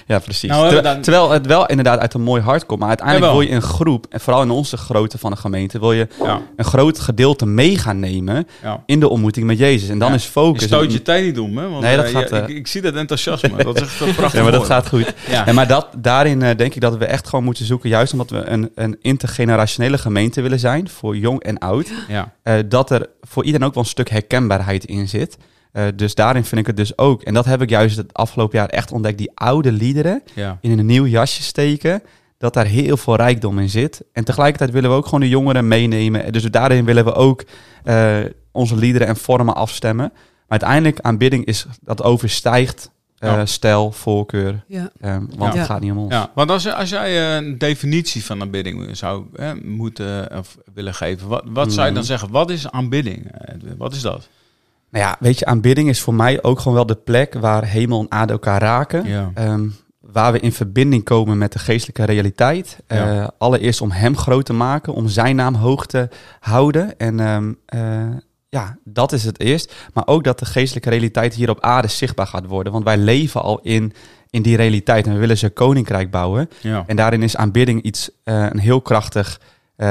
Ja, 0.06 0.18
precies. 0.18 0.50
Nou, 0.50 0.68
Ter- 0.70 0.82
dan- 0.82 1.00
Terwijl 1.00 1.30
het 1.30 1.46
wel 1.46 1.66
inderdaad 1.66 1.98
uit 1.98 2.14
een 2.14 2.22
mooi 2.22 2.42
hart 2.42 2.66
komt. 2.66 2.78
Maar 2.80 2.88
uiteindelijk 2.88 3.26
Jawel. 3.32 3.40
wil 3.42 3.50
je 3.50 3.54
een 3.62 3.68
groep, 3.68 4.06
en 4.10 4.20
vooral 4.20 4.42
in 4.42 4.50
onze 4.50 4.76
grootte 4.76 5.18
van 5.18 5.30
de 5.30 5.36
gemeente, 5.36 5.78
wil 5.78 5.92
je 5.92 6.08
Ja, 6.22 6.40
een 6.56 6.64
groot 6.64 7.00
gedeelte 7.00 7.46
mee 7.46 7.78
gaan 7.78 8.00
nemen 8.00 8.46
ja. 8.62 8.82
in 8.86 9.00
de 9.00 9.08
ontmoeting 9.08 9.46
met 9.46 9.58
Jezus. 9.58 9.88
En 9.88 9.98
dan 9.98 10.08
Ja. 10.08 10.14
is 10.14 10.24
Je 10.24 10.30
focus. 10.30 10.62
stoot 10.64 10.92
je 10.92 11.02
thee 11.02 11.24
niet 11.24 11.38
om, 11.38 11.56
hè? 11.58 11.68
Want, 11.68 11.82
Nee, 11.82 11.96
dat 11.96 12.04
eh, 12.04 12.10
gaat, 12.12 12.28
je- 12.28 12.36
eh, 12.36 12.48
ik, 12.48 12.56
ik 12.56 12.66
zie 12.66 12.80
dat 12.80 12.94
enthousiasme. 12.94 13.62
dat 13.64 13.76
is 13.76 13.82
echt 13.82 14.00
een 14.00 14.14
prachtig 14.14 14.32
Ja, 14.38 14.42
maar 14.42 14.52
dat 14.52 14.64
gaat 14.66 14.88
goed. 14.88 15.14
En 15.46 15.54
maar 15.54 15.66
dat, 15.68 15.86
daarin 15.96 16.42
eh, 16.42 16.56
denk 16.56 16.74
ik 16.74 16.80
dat 16.80 16.96
we 16.96 17.04
echt 17.04 17.28
gewoon 17.28 17.44
moeten 17.44 17.64
zoeken, 17.64 17.88
juist 17.88 18.12
omdat 18.12 18.30
we 18.30 18.44
een, 18.44 18.70
een 18.74 18.96
intergenerationele 19.00 19.98
gemeente 19.98 20.40
willen 20.40 20.58
zijn, 20.58 20.88
voor 20.88 21.16
jong 21.16 21.42
en 21.42 21.58
oud, 21.58 21.88
Ja, 22.08 22.32
dat 22.62 22.90
er 22.90 23.06
voor 23.20 23.44
iedereen 23.44 23.66
ook 23.66 23.74
wel 23.74 23.82
een 23.82 23.88
stuk 23.88 24.10
herkenbaarheid 24.10 24.84
in 24.84 25.08
zit. 25.08 25.36
Eh, 25.72 25.84
dus 25.96 26.14
daarin 26.14 26.44
vind 26.44 26.60
ik 26.60 26.66
het 26.66 26.76
dus 26.76 26.98
ook, 26.98 27.22
en 27.22 27.34
dat 27.34 27.44
heb 27.44 27.62
ik 27.62 27.70
juist 27.70 27.96
het 27.96 28.14
afgelopen 28.14 28.58
jaar 28.58 28.68
echt 28.68 28.92
ontdekt, 28.92 29.18
die 29.18 29.30
oude 29.34 29.72
liederen 29.72 30.22
ja. 30.34 30.58
in 30.60 30.78
een 30.78 30.86
nieuw 30.86 31.06
jasje 31.06 31.42
steken, 31.42 32.02
dat 32.38 32.54
daar 32.54 32.66
heel 32.66 32.96
veel 32.96 33.16
rijkdom 33.16 33.58
in 33.58 33.68
zit. 33.70 34.02
En 34.12 34.24
tegelijkertijd 34.24 34.70
willen 34.70 34.90
we 34.90 34.96
ook 34.96 35.04
gewoon 35.04 35.20
de 35.20 35.28
jongeren 35.28 35.68
meenemen. 35.68 36.32
Dus 36.32 36.42
daarin 36.44 36.84
willen 36.84 37.04
we 37.04 37.14
ook 37.14 37.44
eh, 37.84 38.16
onze 38.52 38.76
liederen 38.76 39.06
en 39.08 39.16
vormen 39.16 39.54
afstemmen. 39.54 40.10
Maar 40.12 40.60
uiteindelijk 40.60 41.00
aanbidding 41.00 41.44
is 41.44 41.66
dat 41.80 42.02
overstijgt 42.02 42.90
eh, 43.18 43.30
Ja. 43.30 43.46
stijl, 43.46 43.92
voorkeur, 43.92 44.64
Ja. 44.66 44.90
want 45.00 45.52
Ja. 45.54 45.58
het 45.58 45.66
gaat 45.66 45.80
niet 45.80 45.90
om 45.90 45.98
ons. 45.98 46.12
Ja, 46.12 46.30
want 46.34 46.50
als, 46.50 46.72
als 46.72 46.88
jij 46.90 47.36
een 47.36 47.58
definitie 47.58 48.24
van 48.24 48.40
aanbidding 48.40 48.96
zou 48.96 49.24
hè, 49.36 49.54
moeten 49.54 50.38
of 50.38 50.56
willen 50.74 50.94
geven, 50.94 51.28
wat, 51.28 51.42
wat 51.46 51.72
zou 51.72 51.86
je 51.86 51.92
dan 51.92 52.02
Mhm. 52.02 52.10
zeggen? 52.10 52.30
Wat 52.30 52.50
is 52.50 52.70
aanbidding? 52.70 53.30
Wat 53.78 53.92
is 53.94 54.00
dat? 54.00 54.28
Nou 54.92 55.04
ja, 55.04 55.16
weet 55.20 55.38
je, 55.38 55.44
aanbidding 55.44 55.88
is 55.88 56.00
voor 56.00 56.14
mij 56.14 56.42
ook 56.42 56.58
gewoon 56.58 56.74
wel 56.74 56.86
de 56.86 56.94
plek 56.94 57.34
waar 57.34 57.64
hemel 57.64 58.00
en 58.00 58.10
aarde 58.10 58.32
elkaar 58.32 58.60
raken. 58.60 59.06
Ja. 59.06 59.30
Ehm, 59.34 59.68
waar 60.00 60.32
we 60.32 60.40
in 60.40 60.52
verbinding 60.52 61.04
komen 61.04 61.38
met 61.38 61.52
de 61.52 61.58
geestelijke 61.58 62.04
realiteit. 62.04 62.78
Eh, 62.86 63.26
allereerst 63.38 63.80
om 63.80 63.90
hem 63.90 64.16
groot 64.16 64.44
te 64.44 64.52
maken, 64.52 64.94
om 64.94 65.08
zijn 65.08 65.36
naam 65.36 65.54
hoog 65.54 65.86
te 65.86 66.08
houden. 66.40 66.98
En 66.98 67.20
ehm, 67.20 67.52
eh, 67.66 68.16
ja, 68.48 68.76
dat 68.84 69.12
is 69.12 69.24
het 69.24 69.40
eerst. 69.40 69.74
Maar 69.92 70.06
ook 70.06 70.24
dat 70.24 70.38
de 70.38 70.44
geestelijke 70.44 70.90
realiteit 70.90 71.34
hier 71.34 71.50
op 71.50 71.60
aarde 71.60 71.88
zichtbaar 71.88 72.26
gaat 72.26 72.46
worden. 72.46 72.72
Want 72.72 72.84
wij 72.84 72.96
leven 72.96 73.42
al 73.42 73.60
in, 73.62 73.92
in 74.30 74.42
die 74.42 74.56
realiteit 74.56 75.06
en 75.06 75.12
we 75.12 75.18
willen 75.18 75.38
zijn 75.38 75.52
koninkrijk 75.52 76.10
bouwen. 76.10 76.48
Ja. 76.60 76.84
En 76.86 76.96
daarin 76.96 77.22
is 77.22 77.36
aanbidding 77.36 77.82
iets, 77.82 78.10
eh, 78.24 78.46
een 78.50 78.58
heel 78.58 78.80
krachtig 78.80 79.40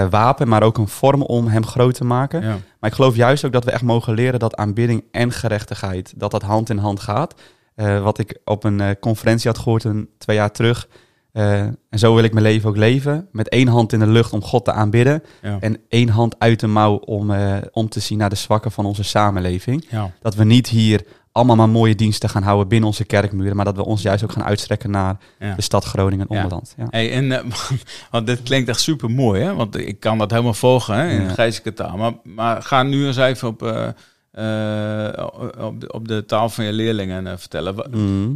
wapen, 0.09 0.47
maar 0.47 0.63
ook 0.63 0.77
een 0.77 0.87
vorm 0.87 1.21
om 1.21 1.47
hem 1.47 1.65
groot 1.65 1.93
te 1.93 2.03
maken. 2.03 2.61
Maar 2.81 2.89
ik 2.89 2.95
geloof 2.95 3.15
juist 3.15 3.45
ook 3.45 3.51
dat 3.51 3.63
we 3.63 3.71
echt 3.71 3.81
mogen 3.81 4.13
leren 4.13 4.39
dat 4.39 4.55
aanbidding 4.55 5.03
en 5.11 5.31
gerechtigheid, 5.31 6.13
dat 6.17 6.31
dat 6.31 6.41
hand 6.41 6.69
in 6.69 6.77
hand 6.77 6.99
gaat. 6.99 7.41
Eh, 7.75 8.03
wat 8.03 8.17
ik 8.17 8.39
op 8.45 8.63
een 8.63 8.79
eh, 8.79 8.89
conferentie 8.99 9.49
had 9.49 9.59
gehoord 9.59 9.83
een, 9.83 10.09
twee 10.17 10.35
jaar 10.35 10.51
terug. 10.51 10.87
Eh, 11.31 11.59
en 11.61 11.99
zo 11.99 12.15
wil 12.15 12.23
ik 12.23 12.33
mijn 12.33 12.45
leven 12.45 12.69
ook 12.69 12.77
leven. 12.77 13.27
Met 13.31 13.49
één 13.49 13.67
hand 13.67 13.93
in 13.93 13.99
de 13.99 14.07
lucht 14.07 14.33
om 14.33 14.43
God 14.43 14.65
te 14.65 14.71
aanbidden. 14.71 15.23
Ja. 15.41 15.57
En 15.59 15.77
één 15.89 16.09
hand 16.09 16.35
uit 16.39 16.59
de 16.59 16.67
mouw 16.67 16.95
om, 16.95 17.33
om 17.71 17.89
te 17.89 17.99
zien 17.99 18.17
naar 18.17 18.29
de 18.29 18.35
zwakken 18.35 18.71
van 18.71 18.85
onze 18.85 19.03
samenleving. 19.03 19.85
Ja. 19.89 20.11
Dat 20.21 20.35
we 20.35 20.43
niet 20.43 20.67
hier 20.67 21.05
allemaal 21.31 21.55
maar 21.55 21.69
mooie 21.69 21.95
diensten 21.95 22.29
gaan 22.29 22.43
houden 22.43 22.67
binnen 22.67 22.87
onze 22.87 23.03
kerkmuren. 23.05 23.55
Maar 23.55 23.65
dat 23.65 23.75
we 23.75 23.85
ons 23.85 24.01
juist 24.01 24.23
ook 24.23 24.31
gaan 24.31 24.43
uitstrekken 24.43 24.91
naar 24.91 25.17
Ja. 25.39 25.55
de 25.55 25.61
stad 25.61 25.85
Groningen 25.85 26.27
en 26.27 26.35
Ja. 26.35 26.41
Onderland. 26.43 26.73
Ja. 26.77 26.87
Hey, 26.89 27.11
en, 27.11 27.31
eh, 27.31 27.43
want 28.11 28.27
dit 28.27 28.43
klinkt 28.43 28.69
echt 28.69 28.79
super 28.79 29.09
mooi, 29.09 29.41
hè? 29.41 29.53
Want 29.55 29.77
ik 29.77 29.99
kan 29.99 30.17
dat 30.17 30.31
helemaal 30.31 30.53
volgen 30.53 30.95
hè, 30.95 31.09
in 31.09 31.21
Ja. 31.21 31.29
geestelijke 31.33 31.83
taal. 31.83 31.97
Maar, 31.97 32.13
maar 32.23 32.61
ga 32.63 32.83
nu 32.83 33.07
eens 33.07 33.17
even 33.17 33.47
op, 33.47 33.63
eh, 33.63 33.87
eh, 34.31 35.27
op, 35.59 35.81
de, 35.81 35.91
op 35.91 36.07
de 36.07 36.25
taal 36.25 36.49
van 36.49 36.65
je 36.65 36.73
leerlingen 36.73 37.39
vertellen. 37.39 37.75
Mm. 37.91 38.35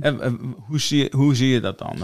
hoe, 0.68 0.80
zie 0.80 1.04
je, 1.04 1.10
hoe 1.16 1.36
zie 1.36 1.50
je 1.50 1.60
dat 1.60 1.78
dan? 1.78 1.96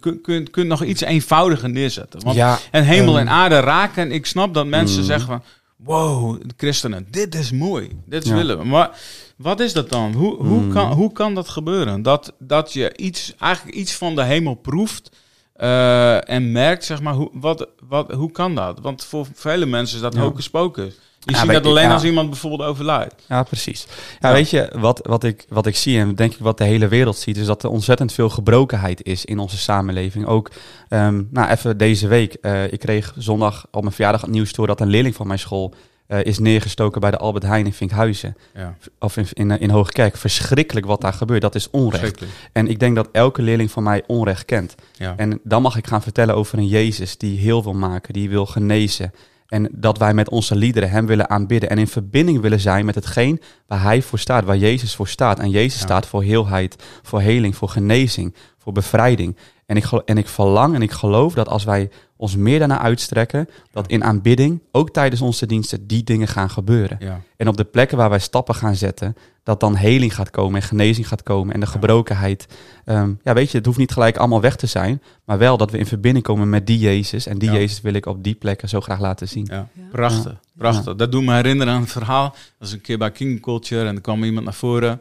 Kun, 0.00 0.20
kun, 0.22 0.50
kun 0.50 0.62
je 0.62 0.64
nog 0.68 0.84
iets 0.84 1.00
eenvoudiger 1.00 1.70
neerzetten? 1.70 2.24
Want 2.24 2.36
ja, 2.36 2.58
en 2.70 2.84
hemel 2.84 3.18
ehm, 3.18 3.26
en 3.26 3.32
aarde 3.32 3.60
raken. 3.60 4.12
Ik 4.12 4.26
snap 4.26 4.54
dat 4.54 4.66
mensen 4.66 5.00
Mm. 5.00 5.04
zeggen 5.06 5.26
van... 5.26 5.42
Wow, 5.76 6.40
christenen, 6.56 7.06
dit 7.10 7.34
is 7.34 7.50
mooi. 7.52 7.88
Dit 8.06 8.26
Ja. 8.26 8.34
willen 8.34 8.58
we. 8.58 8.64
Maar 8.64 8.90
wat 9.42 9.60
is 9.60 9.72
dat 9.72 9.88
dan? 9.90 10.12
Hoe, 10.12 10.36
hoe, 10.36 10.60
Mm. 10.60 10.72
kan, 10.72 10.92
hoe 10.92 11.12
kan 11.12 11.34
dat 11.34 11.48
gebeuren? 11.48 12.02
Dat, 12.02 12.32
dat 12.38 12.72
je 12.72 12.96
iets, 12.96 13.34
eigenlijk 13.38 13.76
iets 13.76 13.94
van 13.94 14.14
de 14.14 14.22
hemel 14.22 14.54
proeft... 14.54 15.10
eh, 15.52 16.28
en 16.30 16.52
merkt, 16.52 16.84
zeg 16.84 17.00
maar, 17.00 17.14
hoe, 17.14 17.30
wat, 17.32 17.66
wat, 17.88 18.12
hoe 18.12 18.32
kan 18.32 18.54
dat? 18.54 18.78
Want 18.82 19.04
voor 19.04 19.26
vele 19.34 19.66
mensen 19.66 19.96
is 19.96 20.02
dat 20.02 20.14
Ja. 20.14 20.20
hocus 20.20 20.50
pocus. 20.50 20.94
Je 21.24 21.32
Ja, 21.32 21.38
ziet 21.40 21.50
dat 21.52 21.66
alleen 21.66 21.84
ja. 21.88 21.92
als 21.92 22.04
iemand 22.04 22.30
bijvoorbeeld 22.30 22.68
overlijdt. 22.68 23.14
Ja, 23.28 23.42
precies. 23.42 23.86
Ja, 24.20 24.28
Ja. 24.28 24.34
weet 24.34 24.50
je, 24.50 24.72
wat, 24.78 25.00
wat, 25.02 25.24
ik, 25.24 25.44
wat 25.48 25.66
ik 25.66 25.76
zie 25.76 25.98
en 25.98 26.14
denk 26.14 26.32
ik 26.32 26.38
wat 26.38 26.58
de 26.58 26.64
hele 26.64 26.88
wereld 26.88 27.16
ziet, 27.16 27.36
is 27.36 27.46
dat 27.46 27.62
er 27.62 27.70
ontzettend 27.70 28.12
veel 28.12 28.28
gebrokenheid 28.28 29.02
is 29.04 29.24
in 29.24 29.38
onze 29.38 29.58
samenleving. 29.58 30.26
Ook, 30.26 30.50
ehm, 30.88 31.22
nou 31.30 31.48
even 31.50 31.76
deze 31.78 32.08
week, 32.08 32.34
eh, 32.34 32.72
ik 32.72 32.78
kreeg 32.78 33.14
zondag 33.16 33.66
op 33.70 33.82
mijn 33.82 33.94
verjaardag 33.94 34.20
het 34.20 34.30
nieuws 34.30 34.52
door 34.52 34.66
dat 34.66 34.80
een 34.80 34.88
leerling 34.88 35.14
van 35.14 35.26
mijn 35.26 35.38
school 35.38 35.74
eh, 36.10 36.24
is 36.24 36.38
neergestoken 36.38 37.00
bij 37.00 37.10
de 37.10 37.16
Albert 37.16 37.44
Heijn 37.44 37.66
in 37.66 37.72
Vinkhuizen. 37.72 38.36
Ja, 38.54 38.76
Of 38.98 39.16
in, 39.16 39.26
in, 39.32 39.50
in 39.60 39.70
Hoogkerk. 39.70 40.16
Verschrikkelijk 40.16 40.86
wat 40.86 41.00
daar 41.00 41.12
gebeurt. 41.12 41.40
Dat 41.42 41.54
is 41.54 41.70
onrecht. 41.70 42.22
En 42.52 42.68
ik 42.68 42.78
denk 42.78 42.96
dat 42.96 43.08
elke 43.12 43.42
leerling 43.42 43.70
van 43.70 43.82
mij 43.82 44.02
onrecht 44.06 44.44
kent. 44.44 44.74
Ja. 44.92 45.14
En 45.16 45.40
dan 45.44 45.62
mag 45.62 45.76
ik 45.76 45.86
gaan 45.86 46.02
vertellen 46.02 46.34
over 46.34 46.58
een 46.58 46.66
Jezus 46.66 47.16
die 47.18 47.38
heel 47.38 47.62
wil 47.62 47.74
maken, 47.74 48.12
die 48.12 48.28
wil 48.30 48.46
genezen. 48.46 49.12
En 49.46 49.68
dat 49.72 49.98
wij 49.98 50.14
met 50.14 50.30
onze 50.30 50.56
liederen 50.56 50.90
hem 50.90 51.06
willen 51.06 51.30
aanbidden 51.30 51.70
en 51.70 51.78
in 51.78 51.86
verbinding 51.88 52.40
willen 52.40 52.60
zijn 52.60 52.84
met 52.84 52.94
hetgeen 52.94 53.40
waar 53.66 53.82
hij 53.82 54.02
voor 54.02 54.18
staat, 54.18 54.44
waar 54.44 54.56
Jezus 54.56 54.94
voor 54.94 55.08
staat. 55.08 55.38
En 55.38 55.50
Jezus 55.50 55.78
Ja. 55.78 55.84
staat 55.86 56.06
voor 56.06 56.22
heelheid, 56.22 56.76
voor 57.02 57.20
heling, 57.20 57.56
voor 57.56 57.68
genezing, 57.68 58.34
voor 58.58 58.72
bevrijding. 58.72 59.36
En 59.70 59.76
ik, 59.76 59.84
en 60.04 60.18
ik 60.18 60.28
verlang 60.28 60.74
en 60.74 60.82
ik 60.82 60.90
geloof 60.90 61.34
dat 61.34 61.48
als 61.48 61.64
wij 61.64 61.90
ons 62.16 62.36
meer 62.36 62.58
daarna 62.58 62.78
uitstrekken, 62.78 63.48
dat 63.70 63.86
in 63.88 64.04
aanbidding, 64.04 64.60
ook 64.72 64.90
tijdens 64.90 65.20
onze 65.20 65.46
diensten, 65.46 65.86
die 65.86 66.04
dingen 66.04 66.28
gaan 66.28 66.50
gebeuren. 66.50 66.96
Ja. 67.00 67.20
En 67.36 67.48
op 67.48 67.56
de 67.56 67.64
plekken 67.64 67.96
waar 67.96 68.10
wij 68.10 68.18
stappen 68.18 68.54
gaan 68.54 68.74
zetten, 68.74 69.16
dat 69.42 69.60
dan 69.60 69.74
heling 69.74 70.14
gaat 70.14 70.30
komen 70.30 70.60
en 70.60 70.66
genezing 70.66 71.08
gaat 71.08 71.22
komen 71.22 71.54
en 71.54 71.60
de 71.60 71.66
gebrokenheid. 71.66 72.46
Ehm, 72.84 73.12
ja, 73.22 73.32
weet 73.34 73.50
je, 73.50 73.56
het 73.56 73.66
hoeft 73.66 73.78
niet 73.78 73.92
gelijk 73.92 74.16
allemaal 74.16 74.40
weg 74.40 74.56
te 74.56 74.66
zijn, 74.66 75.02
maar 75.24 75.38
wel 75.38 75.56
dat 75.56 75.70
we 75.70 75.78
in 75.78 75.86
verbinding 75.86 76.24
komen 76.24 76.48
met 76.48 76.66
die 76.66 76.78
Jezus. 76.78 77.26
En 77.26 77.38
die 77.38 77.50
Ja. 77.50 77.56
Jezus 77.56 77.80
wil 77.80 77.94
ik 77.94 78.06
op 78.06 78.24
die 78.24 78.34
plekken 78.34 78.68
zo 78.68 78.80
graag 78.80 79.00
laten 79.00 79.28
zien. 79.28 79.46
Ja, 79.50 79.68
Ja. 79.72 79.82
prachtig. 79.90 80.40
Prachtig. 80.56 80.94
Dat 80.96 81.12
doet 81.12 81.24
me 81.24 81.34
herinneren 81.34 81.72
aan 81.74 81.80
een 81.80 81.88
verhaal. 81.88 82.30
Dat 82.30 82.40
was 82.58 82.72
een 82.72 82.80
keer 82.80 82.98
bij 82.98 83.10
King 83.10 83.40
Culture 83.42 83.88
en 83.88 83.94
er 83.94 84.00
kwam 84.00 84.24
iemand 84.24 84.44
naar 84.44 84.54
voren. 84.54 85.00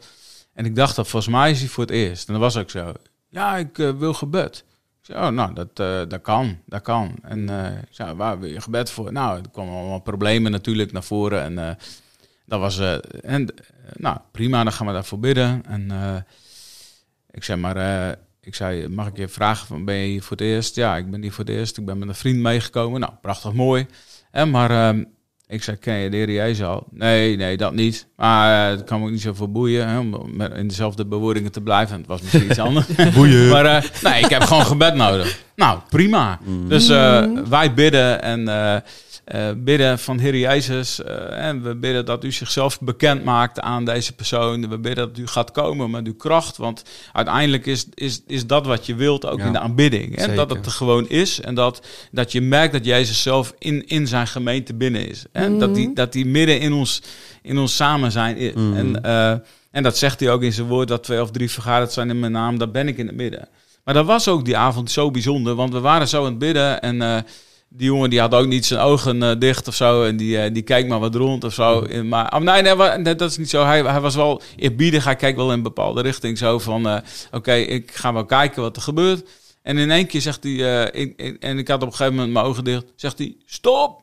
En 0.54 0.66
ik 0.66 0.76
dacht 0.76 0.96
dat 0.96 1.08
volgens 1.08 1.32
mij 1.34 1.52
is 1.52 1.60
hij 1.60 1.70
voor 1.70 1.84
het 1.84 1.94
eerst. 1.94 2.28
En 2.28 2.34
dat 2.34 2.42
was 2.42 2.58
ook 2.58 2.70
zo. 2.70 2.92
Ja, 3.30 3.58
ik 3.58 3.78
eh, 3.78 3.92
wil 3.92 4.14
gebed. 4.14 4.66
Ik 5.00 5.06
zei, 5.06 5.28
oh, 5.28 5.34
nou, 5.34 5.54
dat, 5.54 5.80
eh, 5.80 6.02
dat 6.08 6.22
kan. 6.22 6.58
Dat 6.66 6.82
kan. 6.82 7.16
En 7.22 7.50
eh, 7.50 8.08
ik 8.08 8.16
waar 8.16 8.40
wil 8.40 8.50
je 8.50 8.62
gebed 8.62 8.92
voor? 8.92 9.12
Nou, 9.12 9.38
er 9.38 9.50
kwamen 9.52 9.74
allemaal 9.74 10.00
problemen 10.02 10.52
natuurlijk 10.52 10.92
naar 10.92 11.04
voren. 11.04 11.42
En 11.42 11.78
dat 12.46 12.60
was... 12.60 12.80
en, 13.22 13.54
nou, 13.94 14.18
prima, 14.32 14.64
dan 14.64 14.74
gaan 14.74 14.88
we 14.88 14.94
daarvoor 14.94 15.20
bidden. 15.20 15.66
En 15.66 15.92
ik 17.32 17.44
zei, 17.44 17.60
maar... 17.60 18.18
ik 18.42 18.56
zei, 18.56 18.88
mag 18.88 19.08
ik 19.08 19.18
je 19.18 19.28
vragen, 19.28 19.68
van, 19.68 19.86
ben 19.86 19.96
je 19.96 20.08
hier 20.08 20.24
voor 20.24 20.38
het 20.38 20.46
eerst? 20.46 20.76
Ja, 20.76 20.98
ik 20.98 21.12
ben 21.12 21.22
hier 21.22 21.32
voor 21.32 21.46
het 21.46 21.54
eerst. 21.54 21.78
Ik 21.78 21.86
ben 21.86 21.98
met 21.98 22.08
een 22.08 22.16
vriend 22.16 22.40
meegekomen. 22.40 23.00
Nou, 23.00 23.14
prachtig 23.22 23.54
mooi. 23.54 23.88
En 24.32 24.50
maar 24.50 24.72
ehm, 24.72 25.04
ik 25.50 25.64
zei, 25.64 25.78
ken 25.78 25.94
je 25.96 26.10
de 26.10 26.18
heer 26.18 26.32
Jezus 26.32 26.66
al? 26.66 26.88
Nee, 26.92 27.38
nee, 27.38 27.58
dat 27.58 27.74
niet. 27.74 28.08
Maar 28.16 28.64
eh, 28.72 28.78
het 28.78 28.84
kan 28.86 29.00
me 29.00 29.06
ook 29.06 29.12
niet 29.12 29.22
zo 29.22 29.34
veel 29.34 29.52
boeien 29.52 29.88
hè, 29.88 29.98
om 30.00 30.16
met- 30.34 30.54
in 30.54 30.68
dezelfde 30.68 31.06
bewoordingen 31.06 31.52
te 31.52 31.62
blijven. 31.62 31.98
Het 31.98 32.08
was 32.08 32.22
misschien 32.22 32.46
iets 32.46 32.60
anders. 32.68 32.86
Boeien. 33.14 33.50
maar 33.50 33.66
eh, 33.66 33.84
nee, 34.04 34.24
ik 34.24 34.30
heb 34.30 34.42
gewoon 34.42 34.66
gebed 34.66 34.96
nodig. 34.96 35.40
Nou, 35.56 35.80
prima. 35.90 36.40
Dus 36.68 36.90
eh, 36.90 37.24
wij 37.50 37.74
bidden 37.74 38.22
en 38.22 38.48
eh, 39.30 39.50
bidden 39.58 40.00
van 40.00 40.20
Heer 40.20 40.38
Jezus. 40.38 41.04
eh, 41.04 41.48
en 41.48 41.64
we 41.64 41.76
bidden 41.76 42.06
dat 42.06 42.24
u 42.24 42.32
zichzelf 42.32 42.80
bekend 42.80 43.24
maakt 43.24 43.60
aan 43.60 43.86
deze 43.86 44.14
persoon. 44.16 44.70
We 44.70 44.78
bidden 44.80 45.08
dat 45.08 45.18
u 45.18 45.28
gaat 45.28 45.52
komen 45.52 45.90
met 45.90 46.06
uw 46.06 46.16
kracht. 46.16 46.58
Want 46.58 46.84
uiteindelijk 47.14 47.66
is, 47.66 47.88
is, 47.94 48.22
is 48.28 48.48
dat 48.48 48.66
wat 48.66 48.86
je 48.86 48.96
wilt 48.96 49.26
ook 49.26 49.40
Ja, 49.40 49.46
in 49.46 49.52
de 49.52 49.60
aanbidding. 49.60 50.16
Hè? 50.16 50.36
Dat 50.36 50.50
het 50.50 50.66
er 50.66 50.72
gewoon 50.72 51.10
is. 51.10 51.42
En 51.42 51.56
dat, 51.56 51.88
dat 52.12 52.32
je 52.32 52.42
merkt 52.42 52.74
dat 52.74 52.86
Jezus 52.86 53.22
zelf 53.22 53.54
in, 53.58 53.88
in 53.88 54.08
zijn 54.08 54.28
gemeente 54.28 54.74
binnen 54.74 55.10
is. 55.10 55.24
Hè? 55.32 55.58
Dat 55.58 55.76
hij 55.76 55.92
dat 55.94 56.14
die 56.14 56.26
midden 56.26 56.60
in 56.60 56.74
ons, 56.74 57.02
in 57.42 57.58
ons 57.58 57.76
samen 57.76 58.12
zijn 58.12 58.38
is. 58.38 58.54
Mhm. 58.54 58.76
En, 58.76 59.04
eh, 59.04 59.32
en 59.72 59.84
dat 59.84 59.98
zegt 59.98 60.20
hij 60.20 60.32
ook 60.32 60.44
in 60.44 60.54
zijn 60.54 60.68
woord. 60.68 60.88
Dat 60.88 61.04
twee 61.04 61.22
of 61.22 61.32
drie 61.32 61.52
vergaderd 61.52 61.92
zijn 61.92 62.10
in 62.10 62.20
mijn 62.20 62.32
naam. 62.32 62.58
Daar 62.58 62.72
ben 62.72 62.88
ik 62.88 62.98
in 62.98 63.08
het 63.08 63.16
midden. 63.16 63.48
Maar 63.84 63.94
dat 63.94 64.06
was 64.06 64.28
ook 64.28 64.46
die 64.46 64.58
avond 64.58 64.92
zo 64.92 65.12
bijzonder. 65.12 65.56
Want 65.56 65.74
we 65.74 65.80
waren 65.80 66.08
zo 66.08 66.20
aan 66.20 66.30
het 66.30 66.40
bidden. 66.40 66.82
En 66.82 67.02
eh, 67.02 67.18
die 67.70 67.86
jongen 67.86 68.10
die 68.10 68.20
had 68.20 68.34
ook 68.34 68.46
niet 68.48 68.66
zijn 68.66 68.80
ogen 68.80 69.24
eh, 69.24 69.40
dicht 69.40 69.68
of 69.68 69.76
zo. 69.76 70.04
En 70.04 70.18
die, 70.18 70.42
eh, 70.42 70.54
die 70.54 70.64
keek 70.64 70.88
maar 70.88 71.00
wat 71.00 71.16
rond 71.16 71.44
of 71.44 71.54
zo. 71.54 71.82
En 71.82 72.08
Maar 72.08 72.34
oh, 72.36 72.40
nee, 72.42 72.62
nee, 72.98 73.16
dat 73.16 73.30
is 73.32 73.38
niet 73.38 73.50
zo. 73.50 73.64
Hij, 73.66 73.82
hij 73.82 74.00
was 74.02 74.16
wel 74.16 74.42
eerbiedig. 74.56 75.04
Hij 75.04 75.16
keek 75.16 75.36
wel 75.36 75.48
in 75.48 75.54
een 75.58 75.64
bepaalde 75.64 76.02
richting. 76.02 76.38
Zo 76.38 76.60
van, 76.60 76.88
eh, 76.88 76.98
oké, 77.32 77.54
ik 77.54 77.92
ga 77.96 78.14
wel 78.14 78.26
kijken 78.26 78.62
wat 78.62 78.76
er 78.76 78.82
gebeurt. 78.82 79.30
En 79.62 79.78
in 79.78 79.92
één 79.92 80.08
keer 80.08 80.22
zegt 80.22 80.44
hij... 80.44 80.90
ik- 80.92 81.38
en 81.40 81.58
ik 81.58 81.68
had 81.68 81.82
op 81.82 81.88
een 81.88 81.96
gegeven 81.96 82.14
moment 82.16 82.34
mijn 82.34 82.46
ogen 82.46 82.64
dicht. 82.64 82.86
Zegt 82.96 83.18
hij, 83.18 83.36
stop! 83.46 84.02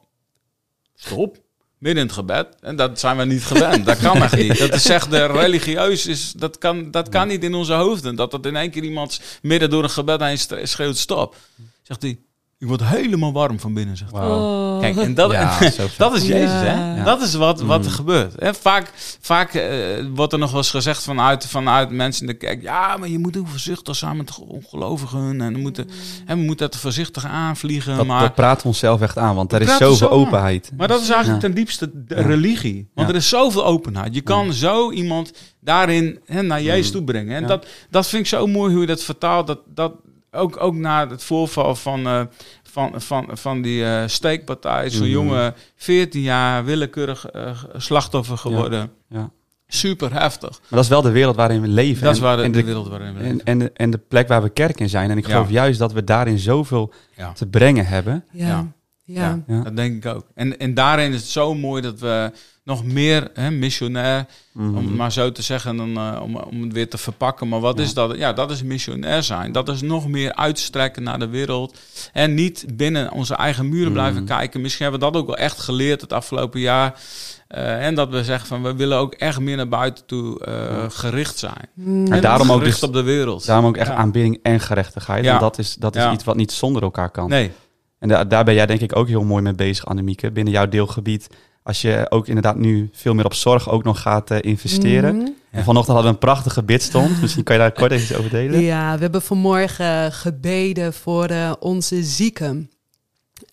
Stop? 0.94 1.44
midden 1.78 2.02
in 2.02 2.08
het 2.08 2.16
gebed. 2.18 2.46
En 2.60 2.76
dat 2.76 3.00
zijn 3.00 3.16
we 3.16 3.24
niet 3.24 3.44
gewend. 3.44 3.86
Dat 3.86 3.98
kan 3.98 4.22
echt 4.22 4.36
niet. 4.36 4.58
Dat 4.58 4.74
is 4.74 4.88
echt 4.98 5.10
de 5.10 5.26
religieus 5.26 6.06
is, 6.06 6.32
dat 6.32 6.58
kan, 6.58 6.90
dat 6.90 7.08
kan 7.08 7.28
niet 7.28 7.44
in 7.44 7.54
onze 7.54 7.72
hoofden. 7.72 8.16
Dat 8.16 8.30
dat 8.30 8.46
in 8.46 8.56
één 8.56 8.70
keer 8.70 8.82
iemand 8.82 9.20
midden 9.42 9.70
door 9.70 9.82
een 9.82 9.90
gebed 9.90 10.20
heen 10.20 10.38
schreeuwt 10.68 10.96
stop. 10.96 11.36
Zegt 11.82 12.02
hij, 12.02 12.18
ik 12.58 12.66
word 12.66 12.84
helemaal 12.84 13.32
warm 13.32 13.60
van 13.60 13.74
binnen. 13.74 13.96
Zegt 13.96 14.12
hij. 14.12 14.26
Oh. 14.26 14.80
Kijk, 14.80 14.96
en 14.96 15.14
dat, 15.14 15.30
Ja, 15.32 15.58
dat 15.98 16.16
is 16.16 16.26
Jezus, 16.26 16.50
hè? 16.50 16.96
Ja. 16.96 17.04
Dat 17.04 17.22
is 17.22 17.34
wat, 17.34 17.60
wat 17.60 17.80
er 17.84 17.90
Mm. 17.90 17.96
gebeurt. 17.96 18.34
En 18.34 18.54
vaak 18.54 18.92
vaak 19.20 19.54
eh, 19.54 20.04
wordt 20.14 20.32
er 20.32 20.38
nog 20.38 20.48
wel 20.50 20.58
eens 20.58 20.70
gezegd 20.70 21.02
vanuit, 21.02 21.46
vanuit 21.46 21.90
mensen 21.90 22.20
in 22.20 22.32
de 22.32 22.38
kerk... 22.38 22.62
ja, 22.62 22.96
maar 22.96 23.08
je 23.08 23.18
moet 23.18 23.34
heel 23.34 23.46
voorzichtig 23.46 23.96
zijn 23.96 24.16
met 24.16 24.38
ongelovigen... 24.38 25.40
en 25.40 25.52
we 25.52 25.58
moeten, 25.58 25.88
en 26.26 26.38
we 26.38 26.44
moeten 26.44 26.66
het 26.66 26.76
voorzichtig 26.76 27.24
aanvliegen. 27.26 27.96
Dat, 27.96 28.06
maar, 28.06 28.20
dat 28.20 28.34
praten 28.34 28.62
we 28.62 28.68
onszelf 28.68 29.00
echt 29.00 29.18
aan, 29.18 29.34
want 29.34 29.52
er 29.52 29.62
is 29.62 29.76
zoveel 29.76 30.10
openheid. 30.10 30.70
maar 30.76 30.88
dat 30.88 31.00
is 31.00 31.08
eigenlijk 31.08 31.42
Ja. 31.42 31.48
ten 31.48 31.56
diepste 31.56 31.90
de 32.06 32.14
Ja. 32.14 32.22
religie. 32.22 32.90
Want 32.94 33.08
Ja. 33.08 33.14
er 33.14 33.20
is 33.20 33.28
zoveel 33.28 33.64
openheid. 33.64 34.14
Je 34.14 34.20
kan 34.20 34.52
zo 34.52 34.90
iemand 34.92 35.32
daarin 35.60 36.20
hè, 36.26 36.42
naar 36.42 36.62
Jezus 36.62 36.86
Mm. 36.86 36.92
toe 36.92 37.04
brengen. 37.04 37.34
En 37.36 37.40
Ja. 37.42 37.46
dat, 37.48 37.66
dat 37.90 38.06
vind 38.08 38.22
ik 38.22 38.28
zo 38.28 38.46
mooi 38.46 38.72
hoe 38.72 38.80
je 38.80 38.86
dat 38.86 39.02
vertaalt. 39.02 39.46
Dat, 39.46 39.58
dat 39.74 39.92
ook, 40.36 40.60
ook 40.62 40.74
na 40.74 41.08
het 41.08 41.22
voorval 41.24 41.74
van, 41.74 42.06
eh, 42.06 42.20
van, 42.62 42.92
van, 43.00 43.28
van 43.32 43.62
die 43.62 43.84
eh, 43.84 44.02
steekpartij. 44.06 44.90
Zo'n 44.90 45.02
Mhm. 45.02 45.10
jongen, 45.10 45.54
14 45.76 46.22
jaar, 46.22 46.64
willekeurig 46.64 47.26
eh, 47.26 47.50
slachtoffer 47.76 48.38
geworden. 48.38 48.90
Ja. 49.08 49.30
Super 49.68 50.12
heftig. 50.12 50.50
Maar 50.50 50.68
dat 50.70 50.82
is 50.82 50.88
wel 50.88 51.02
de 51.02 51.10
wereld 51.10 51.36
waarin 51.36 51.60
we 51.60 51.68
leven. 51.68 52.02
Dat 52.02 52.12
is 52.12 52.18
En- 52.18 52.24
waar 52.24 52.36
de, 52.36 52.42
en 52.42 52.52
de 52.52 52.64
wereld 52.64 52.88
waarin 52.88 53.14
we 53.14 53.18
En, 53.20 53.24
leven. 53.24 53.44
en, 53.44 53.58
de, 53.58 53.70
en 53.74 53.90
de 53.90 53.98
plek 53.98 54.28
waar 54.28 54.42
we 54.42 54.48
kerk 54.48 54.80
in 54.80 54.88
zijn. 54.88 55.10
En 55.10 55.18
ik 55.18 55.26
Ja. 55.26 55.32
geloof 55.32 55.50
juist 55.50 55.78
dat 55.78 55.92
we 55.92 56.04
daarin 56.04 56.38
zoveel 56.38 56.92
Ja. 57.16 57.32
te 57.32 57.46
brengen 57.46 57.86
hebben. 57.86 58.24
Ja. 58.32 58.66
Ja. 59.06 59.38
Dat 59.46 59.76
denk 59.76 60.04
ik 60.04 60.14
ook. 60.14 60.26
En, 60.34 60.58
en 60.58 60.74
daarin 60.74 61.12
is 61.12 61.20
het 61.20 61.30
zo 61.30 61.54
mooi 61.54 61.82
dat 61.82 62.00
we 62.00 62.30
nog 62.64 62.84
meer 62.84 63.30
hè, 63.34 63.50
missionair, 63.50 64.26
Mhm. 64.52 64.76
om 64.76 64.86
het 64.86 64.94
maar 64.96 65.12
zo 65.12 65.32
te 65.32 65.42
zeggen, 65.42 65.76
dan, 65.76 65.96
eh, 65.96 66.20
om, 66.22 66.36
om 66.36 66.62
het 66.62 66.72
weer 66.72 66.88
te 66.90 66.98
verpakken. 66.98 67.48
Maar 67.48 67.60
wat 67.60 67.78
Ja. 67.78 67.84
is 67.84 67.94
dat? 67.94 68.16
Ja, 68.16 68.32
dat 68.32 68.50
is 68.50 68.62
missionair 68.62 69.22
zijn. 69.22 69.52
Dat 69.52 69.68
is 69.68 69.80
nog 69.82 70.08
meer 70.08 70.34
uitstrekken 70.34 71.02
naar 71.02 71.18
de 71.18 71.28
wereld. 71.28 71.78
En 72.12 72.34
niet 72.34 72.64
binnen 72.74 73.12
onze 73.12 73.34
eigen 73.34 73.68
muren 73.68 73.92
blijven 73.92 74.22
Mhm. 74.22 74.32
kijken. 74.36 74.60
Misschien 74.60 74.82
hebben 74.82 75.00
we 75.06 75.12
dat 75.12 75.20
ook 75.22 75.26
wel 75.26 75.36
echt 75.36 75.60
geleerd 75.60 76.00
het 76.00 76.12
afgelopen 76.12 76.60
jaar. 76.60 77.00
Eh, 77.48 77.86
en 77.86 77.94
dat 77.94 78.08
we 78.08 78.24
zeggen 78.24 78.46
van 78.48 78.62
we 78.62 78.74
willen 78.74 78.98
ook 78.98 79.14
echt 79.14 79.40
meer 79.40 79.56
naar 79.56 79.68
buiten 79.68 80.06
toe 80.06 80.44
eh, 80.44 80.52
Ja. 80.54 80.88
gericht 80.88 81.38
zijn. 81.38 81.68
Mm. 81.74 82.06
En 82.12 82.20
daarom 82.20 82.50
ook 82.52 82.58
gericht 82.58 82.80
dus- 82.80 82.88
op 82.88 82.94
de 82.94 83.02
wereld. 83.02 83.46
Daarom 83.46 83.66
ook 83.66 83.76
echt 83.76 83.88
Ja. 83.88 83.94
aanbidding 83.94 84.38
en 84.42 84.60
gerechtigheid. 84.60 85.24
Ja. 85.24 85.28
Want 85.30 85.40
dat 85.40 85.58
is, 85.58 85.74
dat 85.74 85.96
is 85.96 86.02
Ja. 86.02 86.12
iets 86.12 86.24
wat 86.24 86.36
niet 86.36 86.52
zonder 86.52 86.82
elkaar 86.82 87.10
kan. 87.10 87.28
Nee, 87.28 87.50
En 87.98 88.08
da- 88.08 88.24
daar 88.24 88.44
ben 88.44 88.54
jij 88.54 88.66
denk 88.66 88.80
ik 88.80 88.96
ook 88.96 89.08
heel 89.08 89.24
mooi 89.24 89.42
mee 89.42 89.54
bezig, 89.54 89.86
Annemieke. 89.86 90.30
Binnen 90.30 90.52
jouw 90.52 90.68
deelgebied. 90.68 91.26
Als 91.62 91.80
je 91.80 92.06
ook 92.08 92.26
inderdaad 92.28 92.56
nu 92.56 92.88
veel 92.92 93.14
meer 93.14 93.24
op 93.24 93.34
zorg 93.34 93.70
ook 93.70 93.84
nog 93.84 94.00
gaat 94.00 94.30
eh, 94.30 94.38
investeren. 94.40 95.16
Mhm. 95.16 95.28
En 95.50 95.64
vanochtend 95.64 95.96
hadden 95.96 96.02
we 96.04 96.08
een 96.08 96.18
prachtige 96.18 96.62
bidstond. 96.62 97.10
Misschien 97.20 97.42
kan 97.44 97.54
je 97.56 97.60
daar 97.60 97.72
kort 97.72 97.92
even 97.92 98.04
iets 98.04 98.14
over 98.18 98.30
delen. 98.30 98.60
Ja, 98.60 98.94
we 98.96 99.02
hebben 99.02 99.22
vanmorgen 99.22 100.12
gebeden 100.12 100.92
voor 100.92 101.24
eh, 101.26 101.52
onze 101.60 102.02
zieken. 102.04 102.70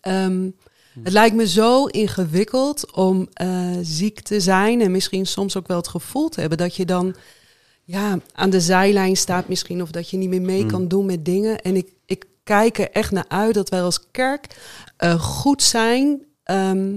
Ehm, 0.00 0.48
het 1.02 1.12
lijkt 1.12 1.36
me 1.36 1.46
zo 1.48 1.86
ingewikkeld 1.86 2.92
om 2.92 3.28
eh, 3.32 3.48
ziek 3.82 4.20
te 4.20 4.40
zijn 4.40 4.80
en 4.80 4.90
misschien 4.90 5.26
soms 5.26 5.56
ook 5.56 5.66
wel 5.66 5.76
het 5.76 5.88
gevoel 5.88 6.28
te 6.28 6.40
hebben 6.40 6.58
dat 6.58 6.76
je 6.76 6.84
dan 6.84 7.14
ja, 7.84 8.18
aan 8.32 8.50
de 8.50 8.60
zijlijn 8.60 9.16
staat 9.16 9.48
misschien 9.48 9.82
of 9.82 9.90
dat 9.90 10.10
je 10.10 10.16
niet 10.16 10.28
meer 10.28 10.42
mee 10.42 10.62
Mm. 10.62 10.68
kan 10.68 10.88
doen 10.88 11.06
met 11.06 11.24
dingen. 11.24 11.60
En 11.62 11.76
ik, 11.76 11.88
ik 12.06 12.24
kijk 12.44 12.78
er 12.78 12.90
echt 12.90 13.10
naar 13.10 13.24
uit 13.28 13.54
dat 13.54 13.68
wij 13.68 13.82
als 13.82 14.10
kerk 14.10 14.46
eh, 14.96 15.20
goed 15.20 15.62
zijn 15.62 16.22
ehm, 16.42 16.96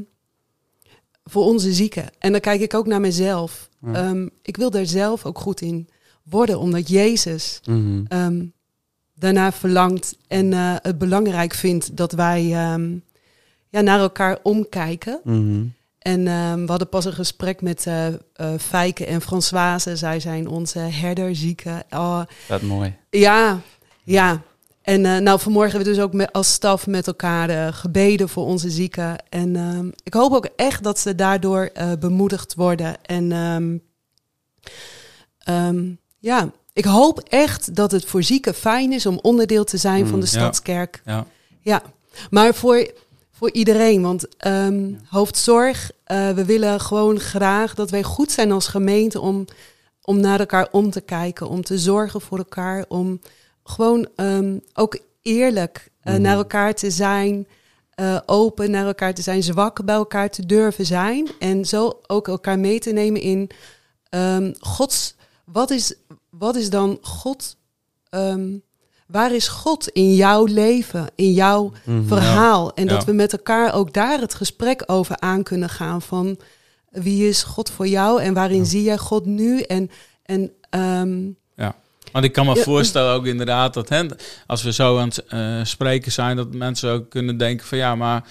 voor 1.24 1.44
onze 1.44 1.74
zieken. 1.74 2.10
En 2.20 2.32
dan 2.32 2.42
kijk 2.42 2.62
ik 2.62 2.74
ook 2.74 2.88
naar 2.88 3.02
mezelf. 3.02 3.70
Ja. 3.82 3.94
Ehm, 3.94 4.28
ik 4.42 4.58
wil 4.58 4.70
daar 4.70 4.86
zelf 4.86 5.26
ook 5.26 5.40
goed 5.40 5.62
in 5.62 5.90
worden, 6.24 6.60
omdat 6.60 6.90
Jezus 6.90 7.60
Mhm. 7.66 8.04
ehm, 8.08 8.46
daarna 9.16 9.52
verlangt 9.52 10.18
en 10.28 10.54
eh, 10.54 10.76
het 10.82 10.98
belangrijk 10.98 11.54
vindt 11.54 11.98
dat 11.98 12.12
wij 12.12 12.44
ja, 13.70 13.82
naar 13.82 14.00
elkaar 14.00 14.40
omkijken. 14.44 15.20
Mhm. 15.24 15.64
En 16.00 16.24
we 16.24 16.64
hadden 16.68 16.90
pas 16.90 17.06
een 17.06 17.14
gesprek 17.14 17.62
met 17.62 17.88
eh 17.88 18.08
eh, 18.08 18.14
Fijke 18.60 19.06
en 19.06 19.22
Françoise. 19.22 19.96
Zij 19.96 20.20
zijn 20.20 20.48
onze 20.48 20.80
herderzieken. 20.80 21.84
Oh, 21.90 22.22
Dat 22.48 22.62
mooi. 22.62 22.96
ja, 23.10 23.60
ja. 24.04 24.42
En 24.88 25.06
eh, 25.06 25.18
nou, 25.18 25.40
vanmorgen 25.40 25.72
hebben 25.72 25.90
we 25.90 25.96
dus 25.96 26.06
ook 26.06 26.14
met, 26.14 26.34
als 26.34 26.54
staf 26.54 26.88
met 26.88 27.08
elkaar 27.08 27.50
eh, 27.50 27.68
gebeden 27.74 28.30
voor 28.30 28.46
onze 28.46 28.70
zieken. 28.70 29.16
En 29.30 29.56
ehm, 29.56 29.90
ik 30.04 30.14
hoop 30.14 30.34
ook 30.34 30.50
echt 30.56 30.84
dat 30.84 31.00
ze 31.00 31.16
daardoor 31.16 31.70
eh, 31.74 31.92
bemoedigd 32.00 32.56
worden. 32.56 33.06
En 33.06 33.32
ehm, 33.32 33.78
ehm, 35.38 35.90
ja, 36.20 36.52
ik 36.74 36.86
hoop 36.86 37.20
echt 37.20 37.76
dat 37.76 37.92
het 37.92 38.06
voor 38.06 38.24
zieken 38.24 38.54
fijn 38.54 38.92
is 38.92 39.06
om 39.06 39.20
onderdeel 39.22 39.64
te 39.64 39.78
zijn 39.78 40.04
Mm, 40.04 40.10
van 40.10 40.20
de 40.20 40.26
ja. 40.26 40.32
Stadskerk. 40.32 41.02
ja. 41.06 41.26
Ja, 41.62 41.82
maar 42.30 42.56
voor, 42.56 42.92
voor 43.32 43.52
iedereen. 43.52 44.02
Want 44.02 44.26
hoofdzorg, 45.10 45.92
we 46.06 46.44
willen 46.46 46.80
gewoon 46.80 47.20
graag 47.20 47.76
dat 47.76 47.90
wij 47.90 48.04
goed 48.04 48.32
zijn 48.32 48.52
als 48.52 48.68
gemeente 48.68 49.20
om, 49.20 49.46
om 50.02 50.20
naar 50.20 50.40
elkaar 50.40 50.68
om 50.72 50.90
te 50.90 51.02
kijken, 51.02 51.50
om 51.50 51.64
te 51.64 51.78
zorgen 51.78 52.22
voor 52.22 52.38
elkaar, 52.38 52.86
om 52.88 53.20
gewoon 53.70 54.08
ehm, 54.16 54.58
ook 54.74 55.00
eerlijk 55.22 55.90
eh, 56.02 56.14
Mhm. 56.14 56.22
naar 56.22 56.36
elkaar 56.36 56.74
te 56.74 56.92
zijn, 56.92 57.48
eh, 57.94 58.20
open 58.26 58.72
naar 58.72 58.86
elkaar 58.86 59.14
te 59.14 59.22
zijn, 59.22 59.44
zwak 59.44 59.86
bij 59.86 59.96
elkaar 59.96 60.30
te 60.30 60.46
durven 60.46 60.86
zijn 60.86 61.28
en 61.40 61.66
zo 61.66 62.00
ook 62.08 62.28
elkaar 62.28 62.60
mee 62.60 62.80
te 62.80 62.92
nemen 62.92 63.22
in 63.22 63.50
ehm, 64.10 64.54
Gods. 64.60 65.16
Wat 65.46 65.70
is, 65.72 65.94
wat 66.30 66.56
is 66.56 66.70
dan 66.70 66.98
God? 67.02 67.56
ehm, 68.10 68.58
waar 69.08 69.34
is 69.34 69.48
God 69.48 69.88
in 69.88 70.16
jouw 70.16 70.46
leven, 70.46 71.08
in 71.16 71.32
jouw 71.34 71.72
Mhm. 71.86 72.08
verhaal. 72.08 72.74
En 72.74 72.88
dat 72.88 73.06
we 73.06 73.12
met 73.12 73.32
elkaar 73.32 73.74
ook 73.74 73.94
daar 73.94 74.20
het 74.20 74.34
gesprek 74.34 74.84
over 74.86 75.20
aan 75.20 75.44
kunnen 75.44 75.70
gaan. 75.70 76.02
Van 76.02 76.38
wie 76.90 77.28
is 77.28 77.44
God 77.44 77.70
voor 77.70 77.88
jou 77.88 78.22
en 78.22 78.34
waarin 78.34 78.66
zie 78.66 78.84
jij 78.84 78.98
God 78.98 79.26
nu? 79.26 79.62
En, 79.62 79.90
en 80.24 80.52
Want 82.12 82.26
ik 82.26 82.32
kan 82.32 82.46
me 82.46 82.56
Ja. 82.56 82.62
voorstellen 82.62 83.14
ook 83.14 83.26
inderdaad 83.26 83.74
dat 83.74 83.90
hè, 83.90 84.04
als 84.48 84.64
we 84.64 84.74
zo 84.74 84.98
aan 85.00 85.08
het 85.08 85.26
eh, 85.26 85.60
spreken 85.64 86.12
zijn, 86.12 86.36
dat 86.36 86.54
mensen 86.54 86.92
ook 86.92 87.10
kunnen 87.10 87.38
denken 87.38 87.66
van 87.66 87.78
ja, 87.78 87.96
maar 87.96 88.24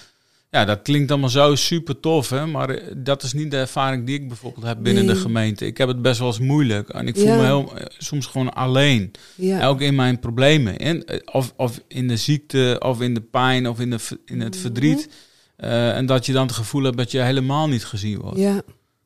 ja, 0.51 0.65
dat 0.65 0.81
klinkt 0.81 1.11
allemaal 1.11 1.29
zo 1.29 1.55
super 1.55 1.99
tof, 1.99 2.29
hè, 2.29 2.45
maar 2.45 2.69
eh, 2.69 2.93
dat 2.97 3.23
is 3.23 3.33
niet 3.33 3.51
de 3.51 3.57
ervaring 3.57 4.05
die 4.05 4.19
ik 4.19 4.27
bijvoorbeeld 4.27 4.65
heb 4.65 4.77
binnen 4.81 5.05
Nee. 5.05 5.13
de 5.15 5.19
gemeente. 5.21 5.65
Ik 5.65 5.77
heb 5.77 5.87
het 5.87 6.01
best 6.01 6.19
wel 6.19 6.27
eens 6.27 6.39
moeilijk 6.39 6.89
en 6.89 7.07
ik 7.07 7.15
voel 7.15 7.25
Ja. 7.27 7.35
me 7.35 7.43
heel, 7.43 7.71
eh, 7.77 7.85
soms 7.97 8.25
gewoon 8.25 8.53
alleen. 8.53 9.11
ja. 9.35 9.67
Ook 9.67 9.81
in 9.81 9.95
mijn 9.95 10.19
problemen. 10.19 10.77
En, 10.77 11.03
of, 11.31 11.53
of 11.57 11.81
in 11.87 12.07
de 12.07 12.17
ziekte, 12.17 12.75
of 12.85 13.01
in 13.01 13.13
de 13.13 13.21
pijn, 13.21 13.67
of 13.69 13.79
in, 13.79 13.89
de, 13.89 13.97
in 14.25 14.41
het 14.41 14.53
Mhm. 14.53 14.61
verdriet. 14.61 15.09
En 15.57 16.05
dat 16.05 16.25
je 16.25 16.33
dan 16.33 16.45
het 16.47 16.55
gevoel 16.55 16.83
hebt 16.83 16.97
dat 16.97 17.11
je 17.11 17.19
helemaal 17.19 17.67
niet 17.67 17.85
gezien 17.85 18.19
wordt. 18.19 18.37
ja. 18.39 18.61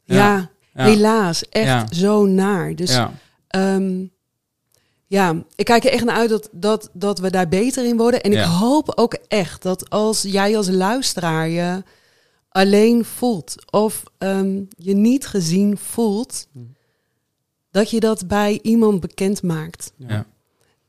Ja. 0.06 0.50
Helaas. 0.74 1.50
Echt 1.50 1.96
zo 1.96 2.26
naar. 2.26 2.76
Dus 2.76 2.92
ja. 2.94 3.12
Ja, 5.12 5.44
ik 5.56 5.66
kijk 5.66 5.84
er 5.84 5.92
echt 5.92 6.04
naar 6.06 6.16
uit 6.16 6.30
dat, 6.30 6.50
dat, 6.52 6.90
dat 6.94 7.20
we 7.20 7.30
daar 7.32 7.48
beter 7.48 7.86
in 7.86 7.98
worden. 7.98 8.22
En 8.22 8.32
ik 8.32 8.38
Ja. 8.38 8.48
hoop 8.48 8.92
ook 8.96 9.14
echt 9.28 9.62
dat 9.62 9.90
als 9.90 10.22
jij 10.22 10.58
als 10.58 10.70
luisteraar 10.70 11.48
je 11.50 11.84
alleen 12.50 13.06
voelt 13.06 13.56
of 13.72 14.04
ehm, 14.18 14.62
je 14.78 14.94
niet 14.94 15.28
gezien 15.28 15.78
voelt, 15.78 16.48
dat 17.72 17.90
je 17.90 18.00
dat 18.00 18.28
bij 18.28 18.60
iemand 18.62 19.00
bekend 19.00 19.44
maakt. 19.44 19.94
Ja. 19.98 20.26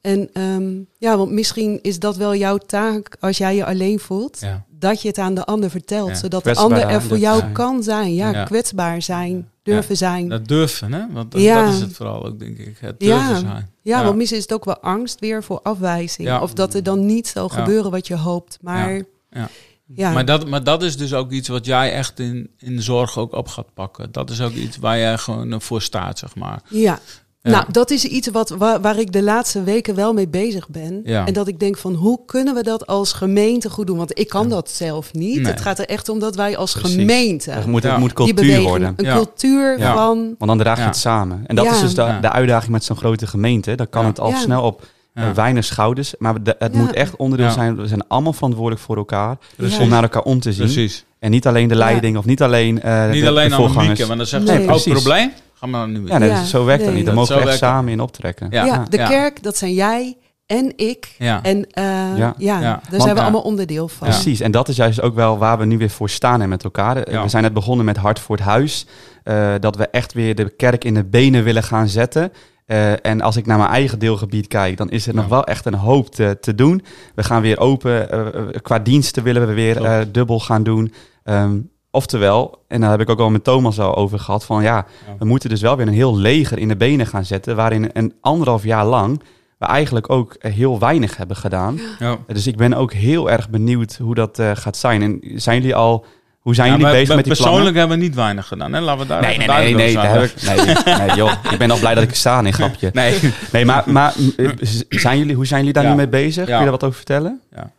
En 0.01 0.31
ehm, 0.33 0.81
ja, 0.99 1.17
want 1.17 1.31
misschien 1.31 1.79
is 1.83 1.99
dat 1.99 2.17
wel 2.17 2.35
jouw 2.35 2.59
taak 2.59 3.17
als 3.21 3.39
jij 3.39 3.55
je 3.57 3.65
alleen 3.65 3.99
voelt, 3.99 4.41
Ja. 4.41 4.65
Dat 4.83 5.03
je 5.03 5.09
het 5.09 5.19
aan 5.19 5.35
de 5.35 5.45
ander 5.45 5.71
vertelt, 5.71 6.09
Ja. 6.09 6.15
zodat 6.15 6.45
de 6.45 6.55
ander 6.55 6.79
er 6.79 7.03
voor 7.03 7.19
jou 7.19 7.39
zijn. 7.39 7.53
kan 7.53 7.83
zijn. 7.83 8.15
Ja, 8.15 8.31
Ja. 8.31 8.45
kwetsbaar 8.45 9.03
zijn, 9.03 9.49
durven 9.63 9.97
zijn. 9.97 10.29
Dat 10.29 10.49
durven, 10.49 10.93
hè? 10.93 11.03
Want 11.13 11.33
dat, 11.33 11.41
Ja. 11.41 11.65
dat 11.65 11.75
is 11.75 11.81
het 11.81 11.93
vooral 11.93 12.27
ook, 12.27 12.39
denk 12.39 12.59
ik. 12.59 12.77
Het 12.81 13.01
durven 13.01 13.19
Ja. 13.29 13.39
zijn. 13.39 13.71
Ja, 13.83 13.99
Ja. 13.99 14.05
want 14.05 14.17
misschien 14.17 14.39
is 14.39 14.45
het 14.45 14.53
ook 14.53 14.65
wel 14.65 14.79
angst 14.81 15.21
weer 15.21 15.43
voor 15.43 15.61
afwijzing. 15.63 16.29
Ja. 16.29 16.41
Of 16.43 16.53
dat 16.55 16.75
er 16.75 16.83
dan 16.83 17.07
niet 17.07 17.29
zal 17.29 17.49
Ja. 17.53 17.59
gebeuren 17.59 17.91
wat 17.91 18.07
je 18.07 18.17
hoopt. 18.17 18.59
Maar 18.61 18.93
ja, 18.95 19.03
Ja. 19.31 19.49
ja. 19.95 20.13
Maar, 20.13 20.25
dat, 20.25 20.49
maar 20.49 20.65
dat 20.65 20.83
is 20.83 20.97
dus 20.97 21.15
ook 21.15 21.31
iets 21.31 21.49
wat 21.49 21.67
jij 21.67 21.93
echt 21.93 22.19
in, 22.19 22.51
in 22.59 22.77
de 22.77 22.83
zorg 22.83 23.19
ook 23.19 23.33
op 23.33 23.49
gaat 23.49 23.75
pakken. 23.75 24.13
Dat 24.13 24.31
is 24.31 24.41
ook 24.41 24.53
iets 24.53 24.77
waar 24.77 24.99
jij 24.99 25.19
gewoon 25.19 25.61
voor 25.61 25.83
staat, 25.83 26.19
zeg 26.19 26.35
maar. 26.37 26.63
ja. 26.69 26.99
Ja. 27.43 27.51
Nou, 27.51 27.65
dat 27.71 27.91
is 27.91 28.05
iets 28.05 28.29
wat, 28.29 28.49
waar, 28.49 28.81
waar 28.81 28.99
ik 28.99 29.13
de 29.13 29.23
laatste 29.23 29.63
weken 29.63 29.95
wel 29.95 30.13
mee 30.13 30.29
bezig 30.29 30.69
ben. 30.69 31.01
Ja. 31.05 31.27
En 31.27 31.33
dat 31.33 31.49
ik 31.49 31.59
denk 31.61 31.77
van, 31.77 31.95
hoe 31.95 32.21
kunnen 32.27 32.55
we 32.55 32.63
dat 32.63 32.87
als 32.87 33.13
gemeente 33.13 33.71
goed 33.71 33.87
doen? 33.87 33.97
Want 33.97 34.19
ik 34.19 34.29
kan 34.29 34.43
Ja. 34.43 34.49
dat 34.49 34.71
zelf 34.71 35.13
niet. 35.13 35.37
Nee. 35.43 35.53
Het 35.53 35.61
gaat 35.61 35.79
er 35.79 35.87
echt 35.87 36.09
om 36.09 36.19
dat 36.19 36.37
wij 36.37 36.57
als 36.57 36.73
Precies. 36.73 36.95
gemeente... 36.95 37.51
Het 37.51 37.67
moet, 37.67 37.83
het 37.83 38.13
cultuur 38.13 38.35
beweging, 38.35 38.69
worden. 38.69 38.93
een 38.97 39.05
Ja. 39.05 39.15
cultuur 39.15 39.79
Ja. 39.79 39.95
van... 39.95 40.17
Want 40.39 40.51
dan 40.51 40.59
draag 40.59 40.77
je 40.77 40.83
Ja. 40.83 40.89
het 40.89 40.97
samen. 40.97 41.45
En 41.47 41.57
dat 41.57 41.65
Ja. 41.65 41.71
is 41.73 41.81
dus 41.81 41.95
de, 41.95 42.19
de 42.21 42.31
uitdaging 42.31 42.73
met 42.73 42.85
zo'n 42.85 42.97
grote 42.97 43.27
gemeente. 43.27 43.75
Dan 43.75 43.89
kan 43.89 44.03
Ja. 44.03 44.09
het 44.09 44.21
al 44.21 44.31
Ja. 44.31 44.37
snel 44.39 44.63
op 44.63 44.87
Ja. 45.15 45.23
eh, 45.29 45.31
weinig 45.35 45.65
schouders. 45.65 46.15
Maar 46.19 46.43
de- 46.43 46.57
het 46.59 46.73
Ja. 46.75 46.81
moet 46.81 46.93
echt 46.93 47.17
onderdeel 47.17 47.47
Ja. 47.47 47.53
zijn. 47.53 47.77
We 47.77 47.87
zijn 47.87 48.07
allemaal 48.09 48.33
verantwoordelijk 48.33 48.81
voor 48.83 48.97
elkaar. 48.97 49.37
Precies. 49.57 49.79
Om 49.79 49.89
naar 49.89 50.03
elkaar 50.03 50.23
om 50.23 50.41
te 50.41 50.53
zien. 50.53 50.65
Precies. 50.65 51.05
En 51.19 51.31
niet 51.31 51.47
alleen 51.47 51.69
de 51.69 51.75
Ja. 51.75 51.81
leiding 51.81 52.17
of 52.17 52.25
niet 52.25 52.43
alleen 52.43 52.83
eh 52.83 53.11
Niet 53.11 53.23
de, 53.23 53.29
alleen 53.29 53.49
de 53.49 53.55
voorgangers. 53.55 53.89
mieke, 53.89 54.07
maar 54.07 54.17
dan 54.17 54.27
zegt 54.27 54.45
Nee. 54.45 54.79
ze 54.79 54.91
ook 54.91 54.95
probleem. 54.95 55.33
Ga 55.63 55.69
maar 55.69 55.89
nu. 55.89 56.07
Ja, 56.07 56.19
nee, 56.19 56.29
Ja, 56.29 56.45
zo 56.45 56.65
werkt 56.65 56.85
dat 56.85 56.95
niet. 56.95 57.05
Daar 57.07 57.15
Dat 57.15 57.29
mogen 57.29 57.45
we 57.45 57.49
echt 57.51 57.59
samen 57.59 57.93
in 57.93 58.01
optrekken. 58.01 58.47
Ja. 58.51 58.65
Ja, 58.65 58.85
de 58.89 58.97
Ja. 58.97 59.09
kerk, 59.09 59.43
dat 59.43 59.57
zijn 59.57 59.73
jij 59.75 60.17
en 60.47 60.73
ik. 60.77 61.15
Ja. 61.19 61.43
En 61.43 61.67
eh, 61.71 61.85
Ja. 61.85 62.15
ja, 62.17 62.35
Ja. 62.39 62.61
daar 62.61 62.81
Want- 62.91 63.03
zijn 63.03 63.15
we 63.15 63.19
Ja. 63.19 63.23
allemaal 63.23 63.41
onderdeel 63.43 63.89
van. 63.89 64.09
Precies, 64.09 64.41
en 64.41 64.51
dat 64.51 64.69
is 64.69 64.77
juist 64.77 65.01
ook 65.03 65.15
wel 65.15 65.39
waar 65.39 65.59
we 65.59 65.65
nu 65.65 65.79
weer 65.79 65.91
voor 65.91 66.11
staan 66.11 66.43
en 66.43 66.49
met 66.49 66.65
elkaar. 66.65 66.97
Eh, 66.97 67.13
Ja. 67.13 67.23
We 67.23 67.29
zijn 67.29 67.43
net 67.43 67.53
begonnen 67.53 67.85
met 67.87 67.97
Hart 67.97 68.19
voor 68.19 68.37
het 68.37 68.45
Huis. 68.45 68.87
eh, 69.23 69.55
dat 69.61 69.77
we 69.77 69.89
echt 69.89 70.13
weer 70.13 70.35
de 70.35 70.51
kerk 70.57 70.85
in 70.85 70.95
de 70.95 71.05
benen 71.05 71.45
willen 71.45 71.63
gaan 71.63 71.89
zetten. 71.89 72.33
Eh, 72.67 73.07
en 73.07 73.21
als 73.21 73.37
ik 73.37 73.47
naar 73.47 73.59
mijn 73.59 73.71
eigen 73.71 73.99
deelgebied 73.99 74.47
kijk, 74.47 74.77
dan 74.77 74.91
is 74.91 75.07
er 75.07 75.15
nog 75.15 75.27
wel 75.27 75.45
echt 75.45 75.67
een 75.67 75.75
hoop 75.75 76.11
te, 76.15 76.37
te 76.41 76.55
doen. 76.55 76.83
We 77.15 77.23
gaan 77.23 77.43
weer 77.43 77.59
open. 77.59 78.11
eh, 78.11 78.27
eh, 78.27 78.33
qua 78.63 78.79
diensten 78.79 79.23
willen 79.23 79.47
we 79.47 79.53
weer 79.53 79.85
eh, 79.85 79.99
dubbel 80.13 80.41
gaan 80.41 80.63
doen. 80.63 80.93
Ehm, 81.25 81.59
oftewel, 81.93 82.65
en 82.69 82.81
daar 82.81 82.91
heb 82.91 83.01
ik 83.01 83.11
ook 83.11 83.19
al 83.21 83.31
met 83.31 83.45
Thomas 83.45 83.79
al 83.81 83.95
over 83.97 84.19
gehad, 84.19 84.45
van 84.45 84.63
ja, 84.63 84.75
Ja. 84.77 84.87
we 85.19 85.25
moeten 85.25 85.49
dus 85.49 85.61
wel 85.61 85.77
weer 85.77 85.87
een 85.87 85.93
heel 85.93 86.17
leger 86.17 86.59
in 86.59 86.69
de 86.69 86.77
benen 86.77 87.07
gaan 87.07 87.25
zetten. 87.25 87.57
Waarin 87.57 87.91
een 87.93 88.15
anderhalf 88.21 88.65
jaar 88.65 88.87
lang 88.87 89.23
we 89.59 89.67
eigenlijk 89.69 90.11
ook 90.11 90.37
heel 90.39 90.79
weinig 90.79 91.17
hebben 91.17 91.37
gedaan. 91.37 91.81
Ja. 91.99 92.17
Dus 92.27 92.47
ik 92.47 92.57
ben 92.57 92.75
ook 92.75 92.93
heel 92.93 93.31
erg 93.31 93.51
benieuwd 93.51 93.97
hoe 93.97 94.15
dat 94.15 94.39
eh, 94.39 94.51
gaat 94.55 94.77
zijn. 94.77 95.03
En 95.03 95.21
zijn 95.41 95.61
jullie 95.61 95.75
al, 95.75 96.05
hoe 96.41 96.55
zijn 96.55 96.71
Ja, 96.71 96.77
jullie 96.77 96.93
bezig 96.93 97.15
met 97.15 97.25
die 97.25 97.35
persoonlijk 97.35 97.61
plannen? 97.63 97.81
hebben 97.81 97.99
we 97.99 98.05
niet 98.05 98.15
weinig 98.15 98.47
gedaan. 98.49 98.73
Hè? 98.73 98.81
Laten 98.81 99.01
we 99.03 99.07
daar 99.09 99.21
Nee, 99.23 99.37
nee, 99.39 99.47
nee, 99.49 99.75
nee, 99.75 99.95
daar 99.95 100.13
heb 100.21 100.23
ik, 100.23 100.43
nee, 100.87 100.97
nee, 101.07 101.17
joh. 101.17 101.33
Ik 101.51 101.59
ben 101.59 101.71
al 101.71 101.79
blij 101.79 101.95
dat 101.95 102.03
ik 102.03 102.15
sta, 102.15 102.41
nee, 102.41 102.53
grapje. 102.53 102.91
Nee. 103.03 103.19
Nee, 103.53 103.65
maar, 103.65 103.83
maar 103.87 104.15
eh, 104.37 104.49
zijn 104.89 105.19
jullie, 105.19 105.35
hoe 105.35 105.47
zijn 105.47 105.59
jullie 105.59 105.75
daar 105.75 105.85
Ja. 105.85 105.91
nu 105.91 105.97
mee 105.97 106.09
bezig? 106.09 106.45
Kun 106.45 106.55
je 106.55 106.61
daar 106.61 106.71
wat 106.71 106.85
over 106.85 106.97
vertellen? 106.97 107.41
Ja, 107.57 107.71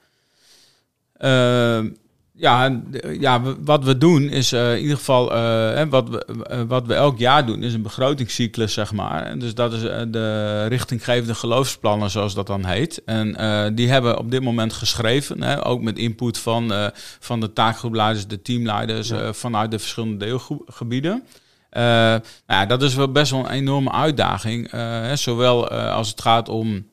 en, 1.18 1.98
eh, 2.44 3.20
ja, 3.20 3.42
wat 3.60 3.84
we 3.84 3.98
doen 3.98 4.30
is 4.30 4.52
eh, 4.52 4.76
in 4.76 4.82
ieder 4.82 4.98
geval, 4.98 5.34
eh, 5.34 5.84
wat, 5.90 6.10
we, 6.10 6.66
wat 6.68 6.86
we 6.86 6.94
elk 6.94 7.18
jaar 7.18 7.46
doen, 7.46 7.64
is 7.64 7.74
een 7.74 7.82
begrotingscyclus, 7.82 8.74
zeg 8.74 8.94
maar. 8.94 9.24
En 9.24 9.40
dus 9.40 9.56
dat 9.56 9.74
is 9.74 9.82
de 9.82 10.66
richtinggevende 10.66 11.36
geloofsplannen, 11.36 12.10
zoals 12.10 12.34
dat 12.34 12.48
dan 12.48 12.66
heet. 12.66 13.04
En 13.06 13.36
die 13.76 13.90
hebben 13.90 14.12
we 14.12 14.20
op 14.20 14.32
dit 14.32 14.42
moment 14.42 14.74
geschreven, 14.74 15.44
hè, 15.44 15.66
ook 15.66 15.82
met 15.82 15.98
input 15.98 16.38
van, 16.38 16.92
van 17.20 17.40
de 17.40 17.54
taakgroepleiders, 17.54 18.28
de 18.28 18.42
teamleiders, 18.42 19.12
vanuit 19.32 19.72
de 19.72 19.80
verschillende 19.80 20.26
deelgebieden. 20.26 21.24
Nou 21.72 22.22
ja, 22.48 22.66
dat 22.66 22.82
is 22.84 22.96
wel 22.96 23.12
best 23.12 23.32
wel 23.32 23.40
een 23.40 23.52
enorme 23.52 23.92
uitdaging. 23.92 24.72
hè, 24.72 25.16
zowel 25.16 25.70
als 25.70 26.10
het 26.10 26.22
gaat 26.22 26.50
om 26.50 26.86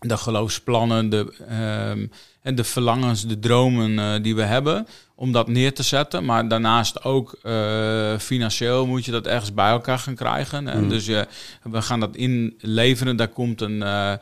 de 0.00 0.16
geloofsplannen, 0.16 1.10
de, 1.10 1.34
ehm, 1.48 2.06
en 2.42 2.54
de 2.54 2.64
verlangens, 2.64 3.26
de 3.26 3.38
dromen 3.38 3.98
eh, 3.98 4.22
die 4.22 4.34
we 4.34 4.42
hebben, 4.42 4.86
om 5.14 5.32
dat 5.32 5.48
neer 5.48 5.74
te 5.74 5.82
zetten. 5.82 6.24
Maar 6.24 6.48
daarnaast 6.48 7.04
ook 7.04 7.36
eh, 7.42 8.18
financieel 8.18 8.86
moet 8.86 9.04
je 9.04 9.10
dat 9.10 9.26
ergens 9.26 9.54
bij 9.54 9.70
elkaar 9.70 9.98
gaan 9.98 10.14
krijgen. 10.14 10.68
En 10.68 10.82
Mm. 10.82 10.88
dus 10.88 11.06
je, 11.06 11.26
we 11.62 11.82
gaan 11.82 12.00
dat 12.00 12.16
inleveren. 12.16 13.16
Daar 13.16 13.28
komt 13.28 13.60
een. 13.60 13.82
eh, 13.82 14.12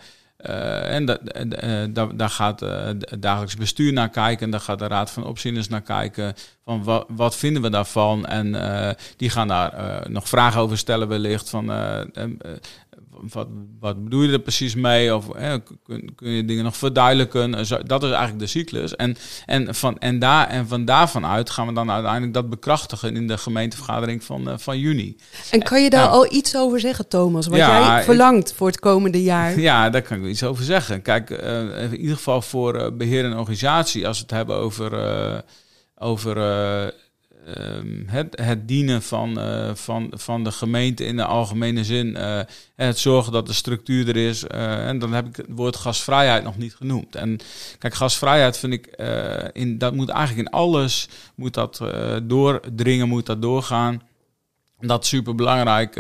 en 0.95 1.05
da, 1.93 2.07
daar, 2.15 2.31
gaat 2.31 2.61
het 2.61 3.17
dagelijks 3.19 3.57
bestuur 3.57 3.93
naar 3.93 4.09
kijken. 4.09 4.51
Daar 4.51 4.61
gaat 4.61 4.79
de 4.79 4.87
Raad 4.87 5.11
van 5.11 5.25
Opzieners 5.25 5.69
naar 5.69 5.83
kijken. 5.83 6.35
Van 6.65 6.85
wat, 6.85 7.07
wat 7.09 7.37
vinden 7.37 7.63
we 7.63 7.71
daarvan? 7.71 8.27
En 8.27 8.53
die 9.17 9.31
gaan 9.31 9.49
daar 9.49 10.03
nog 10.11 10.29
vragen 10.29 10.61
over 10.61 10.79
stellen, 10.79 11.09
wellicht. 11.09 11.51
Van, 11.51 11.71
wat, 13.33 13.49
wat 13.81 14.05
bedoel 14.05 14.23
je 14.23 14.33
er 14.33 14.39
precies 14.39 14.75
mee? 14.75 15.15
Of 15.15 15.31
eh, 15.35 15.55
kun, 15.85 16.13
kun 16.15 16.31
je 16.31 16.45
dingen 16.45 16.65
nog 16.65 16.77
verduidelijken? 16.77 17.51
Dat 17.87 18.03
is 18.03 18.11
eigenlijk 18.11 18.39
de 18.39 18.47
cyclus. 18.47 18.97
En, 18.97 19.17
en, 19.47 19.75
van, 19.75 19.99
en, 19.99 20.19
daar, 20.19 20.49
en 20.49 20.69
van 20.69 20.85
daarvan 20.85 21.27
uit 21.27 21.51
gaan 21.51 21.67
we 21.67 21.73
dan 21.73 21.91
uiteindelijk 21.91 22.35
dat 22.35 22.51
bekrachtigen 22.51 23.17
in 23.17 23.27
de 23.27 23.39
gemeentevergadering 23.39 24.25
van, 24.25 24.49
eh, 24.51 24.55
van 24.59 24.79
juni. 24.79 25.17
En 25.51 25.63
kan 25.63 25.83
je 25.83 25.91
daar 25.91 26.05
Ja. 26.05 26.11
al 26.11 26.33
iets 26.33 26.57
over 26.57 26.81
zeggen, 26.81 27.09
Thomas? 27.09 27.47
Wat 27.47 27.59
Ja, 27.59 27.81
jij 27.89 27.99
ik- 27.99 28.05
verlangt 28.05 28.53
voor 28.53 28.67
het 28.67 28.79
komende 28.81 29.23
jaar? 29.23 29.59
Ja, 29.67 29.91
daar 29.91 30.03
kan 30.03 30.19
ik 30.25 30.31
iets 30.31 30.43
over 30.43 30.65
zeggen. 30.65 31.03
Kijk, 31.03 31.31
eh, 31.31 31.83
in 31.93 31.97
ieder 32.01 32.17
geval 32.17 32.43
voor 32.43 32.75
eh, 32.75 32.93
beheer 32.93 33.25
en 33.25 33.37
organisatie, 33.39 34.07
als 34.07 34.17
we 34.17 34.23
het 34.23 34.33
hebben 34.33 34.57
over, 34.57 34.93
over 35.99 36.37
eh, 37.47 37.77
ehm, 37.77 38.07
het, 38.07 38.39
het 38.43 38.69
dienen 38.69 39.03
van, 39.03 39.41
eh, 39.41 39.75
van, 39.75 40.13
van 40.15 40.45
de 40.45 40.51
gemeente 40.51 41.05
in 41.05 41.17
de 41.17 41.25
algemene 41.25 41.85
zin, 41.85 42.17
eh, 42.17 42.41
het 42.77 42.99
zorgen 42.99 43.33
dat 43.33 43.47
de 43.47 43.53
structuur 43.53 44.09
er 44.09 44.17
is. 44.17 44.45
eh, 44.45 44.89
en 44.89 44.99
dan 44.99 45.13
heb 45.13 45.27
ik 45.27 45.37
het 45.37 45.47
woord 45.49 45.77
gasvrijheid 45.77 46.45
nog 46.45 46.57
niet 46.57 46.75
genoemd. 46.75 47.15
En 47.15 47.39
kijk, 47.79 47.95
gasvrijheid 47.95 48.59
vind 48.59 48.73
ik, 48.73 48.87
in, 49.53 49.79
dat 49.79 49.95
moet 49.95 50.09
eigenlijk 50.09 50.49
in 50.49 50.55
alles, 50.55 51.09
moet 51.35 51.55
dat 51.55 51.81
doordringen, 52.23 53.09
moet 53.09 53.27
dat 53.27 53.43
doorgaan. 53.43 54.03
Dat 54.81 55.03
is 55.03 55.09
super 55.09 55.35
belangrijk. 55.35 55.95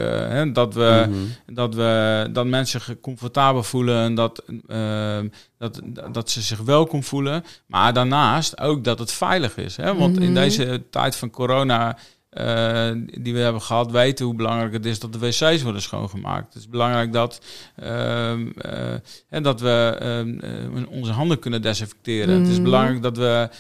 dat 0.55 0.75
we 0.75 1.07
Mhm. 1.09 1.55
dat, 1.55 1.75
we, 1.75 2.29
dat 2.33 2.47
mensen 2.47 2.81
zich 2.81 3.01
comfortabel 3.01 3.63
voelen 3.63 4.03
en 4.05 4.15
dat, 4.15 4.43
eh, 4.67 5.19
dat, 5.59 5.81
dat 6.13 6.31
ze 6.31 6.41
zich 6.43 6.59
welkom 6.61 7.03
voelen. 7.03 7.45
Maar 7.67 7.93
daarnaast 7.93 8.61
ook 8.61 8.85
dat 8.85 8.99
het 8.99 9.13
veilig 9.13 9.57
is. 9.57 9.77
Hè? 9.77 9.95
Want 9.95 10.17
in 10.21 10.25
Mhm. 10.25 10.35
deze 10.35 10.83
tijd 10.91 11.17
van 11.17 11.31
corona 11.31 11.97
eh, 12.31 12.91
die 13.21 13.33
we 13.35 13.39
hebben 13.39 13.63
gehad, 13.63 13.91
weten 13.91 14.25
hoe 14.27 14.35
belangrijk 14.35 14.73
het 14.73 14.87
is 14.87 14.99
dat 14.99 15.13
de 15.13 15.19
wc's 15.19 15.63
worden 15.63 15.83
schoongemaakt. 15.83 16.55
Het 16.55 16.63
is 16.63 16.69
belangrijk 16.69 17.13
dat, 17.13 17.41
ehm, 17.77 18.49
eh, 18.59 18.93
en 19.29 19.43
dat 19.43 19.61
we 19.61 19.97
ehm, 20.01 20.39
eh, 20.39 20.83
onze 20.91 21.13
handen 21.13 21.39
kunnen 21.39 21.63
desinfecteren. 21.63 22.39
Het 22.39 22.49
is 22.49 22.55
Mhm. 22.55 22.63
belangrijk 22.63 23.03
dat 23.03 23.17
we 23.17 23.49
eh, 23.51 23.57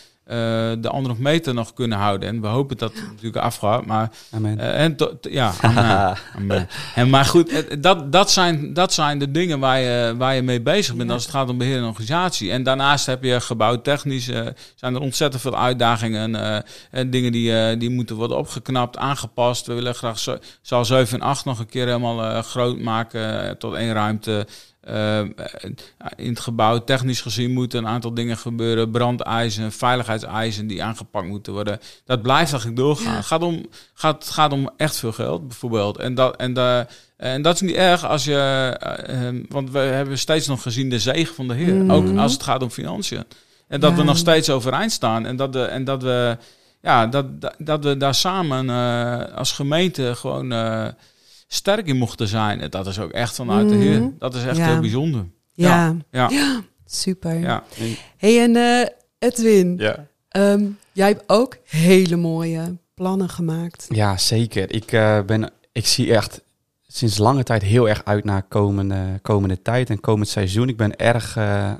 de 0.80 0.88
anderhalf 0.88 1.18
meter 1.18 1.54
nog 1.54 1.72
kunnen 1.72 1.98
houden. 1.98 2.28
En 2.28 2.40
we 2.40 2.46
hopen 2.46 2.76
dat 2.76 2.92
het 2.94 3.02
natuurlijk 3.08 3.44
afgaat. 3.44 3.86
Maar 3.86 4.10
Amen. 4.30 4.58
eh, 4.58 4.82
en 4.84 4.96
ja, 5.20 5.52
amen. 5.60 6.16
Amen. 6.36 6.68
En 6.94 7.10
maar 7.10 7.24
goed, 7.24 7.48
eh, 7.48 7.76
dat, 7.80 8.12
dat, 8.12 8.30
zijn, 8.30 8.72
dat 8.72 8.92
zijn 8.92 9.18
de 9.18 9.30
dingen 9.30 9.58
waar 9.58 9.78
je, 9.80 10.14
waar 10.18 10.34
je 10.34 10.42
mee 10.42 10.60
bezig 10.62 10.94
bent 10.94 11.10
als 11.10 11.22
het 11.22 11.32
gaat 11.32 11.48
om 11.48 11.58
beheer 11.58 11.76
en 11.78 11.84
organisatie. 11.84 12.50
En 12.50 12.62
daarnaast 12.62 13.06
heb 13.06 13.22
je 13.24 13.40
gebouwtechnisch, 13.40 14.28
eh, 14.28 14.46
zijn 14.74 14.94
er 14.94 15.00
ontzettend 15.00 15.42
veel 15.42 15.56
uitdagingen 15.58 16.34
eh, 16.34 16.58
en 16.90 17.10
dingen 17.10 17.32
die, 17.32 17.58
eh, 17.60 17.78
die 17.78 17.90
moeten 17.90 18.16
worden 18.16 18.36
opgeknapt, 18.38 18.96
aangepast. 18.96 19.66
We 19.66 19.74
willen 19.74 19.94
graag 19.94 20.18
zo- 20.18 20.38
zaal 20.62 20.84
7 20.84 21.20
en 21.20 21.26
8 21.26 21.44
nog 21.44 21.58
een 21.58 21.66
keer 21.68 21.86
helemaal 21.86 22.22
eh, 22.24 22.42
groot 22.42 22.78
maken 22.78 23.44
eh, 23.48 23.50
tot 23.50 23.74
één 23.74 23.92
ruimte. 23.92 24.46
Eh, 24.86 25.20
in 26.16 26.28
het 26.28 26.40
gebouw 26.40 26.84
technisch 26.84 27.20
gezien 27.20 27.52
moeten 27.52 27.78
een 27.78 27.88
aantal 27.88 28.14
dingen 28.14 28.36
gebeuren. 28.36 28.90
Brandeisen, 28.90 29.72
veiligheidseisen 29.72 30.66
die 30.66 30.82
aangepakt 30.82 31.26
moeten 31.26 31.52
worden. 31.52 31.80
Dat 32.04 32.22
blijft 32.22 32.50
eigenlijk 32.50 32.80
doorgaan. 32.80 33.14
Het 33.16 33.24
gaat 33.26 33.42
om, 33.42 33.66
gaat, 33.94 34.28
gaat 34.28 34.52
om 34.52 34.70
echt 34.76 34.96
veel 34.96 35.12
geld, 35.12 35.48
bijvoorbeeld. 35.48 35.98
En 35.98 36.14
dat, 36.14 36.36
en, 36.36 36.54
de, 36.54 36.86
en 37.16 37.42
dat 37.42 37.54
is 37.54 37.60
niet 37.60 37.74
erg 37.74 38.04
als 38.04 38.24
je... 38.24 38.34
eh, 38.80 39.28
eh, 39.28 39.34
want 39.48 39.70
we 39.70 39.78
hebben 39.78 40.18
steeds 40.18 40.46
nog 40.46 40.62
gezien 40.62 40.90
de 40.90 40.98
zegen 40.98 41.34
van 41.34 41.48
de 41.48 41.54
Heer. 41.54 41.74
Mhm. 41.74 41.90
Ook 41.90 42.16
als 42.16 42.32
het 42.32 42.42
gaat 42.42 42.62
om 42.62 42.70
financiën. 42.70 43.24
En 43.68 43.80
dat 43.80 43.90
Ja. 43.90 43.96
we 43.96 44.02
nog 44.02 44.16
steeds 44.16 44.50
overeind 44.50 44.92
staan. 44.92 45.26
En 45.26 45.36
dat, 45.36 45.52
de, 45.52 45.62
en 45.62 45.84
dat 45.84 46.02
we... 46.02 46.36
Ja, 46.82 47.06
dat, 47.06 47.40
dat, 47.40 47.54
dat 47.58 47.84
we 47.84 47.96
daar 47.96 48.14
samen 48.14 48.70
eh, 48.70 49.34
als 49.36 49.52
gemeente 49.52 50.14
gewoon 50.14 50.52
eh, 50.52 50.86
sterk 51.46 51.86
in 51.86 51.96
mochten 51.96 52.28
zijn. 52.28 52.60
En 52.60 52.70
dat 52.70 52.86
is 52.86 52.98
ook 52.98 53.10
echt 53.10 53.34
vanuit 53.34 53.68
de 53.68 53.74
Mhm. 53.74 53.84
Heer. 53.84 54.10
Dat 54.18 54.34
is 54.34 54.44
echt 54.44 54.56
Ja. 54.56 54.66
heel 54.66 54.80
bijzonder. 54.80 55.24
Ja, 55.52 55.96
Ja. 56.10 56.30
super. 56.86 57.34
Ja. 57.38 57.62
hey, 58.16 58.42
en 58.42 58.56
eh, 58.56 58.86
Edwin, 59.18 59.74
Ja. 59.78 60.06
ehm, 60.28 60.64
jij 60.92 61.08
hebt 61.08 61.24
ook 61.26 61.56
hele 61.66 62.16
mooie 62.16 62.76
plannen 62.94 63.28
gemaakt. 63.28 63.86
Ja, 63.88 64.16
zeker. 64.16 64.74
Ik, 64.74 64.92
eh, 64.92 65.20
ben, 65.22 65.50
ik 65.72 65.86
zie 65.86 66.14
echt 66.14 66.40
sinds 66.86 67.18
lange 67.18 67.42
tijd 67.42 67.62
heel 67.62 67.88
erg 67.88 68.04
uit 68.04 68.24
naar 68.24 68.42
komende, 68.42 69.18
komende 69.22 69.62
tijd 69.62 69.90
en 69.90 70.00
komend 70.00 70.28
seizoen. 70.28 70.68
Ik 70.68 70.76
ben 70.76 70.96
erg, 70.96 71.36
eh, 71.36 71.72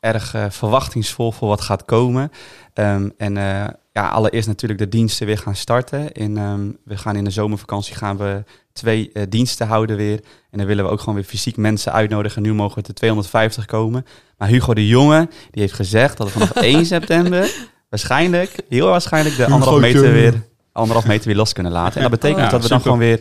erg 0.00 0.34
verwachtingsvol 0.48 1.32
voor 1.32 1.48
wat 1.48 1.60
gaat 1.60 1.84
komen. 1.84 2.32
Ehm, 2.74 3.08
en 3.16 3.36
eh, 3.36 3.66
ja, 3.92 4.08
allereerst 4.08 4.48
natuurlijk 4.48 4.80
de 4.80 4.88
diensten 4.88 5.26
weer 5.26 5.38
gaan 5.38 5.54
starten. 5.56 6.12
In, 6.12 6.36
ehm, 6.36 6.70
we 6.84 6.96
gaan 6.96 7.16
in 7.16 7.24
de 7.24 7.30
zomervakantie 7.30 7.94
gaan 7.94 8.16
we 8.16 8.44
twee 8.72 9.10
eh, 9.12 9.22
diensten 9.28 9.66
houden 9.66 9.96
weer. 9.96 10.20
En 10.50 10.58
dan 10.58 10.66
willen 10.66 10.84
we 10.84 10.90
ook 10.90 10.98
gewoon 11.00 11.14
weer 11.14 11.24
fysiek 11.24 11.56
mensen 11.56 11.92
uitnodigen. 11.92 12.42
Nu 12.42 12.54
mogen 12.54 12.76
we 12.76 12.82
te 12.82 12.92
250 12.92 13.66
komen. 13.66 14.06
Maar 14.38 14.48
Hugo 14.48 14.74
de 14.74 14.86
Jonge, 14.86 15.28
die 15.50 15.62
heeft 15.62 15.74
gezegd 15.74 16.16
dat 16.16 16.26
we 16.26 16.32
vanaf 16.32 16.50
1 16.74 16.86
september 16.86 17.50
waarschijnlijk, 17.88 18.56
heel 18.68 18.86
waarschijnlijk, 18.86 19.36
de 19.36 19.46
anderhalf 19.46 19.80
meter 19.80 20.12
weer, 20.12 20.42
anderhalf 20.72 21.06
meter 21.06 21.26
weer 21.26 21.36
los 21.36 21.52
kunnen 21.52 21.72
laten. 21.72 21.96
En 21.96 22.02
dat 22.02 22.20
betekent 22.20 22.40
Ja, 22.44 22.48
dat 22.48 22.62
we 22.62 22.68
dan 22.68 22.80
super. 22.80 22.92
gewoon 22.92 22.98
weer 22.98 23.20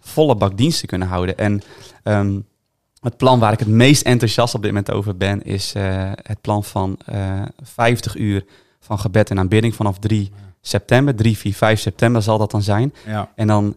volle 0.00 0.36
bak 0.36 0.56
diensten 0.56 0.88
kunnen 0.88 1.08
houden. 1.08 1.38
En 1.38 1.62
ehm, 2.02 2.40
het 3.00 3.16
plan 3.16 3.38
waar 3.38 3.52
ik 3.52 3.58
het 3.58 3.68
meest 3.68 4.02
enthousiast 4.02 4.54
op 4.54 4.62
dit 4.62 4.70
moment 4.70 4.90
over 4.90 5.16
ben, 5.16 5.42
is 5.44 5.72
eh, 5.74 6.12
het 6.22 6.40
plan 6.40 6.64
van 6.64 6.96
eh 7.04 7.42
50 7.62 8.16
uur 8.16 8.44
van 8.82 8.98
gebed 8.98 9.30
en 9.30 9.38
aanbidding 9.38 9.74
vanaf 9.74 9.98
3 9.98 10.32
september. 10.60 11.14
3, 11.14 11.38
4, 11.38 11.54
5 11.54 11.80
september 11.80 12.22
zal 12.22 12.38
dat 12.38 12.50
dan 12.50 12.62
zijn. 12.62 12.94
Ja. 13.06 13.28
En 13.34 13.46
dan 13.46 13.76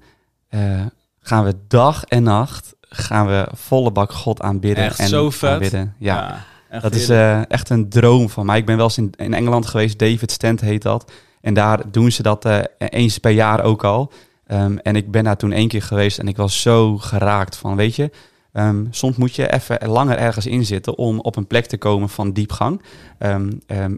eh, 0.50 0.86
gaan 1.20 1.44
we 1.44 1.56
dag 1.68 2.04
en 2.04 2.24
nacht 2.24 2.76
gaan 2.90 3.28
we 3.28 3.48
volle 3.54 3.92
bak 3.92 4.12
God 4.12 4.42
aanbidden. 4.42 4.86
Echt 4.86 5.00
en 5.00 5.08
zo 5.08 5.30
vet. 5.30 5.50
aanbidden. 5.50 5.96
Ja, 5.98 6.46
echt 6.70 6.84
dat 6.84 6.96
is 6.96 7.10
eh, 7.10 7.50
echt 7.52 7.70
een 7.70 7.90
droom 7.90 8.30
van 8.30 8.46
mij. 8.46 8.58
Ik 8.58 8.66
ben 8.66 8.76
wel 8.76 8.86
eens 8.86 8.98
in, 8.98 9.14
in 9.16 9.34
Engeland 9.34 9.66
geweest. 9.66 10.00
David 10.00 10.32
Stent 10.32 10.62
heet 10.62 10.82
dat. 10.82 11.12
En 11.42 11.54
daar 11.54 11.92
doen 11.92 12.12
ze 12.12 12.22
dat 12.22 12.46
eh, 12.46 12.60
eens 12.78 13.18
per 13.18 13.32
jaar 13.32 13.64
ook 13.64 13.84
al. 13.84 14.12
Ehm, 14.48 14.78
en 14.78 14.96
ik 14.96 15.12
ben 15.12 15.24
daar 15.24 15.38
toen 15.38 15.52
één 15.52 15.68
keer 15.68 15.82
geweest 15.82 16.20
en 16.20 16.28
ik 16.28 16.38
was 16.38 16.62
zo 16.62 16.98
geraakt 16.98 17.58
van, 17.58 17.76
weet 17.76 17.96
je, 17.96 18.12
ehm, 18.56 18.86
soms 18.90 19.16
moet 19.16 19.36
je 19.36 19.54
even 19.54 19.88
langer 19.88 20.18
ergens 20.18 20.46
inzitten 20.46 20.98
om 20.98 21.20
op 21.20 21.36
een 21.36 21.48
plek 21.48 21.66
te 21.66 21.78
komen 21.78 22.10
van 22.10 22.32
diepgang 22.32 22.82
ehm, 23.18 23.52
ehm, 23.68 23.96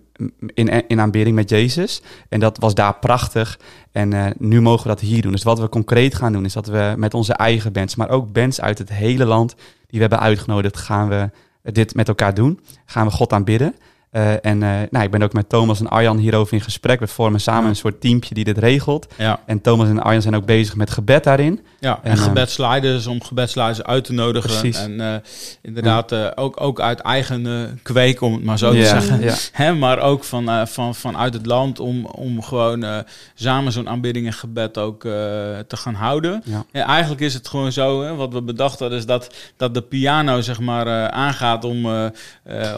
in, 0.53 0.87
in 0.87 0.99
aanbidding 0.99 1.35
met 1.35 1.49
Jezus. 1.49 2.01
En 2.29 2.39
dat 2.39 2.57
was 2.57 2.73
daar 2.73 2.95
prachtig. 2.95 3.59
En 3.91 4.13
eh, 4.13 4.25
nu 4.37 4.61
mogen 4.61 4.83
we 4.83 4.89
dat 4.89 4.99
hier 4.99 5.21
doen. 5.21 5.31
Dus 5.31 5.43
wat 5.43 5.59
we 5.59 5.69
concreet 5.69 6.15
gaan 6.15 6.33
doen 6.33 6.45
is 6.45 6.53
dat 6.53 6.67
we 6.67 6.93
met 6.97 7.13
onze 7.13 7.33
eigen 7.33 7.71
bands, 7.71 7.95
maar 7.95 8.09
ook 8.09 8.31
bands 8.33 8.61
uit 8.61 8.77
het 8.77 8.89
hele 8.89 9.25
land 9.25 9.55
die 9.87 9.99
we 9.99 9.99
hebben 9.99 10.19
uitgenodigd, 10.19 10.77
gaan 10.77 11.07
we 11.07 11.29
dit 11.71 11.95
met 11.95 12.07
elkaar 12.07 12.33
doen. 12.33 12.59
Gaan 12.85 13.07
we 13.07 13.11
God 13.13 13.33
aanbidden. 13.33 13.75
Uh, 14.11 14.45
en 14.45 14.61
uh, 14.61 14.69
nou, 14.89 15.05
ik 15.05 15.11
ben 15.11 15.21
ook 15.21 15.33
met 15.33 15.49
Thomas 15.49 15.79
en 15.79 15.87
Arjan 15.87 16.17
hierover 16.17 16.53
in 16.53 16.61
gesprek. 16.61 16.99
We 16.99 17.07
vormen 17.07 17.39
samen 17.39 17.69
een 17.69 17.75
soort 17.75 18.01
teampje 18.01 18.33
die 18.33 18.43
dit 18.43 18.57
regelt. 18.57 19.07
Ja. 19.17 19.39
En 19.45 19.61
Thomas 19.61 19.87
en 19.87 20.03
Arjan 20.03 20.21
zijn 20.21 20.35
ook 20.35 20.45
bezig 20.45 20.75
met 20.75 20.89
gebed 20.89 21.23
daarin. 21.23 21.61
Ja, 21.79 21.99
en, 22.03 22.11
en 22.11 22.17
gebedsleiders 22.17 23.07
om 23.07 23.23
gebedsleiders 23.23 23.83
uit 23.83 24.03
te 24.03 24.13
nodigen. 24.13 24.49
Precies. 24.49 24.77
En 24.77 24.91
uh, 24.91 25.15
inderdaad 25.61 26.37
ook, 26.37 26.61
ook 26.61 26.81
uit 26.81 26.99
eigen 26.99 27.79
kweek, 27.83 28.21
om 28.21 28.33
het 28.33 28.43
maar 28.43 28.57
zo 28.57 28.71
te 28.71 28.85
zeggen. 28.85 29.19
Hè, 29.51 29.73
maar 29.73 29.99
ook 29.99 30.23
van, 30.23 30.67
van, 30.67 30.95
vanuit 30.95 31.33
het 31.33 31.45
land 31.45 31.79
om, 31.79 32.05
om 32.05 32.41
gewoon 32.43 33.03
samen 33.33 33.71
zo'n 33.71 33.89
aanbidding 33.89 34.25
en 34.25 34.33
gebed 34.33 34.77
ook 34.77 35.01
te 35.01 35.77
gaan 35.77 35.93
houden. 35.93 36.43
En 36.71 36.81
eigenlijk 36.81 37.21
is 37.21 37.33
het 37.33 37.47
gewoon 37.47 37.71
zo, 37.71 38.03
hè, 38.03 38.15
wat 38.15 38.33
we 38.33 38.41
bedacht 38.41 38.79
hadden, 38.79 38.97
is 38.97 39.05
dat, 39.05 39.35
dat 39.57 39.73
de 39.73 39.81
piano 39.81 40.41
zeg 40.41 40.59
maar 40.59 41.09
aangaat 41.09 41.63
om 41.63 42.11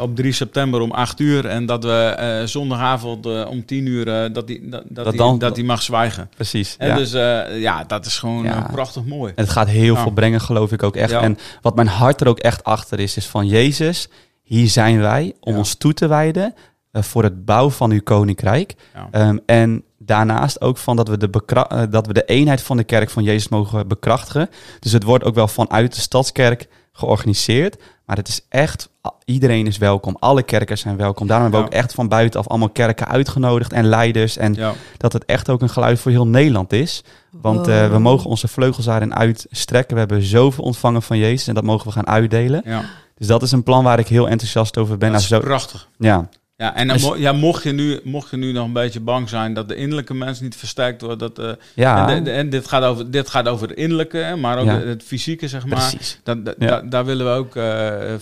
op 0.02 0.16
3 0.16 0.32
september 0.32 0.82
om 0.82 0.92
8 0.92 1.19
uur. 1.20 1.46
En 1.46 1.66
dat 1.66 1.84
we 1.84 2.42
zondagavond 2.46 3.46
om 3.46 3.66
10 3.66 3.86
uur 3.86 4.06
dat, 4.34 4.48
die, 4.48 4.70
dat, 4.70 4.84
dat, 4.88 4.96
Dat 5.06 5.10
die, 5.14 5.18
dan- 5.22 5.40
dat 5.40 5.56
die 5.56 5.64
mag 5.64 5.82
zwijgen. 5.82 6.30
Precies. 6.36 6.76
En 6.78 6.88
ja. 6.88 6.96
dus 6.96 7.14
uh, 7.14 7.62
ja, 7.62 7.84
dat 7.84 8.06
is 8.06 8.18
gewoon 8.18 8.44
Ja. 8.44 8.58
uh, 8.58 8.72
prachtig 8.74 9.06
mooi. 9.06 9.34
En 9.36 9.44
het 9.44 9.52
gaat 9.54 9.68
heel 9.68 9.96
Ja. 9.96 10.02
veel 10.02 10.12
brengen, 10.12 10.42
geloof 10.42 10.72
ik 10.72 10.84
ook 10.84 10.96
echt. 10.96 11.12
En 11.12 11.38
wat 11.62 11.76
mijn 11.76 11.88
hart 11.88 12.22
er 12.22 12.28
ook 12.28 12.40
echt 12.40 12.64
achter 12.64 13.00
is, 13.00 13.18
is 13.18 13.26
van 13.26 13.48
Jezus, 13.48 14.08
hier 14.44 14.68
zijn 14.68 15.00
wij 15.00 15.34
om 15.40 15.56
ons 15.58 15.76
toe 15.76 15.94
te 15.94 16.08
wijden 16.08 16.54
eh, 16.92 17.02
voor 17.04 17.24
het 17.24 17.46
bouwen 17.46 17.74
van 17.74 17.92
uw 17.92 18.02
koninkrijk. 18.04 18.76
Ehm, 19.12 19.38
en 19.46 19.84
daarnaast 19.98 20.62
ook 20.62 20.78
van 20.78 20.96
dat 20.96 21.08
we, 21.08 21.18
de 21.18 21.30
eh, 21.46 21.82
dat 21.90 22.08
we 22.08 22.14
de 22.14 22.26
eenheid 22.26 22.62
van 22.62 22.78
de 22.78 22.84
kerk 22.84 23.10
van 23.10 23.24
Jezus 23.24 23.48
mogen 23.50 23.88
bekrachtigen. 23.88 24.50
Dus 24.80 24.92
het 24.92 25.04
wordt 25.04 25.24
ook 25.24 25.36
wel 25.36 25.48
vanuit 25.48 25.96
de 25.96 26.02
stadskerk 26.02 26.68
georganiseerd. 26.92 27.78
Maar 28.10 28.18
het 28.18 28.28
is 28.28 28.42
echt, 28.50 28.90
iedereen 29.26 29.68
is 29.68 29.78
welkom. 29.78 30.16
Alle 30.20 30.44
kerken 30.44 30.78
zijn 30.78 30.98
welkom. 30.98 31.28
Daarom 31.28 31.46
hebben 31.52 31.64
we 31.66 31.70
Ja. 31.72 31.78
ook 31.78 31.84
echt 31.84 31.94
van 31.94 32.08
buitenaf 32.08 32.48
allemaal 32.48 32.70
kerken 32.70 33.08
uitgenodigd 33.08 33.74
en 33.74 33.86
leiders. 33.86 34.38
En 34.38 34.54
Ja. 34.54 34.74
dat 34.98 35.14
het 35.14 35.26
echt 35.26 35.50
ook 35.50 35.62
een 35.62 35.70
geluid 35.70 36.00
voor 36.00 36.12
heel 36.12 36.28
Nederland 36.28 36.74
is. 36.74 37.04
Want 37.32 37.68
eh, 37.68 37.90
we 37.92 38.00
mogen 38.00 38.30
onze 38.30 38.48
vleugels 38.48 38.86
daarin 38.86 39.16
uitstrekken. 39.16 39.94
We 39.94 40.00
hebben 40.00 40.22
zoveel 40.22 40.64
ontvangen 40.64 41.02
van 41.02 41.18
Jezus 41.18 41.48
en 41.48 41.54
dat 41.54 41.64
mogen 41.64 41.88
we 41.88 41.94
gaan 41.94 42.08
uitdelen. 42.08 42.62
Ja, 42.66 42.82
Dus 43.18 43.28
dat 43.28 43.42
is 43.42 43.52
een 43.52 43.64
plan 43.64 43.84
waar 43.84 44.00
ik 44.00 44.08
heel 44.08 44.30
enthousiast 44.30 44.78
over 44.78 44.98
ben. 44.98 45.12
dat 45.12 45.22
is 45.22 45.30
Nou, 45.30 45.42
zo, 45.42 45.48
prachtig. 45.48 45.88
ja, 45.98 46.30
Ja, 46.62 46.76
en 46.76 46.88
dan 46.88 47.00
mo- 47.02 47.16
ja, 47.16 47.32
mocht, 47.32 47.64
je 47.64 47.72
nu, 47.72 48.00
mocht 48.04 48.30
je 48.32 48.38
nu 48.38 48.52
nog 48.52 48.66
een 48.66 48.74
beetje 48.74 49.00
bang 49.00 49.30
zijn 49.30 49.54
dat 49.54 49.68
de 49.68 49.76
innerlijke 49.76 50.14
mens 50.14 50.40
niet 50.40 50.56
versterkt 50.56 51.02
wordt. 51.02 51.20
Dat, 51.20 51.40
eh, 51.40 51.50
ja, 51.76 52.10
en, 52.10 52.24
de- 52.24 52.32
en 52.32 52.50
dit, 52.50 52.68
gaat 52.68 52.84
over, 52.84 53.12
dit 53.12 53.30
gaat 53.30 53.48
over 53.48 53.68
de 53.68 53.74
innerlijke, 53.74 54.36
maar 54.40 54.58
ook 54.58 54.66
Ja. 54.66 54.78
de- 54.78 54.86
het 54.86 55.04
fysieke, 55.04 55.48
zeg 55.48 55.66
maar. 55.66 55.80
precies. 55.90 56.20
Dat, 56.24 56.46
dat- 56.46 56.56
Ja. 56.60 56.68
da- 56.68 56.82
daar 56.82 57.06
willen 57.06 57.26
we 57.26 57.32
ook 57.32 57.56
eh 57.56 58.14
eh, 58.14 58.20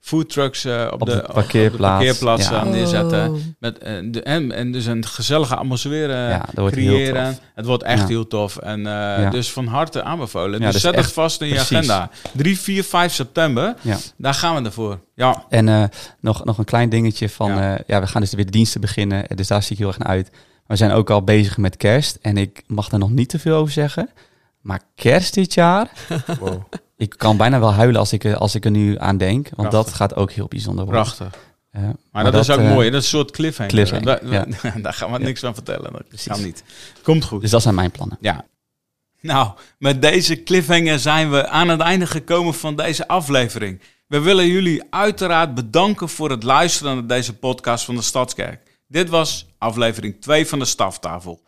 foodtrucks 0.00 0.64
eh, 0.64 0.86
op, 0.90 1.00
Op 1.00 1.08
de, 1.08 1.14
de 1.14 1.32
parkeerplaats. 1.32 1.94
op 1.94 2.18
de 2.18 2.24
parkeerplaats 2.24 2.48
Ja. 2.48 2.64
neerzetten. 2.64 3.30
Oh. 3.32 3.38
Met, 3.58 3.80
de, 4.12 4.22
en, 4.22 4.52
en 4.52 4.72
dus 4.72 4.86
een 4.86 5.06
gezellige 5.06 5.56
atmosfeer 5.56 6.10
eh, 6.10 6.28
Ja, 6.30 6.38
dat 6.46 6.54
wordt 6.56 6.74
heel 6.76 6.92
creëren. 6.94 7.38
Het 7.54 7.66
wordt 7.66 7.82
echt 7.82 8.00
Ja. 8.00 8.06
heel 8.06 8.26
tof. 8.26 8.56
En 8.56 8.78
eh, 8.78 8.92
Ja. 8.92 9.30
dus 9.30 9.52
van 9.52 9.66
harte 9.66 10.02
aanbevolen. 10.02 10.58
Ja, 10.60 10.64
dus 10.64 10.72
dus 10.72 10.82
zet 10.82 10.94
het 10.94 11.12
vast 11.12 11.40
in 11.40 11.48
je 11.48 11.60
agenda. 11.60 12.10
3, 12.32 12.58
4, 12.58 12.84
5 12.84 13.12
september. 13.12 13.74
Ja. 13.80 13.96
Daar 14.16 14.34
gaan 14.34 14.54
we 14.56 14.62
ervoor. 14.68 14.98
Ja, 15.14 15.44
En 15.48 15.68
eh, 15.68 15.82
nog, 16.20 16.44
nog 16.44 16.58
een 16.58 16.64
klein 16.64 16.88
dingetje 16.88 17.28
van, 17.28 17.45
Ja. 17.48 17.70
ja. 17.70 17.78
ja, 17.86 18.00
we 18.00 18.06
gaan 18.06 18.20
dus 18.20 18.32
weer 18.32 18.44
de 18.44 18.50
diensten 18.50 18.80
beginnen. 18.80 19.24
Dus 19.34 19.46
daar 19.46 19.62
zie 19.62 19.72
ik 19.72 19.78
heel 19.78 19.88
erg 19.88 19.98
naar 19.98 20.08
uit. 20.08 20.30
We 20.66 20.76
zijn 20.76 20.90
ook 20.90 21.10
al 21.10 21.22
bezig 21.22 21.56
met 21.56 21.76
kerst. 21.76 22.18
En 22.22 22.36
ik 22.36 22.62
mag 22.66 22.88
daar 22.88 23.00
nog 23.00 23.10
niet 23.10 23.28
te 23.28 23.38
veel 23.38 23.56
over 23.56 23.72
zeggen. 23.72 24.10
Maar 24.60 24.80
kerst 24.94 25.34
dit 25.34 25.54
jaar, 25.54 25.90
ik 26.96 27.14
kan 27.16 27.36
bijna 27.36 27.60
wel 27.60 27.72
huilen 27.72 28.00
als 28.00 28.12
ik, 28.12 28.24
er- 28.24 28.36
als 28.36 28.54
ik 28.54 28.64
er 28.64 28.70
nu 28.70 28.98
aan 28.98 29.16
denk. 29.16 29.48
Want 29.54 29.70
dat 29.70 29.92
gaat 29.92 30.14
ook 30.14 30.32
heel 30.32 30.48
bijzonder 30.48 30.84
worden. 30.84 31.02
prachtig. 31.02 31.38
Maar, 32.12 32.24
dat, 32.24 32.34
is 32.34 32.50
ook 32.50 32.58
eh, 32.58 32.68
mooi. 32.72 32.90
Dat 32.90 33.02
is 33.02 33.12
een 33.12 33.18
soort 33.18 33.30
cliffhanger. 33.30 33.72
cliffhanger, 33.72 34.20
Daar, 34.30 34.80
daar 34.82 34.92
gaan 34.92 35.12
we 35.12 35.18
niks 35.18 35.40
van 35.40 35.54
vertellen. 35.54 35.92
Dat 35.92 36.08
Precies. 36.08 36.26
kan 36.32 36.42
niet. 36.42 36.64
Komt 37.02 37.24
goed. 37.24 37.40
Dus 37.40 37.50
dat 37.50 37.62
zijn 37.62 37.74
mijn 37.74 37.90
plannen. 37.90 38.18
Ja. 38.20 38.44
Nou, 39.20 39.50
met 39.78 40.02
deze 40.02 40.42
cliffhanger 40.42 40.98
zijn 40.98 41.30
we 41.30 41.48
aan 41.48 41.68
het 41.68 41.80
einde 41.80 42.06
gekomen 42.06 42.54
van 42.54 42.76
deze 42.76 43.08
aflevering. 43.08 43.80
We 44.06 44.20
willen 44.20 44.46
jullie 44.46 44.82
uiteraard 44.90 45.54
bedanken 45.54 46.08
voor 46.08 46.30
het 46.30 46.42
luisteren 46.42 46.94
naar 46.94 47.06
deze 47.06 47.36
podcast 47.36 47.84
van 47.84 47.94
de 47.94 48.02
Stadskerk. 48.02 48.80
Dit 48.88 49.08
was 49.08 49.46
aflevering 49.58 50.20
2 50.20 50.46
van 50.46 50.58
de 50.58 50.64
Staftafel. 50.64 51.42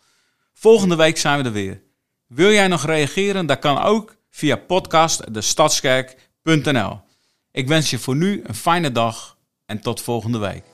Volgende 0.54 0.96
week 0.96 1.16
zijn 1.16 1.38
we 1.38 1.44
er 1.44 1.52
weer. 1.52 1.82
Wil 2.26 2.50
jij 2.50 2.68
nog 2.68 2.84
reageren? 2.84 3.46
Dat 3.46 3.58
kan 3.58 3.82
ook 3.82 4.16
via 4.30 4.56
podcast.destadskerk.nl. 4.56 7.00
Ik 7.52 7.68
wens 7.68 7.90
je 7.90 7.98
voor 7.98 8.16
nu 8.16 8.42
een 8.44 8.54
fijne 8.54 8.92
dag 8.92 9.36
en 9.66 9.80
tot 9.80 10.00
volgende 10.00 10.38
week. 10.38 10.64